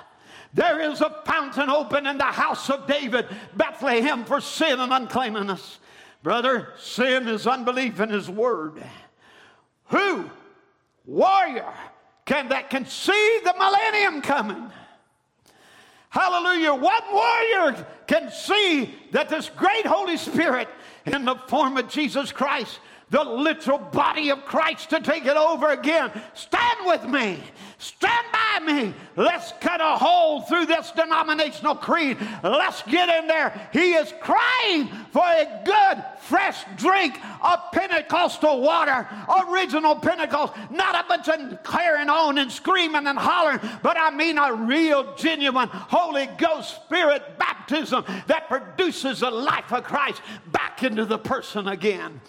[0.53, 5.79] There is a fountain open in the house of David, Bethlehem, for sin and uncleanness.
[6.27, 8.83] Brother, sin is unbelief in his word.
[9.91, 10.29] Who,
[11.05, 11.73] warrior,
[12.25, 14.73] can that can see the millennium coming?
[16.09, 16.75] Hallelujah.
[16.75, 20.67] What warrior can see that this great Holy Spirit
[21.05, 25.71] in the form of Jesus Christ the literal body of Christ to take it over
[25.71, 26.11] again.
[26.35, 27.39] Stand with me.
[27.79, 28.95] Stand by me.
[29.17, 32.17] Let's cut a hole through this denominational creed.
[32.43, 33.69] Let's get in there.
[33.71, 39.07] He is crying for a good, fresh drink of Pentecostal water,
[39.49, 44.39] original Pentecost, not a bunch of carrying on and screaming and hollering, but I mean
[44.39, 51.05] a real, genuine Holy Ghost Spirit baptism that produces the life of Christ back into
[51.05, 52.23] the person again.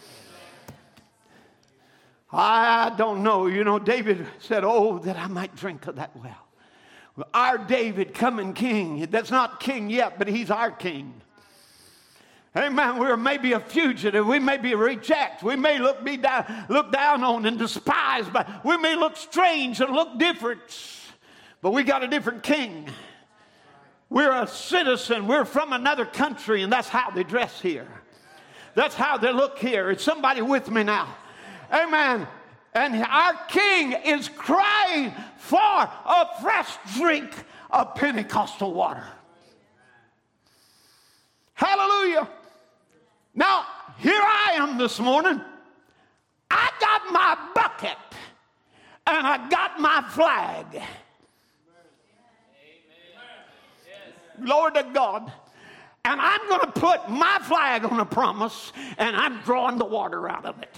[2.39, 3.47] I don't know.
[3.47, 7.25] You know, David said, Oh, that I might drink of that well.
[7.33, 9.07] our David coming king.
[9.09, 11.19] That's not king yet, but he's our king.
[12.55, 12.99] Amen.
[12.99, 14.25] We're maybe a fugitive.
[14.25, 15.45] We may be rejected.
[15.45, 18.31] We may look, be down, look down on and despised.
[18.31, 20.61] But we may look strange and look different.
[21.61, 22.87] But we got a different king.
[24.09, 25.27] We're a citizen.
[25.27, 27.87] We're from another country, and that's how they dress here.
[28.75, 29.89] That's how they look here.
[29.89, 31.15] Is somebody with me now?
[31.71, 32.27] Amen.
[32.73, 37.31] And our King is crying for a fresh drink
[37.71, 39.03] of Pentecostal water.
[41.53, 42.29] Hallelujah.
[43.33, 43.65] Now,
[43.97, 45.41] here I am this morning.
[46.51, 47.97] I got my bucket
[49.07, 50.81] and I got my flag.
[54.39, 55.31] Lord of God.
[56.05, 60.29] And I'm going to put my flag on a promise and I'm drawing the water
[60.29, 60.75] out of it.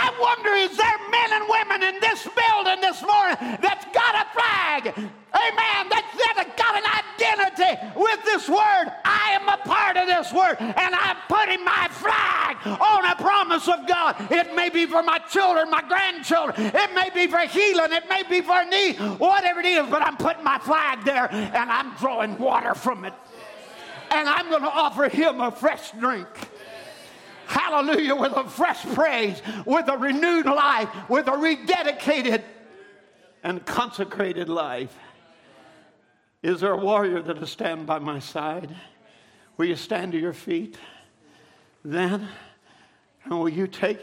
[0.00, 4.26] I wonder is there men and women in this building this morning that's got a
[4.32, 4.96] flag?
[4.96, 5.80] Amen.
[5.92, 8.86] That's, that's got an identity with this word.
[9.04, 13.68] I am a part of this word, and I'm putting my flag on a promise
[13.68, 14.16] of God.
[14.30, 16.72] It may be for my children, my grandchildren.
[16.74, 17.92] It may be for healing.
[17.92, 21.70] It may be for need, whatever it is, but I'm putting my flag there, and
[21.70, 23.12] I'm drawing water from it.
[24.10, 26.26] And I'm going to offer him a fresh drink
[27.50, 32.42] hallelujah, with a fresh praise, with a renewed life, with a rededicated
[33.42, 34.96] and consecrated life.
[36.42, 38.74] Is there a warrior that'll stand by my side?
[39.56, 40.78] Will you stand to your feet?
[41.84, 42.28] Then,
[43.24, 44.00] and will you take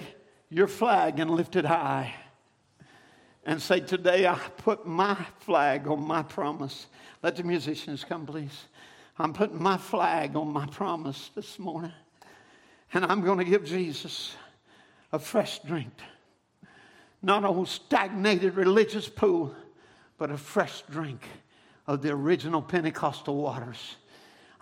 [0.49, 2.13] your flag and lift it high
[3.45, 6.87] and say, Today I put my flag on my promise.
[7.23, 8.65] Let the musicians come, please.
[9.17, 11.93] I'm putting my flag on my promise this morning.
[12.93, 14.35] And I'm going to give Jesus
[15.11, 15.91] a fresh drink.
[17.21, 19.53] Not a whole stagnated religious pool,
[20.17, 21.21] but a fresh drink
[21.85, 23.95] of the original Pentecostal waters.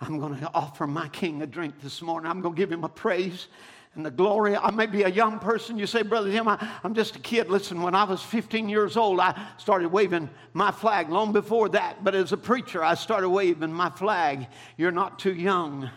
[0.00, 2.30] I'm going to offer my king a drink this morning.
[2.30, 3.48] I'm going to give him a praise
[3.94, 4.56] and the glory.
[4.56, 5.78] I may be a young person.
[5.78, 7.48] You say, Brother Tim, I, am just a kid.
[7.48, 12.04] Listen, when I was 15 years old, I started waving my flag long before that.
[12.04, 14.48] But as a preacher, I started waving my flag.
[14.76, 15.90] You're not too young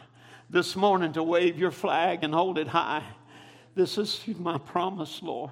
[0.49, 3.03] this morning to wave your flag and hold it high.
[3.75, 5.51] This is my promise, Lord.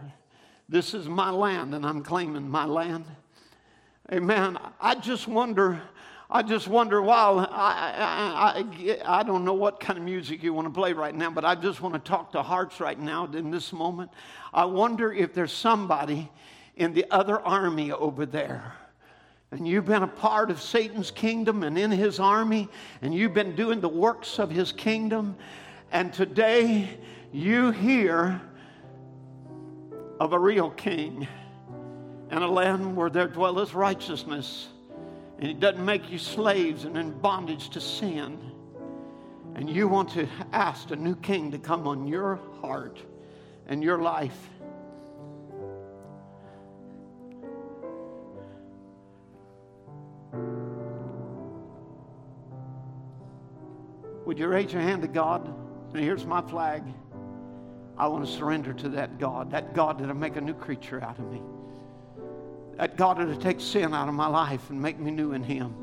[0.68, 3.06] This is my land, and I'm claiming my land.
[4.12, 4.58] Amen.
[4.82, 5.82] I just wonder.
[6.30, 8.64] I just wonder while I, I,
[9.06, 11.46] I, I, don't know what kind of music you want to play right now, but
[11.46, 14.12] I just want to talk to hearts right now in this moment.
[14.54, 16.30] I wonder if there's somebody
[16.76, 18.74] in the other army over there
[19.52, 22.68] and you've been a part of Satan's kingdom and in his army,
[23.02, 25.36] and you've been doing the works of his kingdom,
[25.92, 26.90] and today
[27.32, 28.42] you hear
[30.20, 31.28] of a real king
[32.30, 34.68] and a land where there dwelleth righteousness,
[35.38, 38.38] and he doesn't make you slaves and in bondage to sin.
[39.56, 43.00] And you want to ask a new king to come on your heart
[43.68, 44.50] and your life.
[54.28, 55.48] Would you raise your hand to God?
[55.94, 56.84] And here's my flag.
[57.98, 61.18] I want to surrender to that God, that God that'll make a new creature out
[61.18, 61.42] of me.
[62.76, 65.74] That God that'll take sin out of my life and make me new in Him.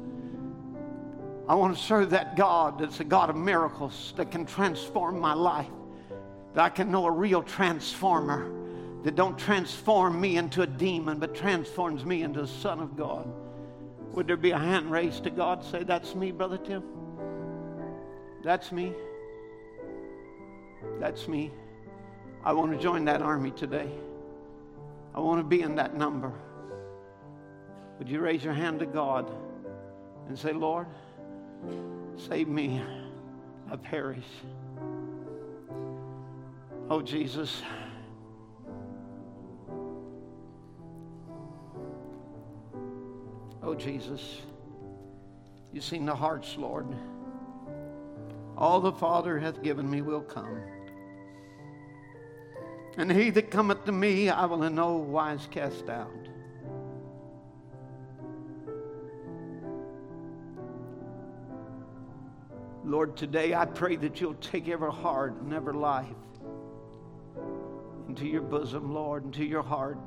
[1.48, 5.32] I want to serve that God that's a God of miracles that can transform my
[5.32, 5.72] life.
[6.52, 8.52] That I can know a real transformer
[9.04, 13.26] that don't transform me into a demon, but transforms me into a son of God.
[14.12, 15.64] Would there be a hand raised to God?
[15.64, 16.82] Say, That's me, Brother Tim.
[18.44, 18.92] That's me.
[21.00, 21.50] That's me.
[22.44, 23.90] I want to join that army today.
[25.14, 26.30] I want to be in that number.
[27.98, 29.34] Would you raise your hand to God
[30.28, 30.86] and say, Lord,
[32.18, 32.82] save me.
[33.70, 34.26] I perish.
[36.90, 37.62] Oh, Jesus.
[43.62, 44.42] Oh, Jesus.
[45.72, 46.94] You've seen the hearts, Lord.
[48.56, 50.60] All the Father hath given me will come.
[52.96, 56.10] And he that cometh to me, I will in no wise cast out.
[62.84, 66.06] Lord, today I pray that you'll take every heart and every life
[68.08, 69.98] into your bosom, Lord, into your heart.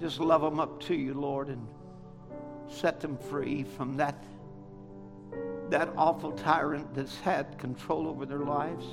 [0.00, 1.68] Just love them up to you, Lord, and
[2.68, 4.24] set them free from that
[5.70, 8.84] that awful tyrant that's had control over their lives.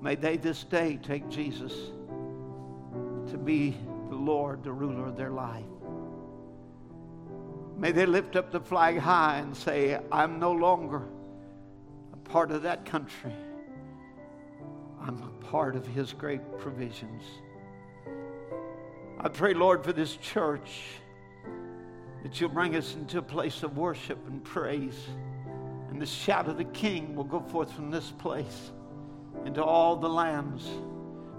[0.00, 1.72] May they this day take Jesus
[3.30, 3.76] to be
[4.08, 5.64] the Lord, the ruler of their life.
[7.76, 11.02] May they lift up the flag high and say, I'm no longer
[12.12, 13.32] a part of that country.
[15.00, 17.22] I'm a part of his great provisions.
[19.20, 20.82] I pray, Lord, for this church
[22.28, 25.08] that you'll bring us into a place of worship and praise.
[25.88, 28.70] And the shout of the King will go forth from this place
[29.46, 30.68] into all the lands,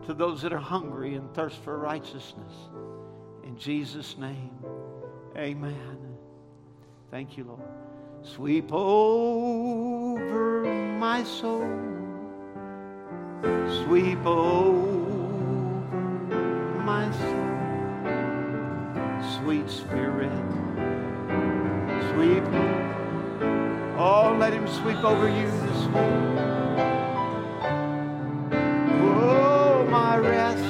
[0.07, 2.53] to those that are hungry and thirst for righteousness.
[3.44, 4.49] In Jesus' name,
[5.38, 5.78] amen.
[7.11, 7.61] Thank you, Lord.
[8.24, 10.64] Sweep over
[10.98, 11.70] my soul.
[13.84, 15.06] Sweep over
[16.84, 17.39] my soul.
[19.49, 20.31] Sweet Spirit.
[22.13, 22.43] Sweep.
[23.97, 26.38] Oh, let him sweep over you this morning.
[29.01, 30.63] Oh, my rest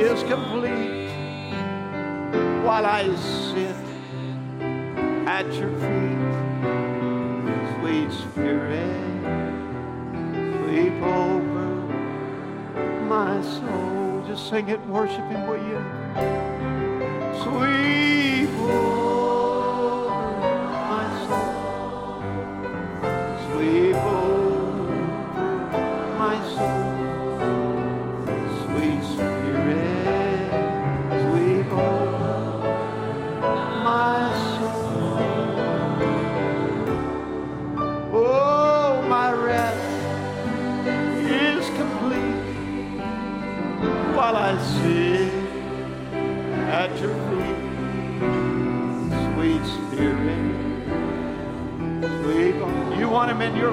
[0.00, 1.10] is complete
[2.64, 3.76] while I sit
[5.28, 6.20] at your feet.
[7.76, 8.96] Sweet Spirit,
[10.64, 11.66] sweep over
[13.10, 14.24] my soul.
[14.26, 16.49] Just sing it, worship Him, will you?
[17.42, 18.99] Over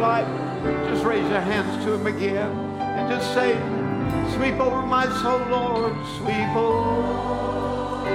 [0.08, 0.28] life?
[0.90, 3.52] Just raise your hands to him again and just say,
[4.36, 5.94] Sweep over my soul, Lord.
[6.18, 8.08] Sweep over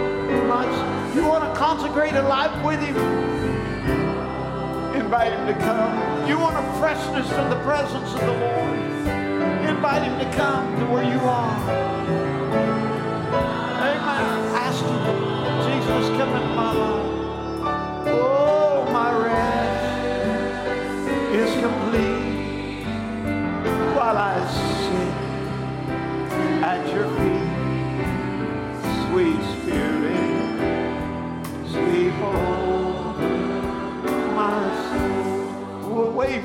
[0.48, 1.14] my soul.
[1.14, 2.96] You want to consecrate a life with him?
[5.02, 6.28] Invite him to come.
[6.28, 8.78] You want a freshness from the presence of the Lord?
[9.68, 11.91] Invite him to come to where you are.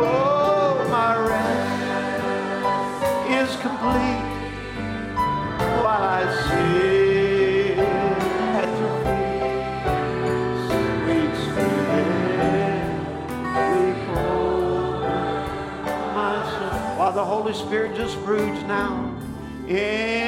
[0.00, 1.74] Oh, my rest
[3.30, 4.23] is complete
[17.54, 19.14] Holy Spirit just broods now.
[19.68, 20.23] Into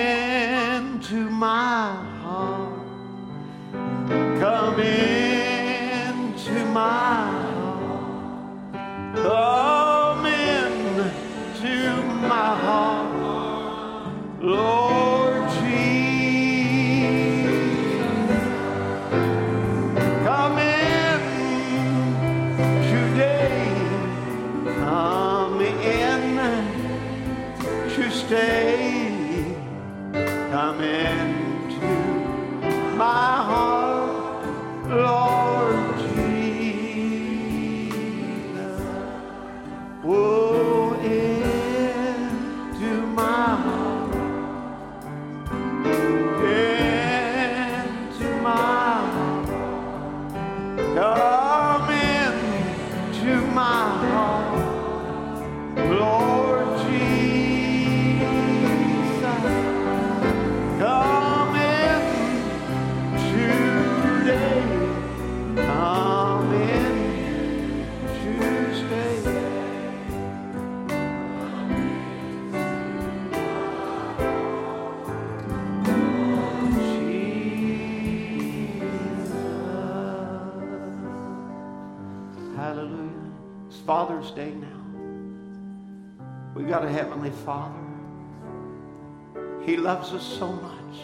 [90.12, 91.00] loves us so much.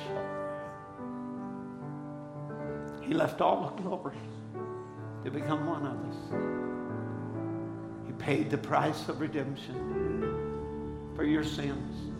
[3.02, 4.16] He left all the glory
[5.24, 6.16] to become one of us.
[8.06, 12.12] He paid the price of redemption for your sins.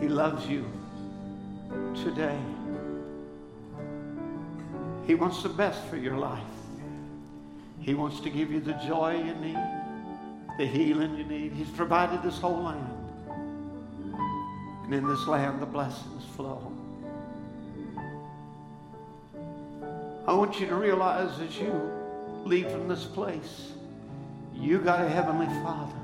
[0.00, 0.66] He loves you
[2.02, 2.38] today.
[5.06, 6.42] He wants the best for your life.
[7.78, 9.58] He wants to give you the joy you need,
[10.58, 11.52] the healing you need.
[11.52, 13.01] He's provided this whole land.
[14.92, 16.70] And in this land, the blessings flow.
[20.26, 21.72] I want you to realize as you
[22.44, 23.72] leave from this place,
[24.54, 25.96] you got a Heavenly Father.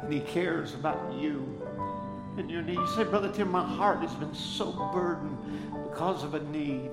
[0.00, 1.62] And He cares about you
[2.38, 2.74] and your need.
[2.74, 5.38] You say, Brother Tim, my heart has been so burdened
[5.88, 6.90] because of a need.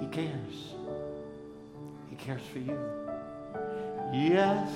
[0.00, 0.74] He cares.
[2.08, 2.76] He cares for you.
[4.12, 4.68] Yes,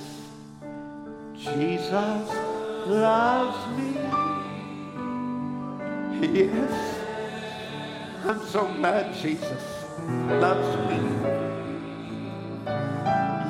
[1.35, 3.95] Jesus loves me.
[6.21, 6.73] Yes,
[8.25, 9.63] I'm so glad Jesus
[10.41, 11.01] loves me.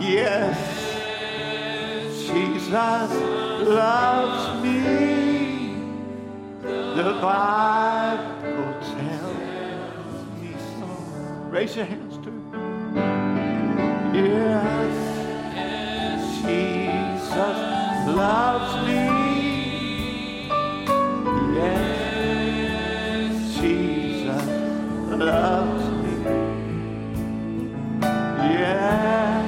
[0.00, 0.58] Yes,
[2.26, 3.12] Jesus
[3.68, 4.80] loves me.
[6.62, 10.86] The Bible tells me so.
[11.50, 12.30] Raise your hands to.
[14.14, 14.96] Yes,
[16.42, 17.58] Jesus
[18.14, 19.13] loves me.
[25.24, 26.12] Loves me.
[28.52, 29.46] Yes,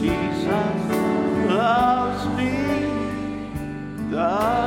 [0.00, 0.76] Jesus
[1.50, 2.52] loves me.
[4.10, 4.64] The.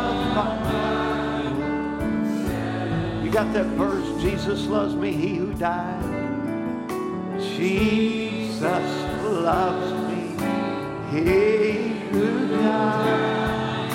[3.23, 4.21] You got that verse?
[4.21, 6.03] Jesus loves me, he who died.
[7.39, 8.61] Jesus
[9.23, 10.21] loves me,
[11.11, 13.91] he who died.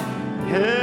[0.49, 0.82] Heaven's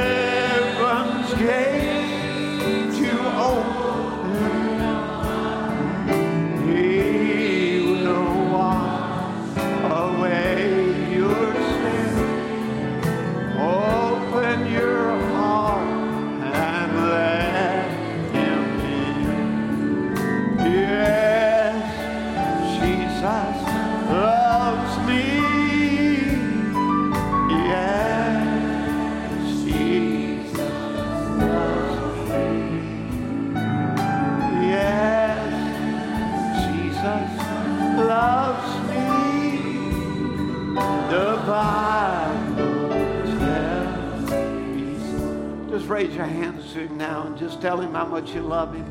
[46.00, 48.86] raise your hands to him now and just tell him how much you love him.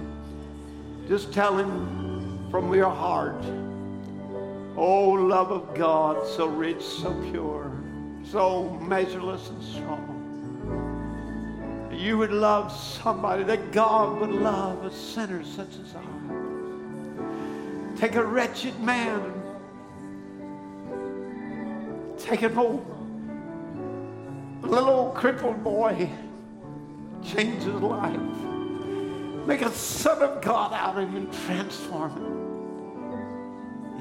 [1.07, 3.43] Just tell him from your heart.
[4.77, 7.71] Oh, love of God, so rich, so pure,
[8.23, 10.05] so measureless and strong.
[11.91, 16.03] You would love somebody that God would love, a sinner such as I.
[17.97, 19.33] Take a wretched man
[22.19, 22.85] take an old,
[24.61, 26.09] little old crippled boy,
[27.23, 28.19] change his life.
[29.45, 32.49] Make a son of God out of him and transform him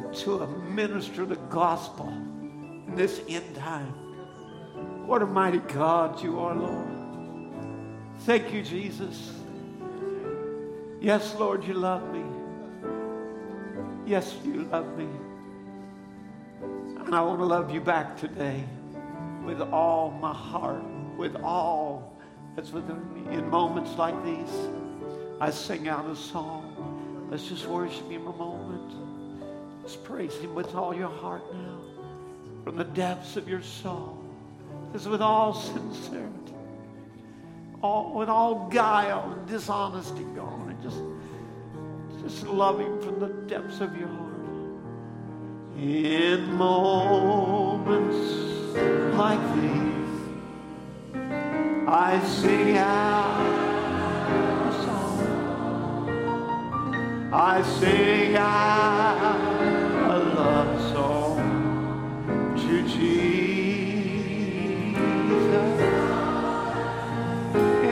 [0.04, 3.94] into a minister of the gospel in this end time.
[5.06, 6.86] What a mighty God you are, Lord.
[8.20, 9.32] Thank you, Jesus.
[11.00, 12.24] Yes, Lord, you love me.
[14.04, 15.08] Yes, you love me.
[17.04, 18.64] And I want to love you back today
[19.44, 20.82] with all my heart,
[21.16, 22.07] with all
[22.58, 23.36] that's within me.
[23.36, 24.68] In moments like these,
[25.40, 27.28] I sing out a song.
[27.30, 29.84] Let's just worship Him a moment.
[29.84, 31.78] Just praise Him with all your heart now,
[32.64, 34.18] from the depths of your soul.
[34.92, 36.32] Just with all sincerity
[37.80, 41.00] all, with all guile and dishonesty gone, and just,
[42.24, 44.34] just love Him from the depths of your heart.
[45.78, 48.16] In moments
[49.16, 49.97] like these,
[51.90, 53.40] I sing out
[54.68, 55.20] a song.
[57.32, 59.40] I sing out
[60.10, 61.38] a love song
[62.58, 63.38] to Jesus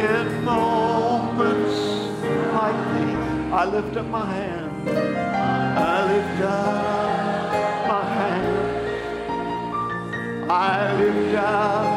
[0.05, 1.77] in moments
[2.53, 3.17] like these,
[3.51, 4.91] I lift up my hand.
[4.91, 8.47] I lift up my hand.
[10.51, 11.96] I lift up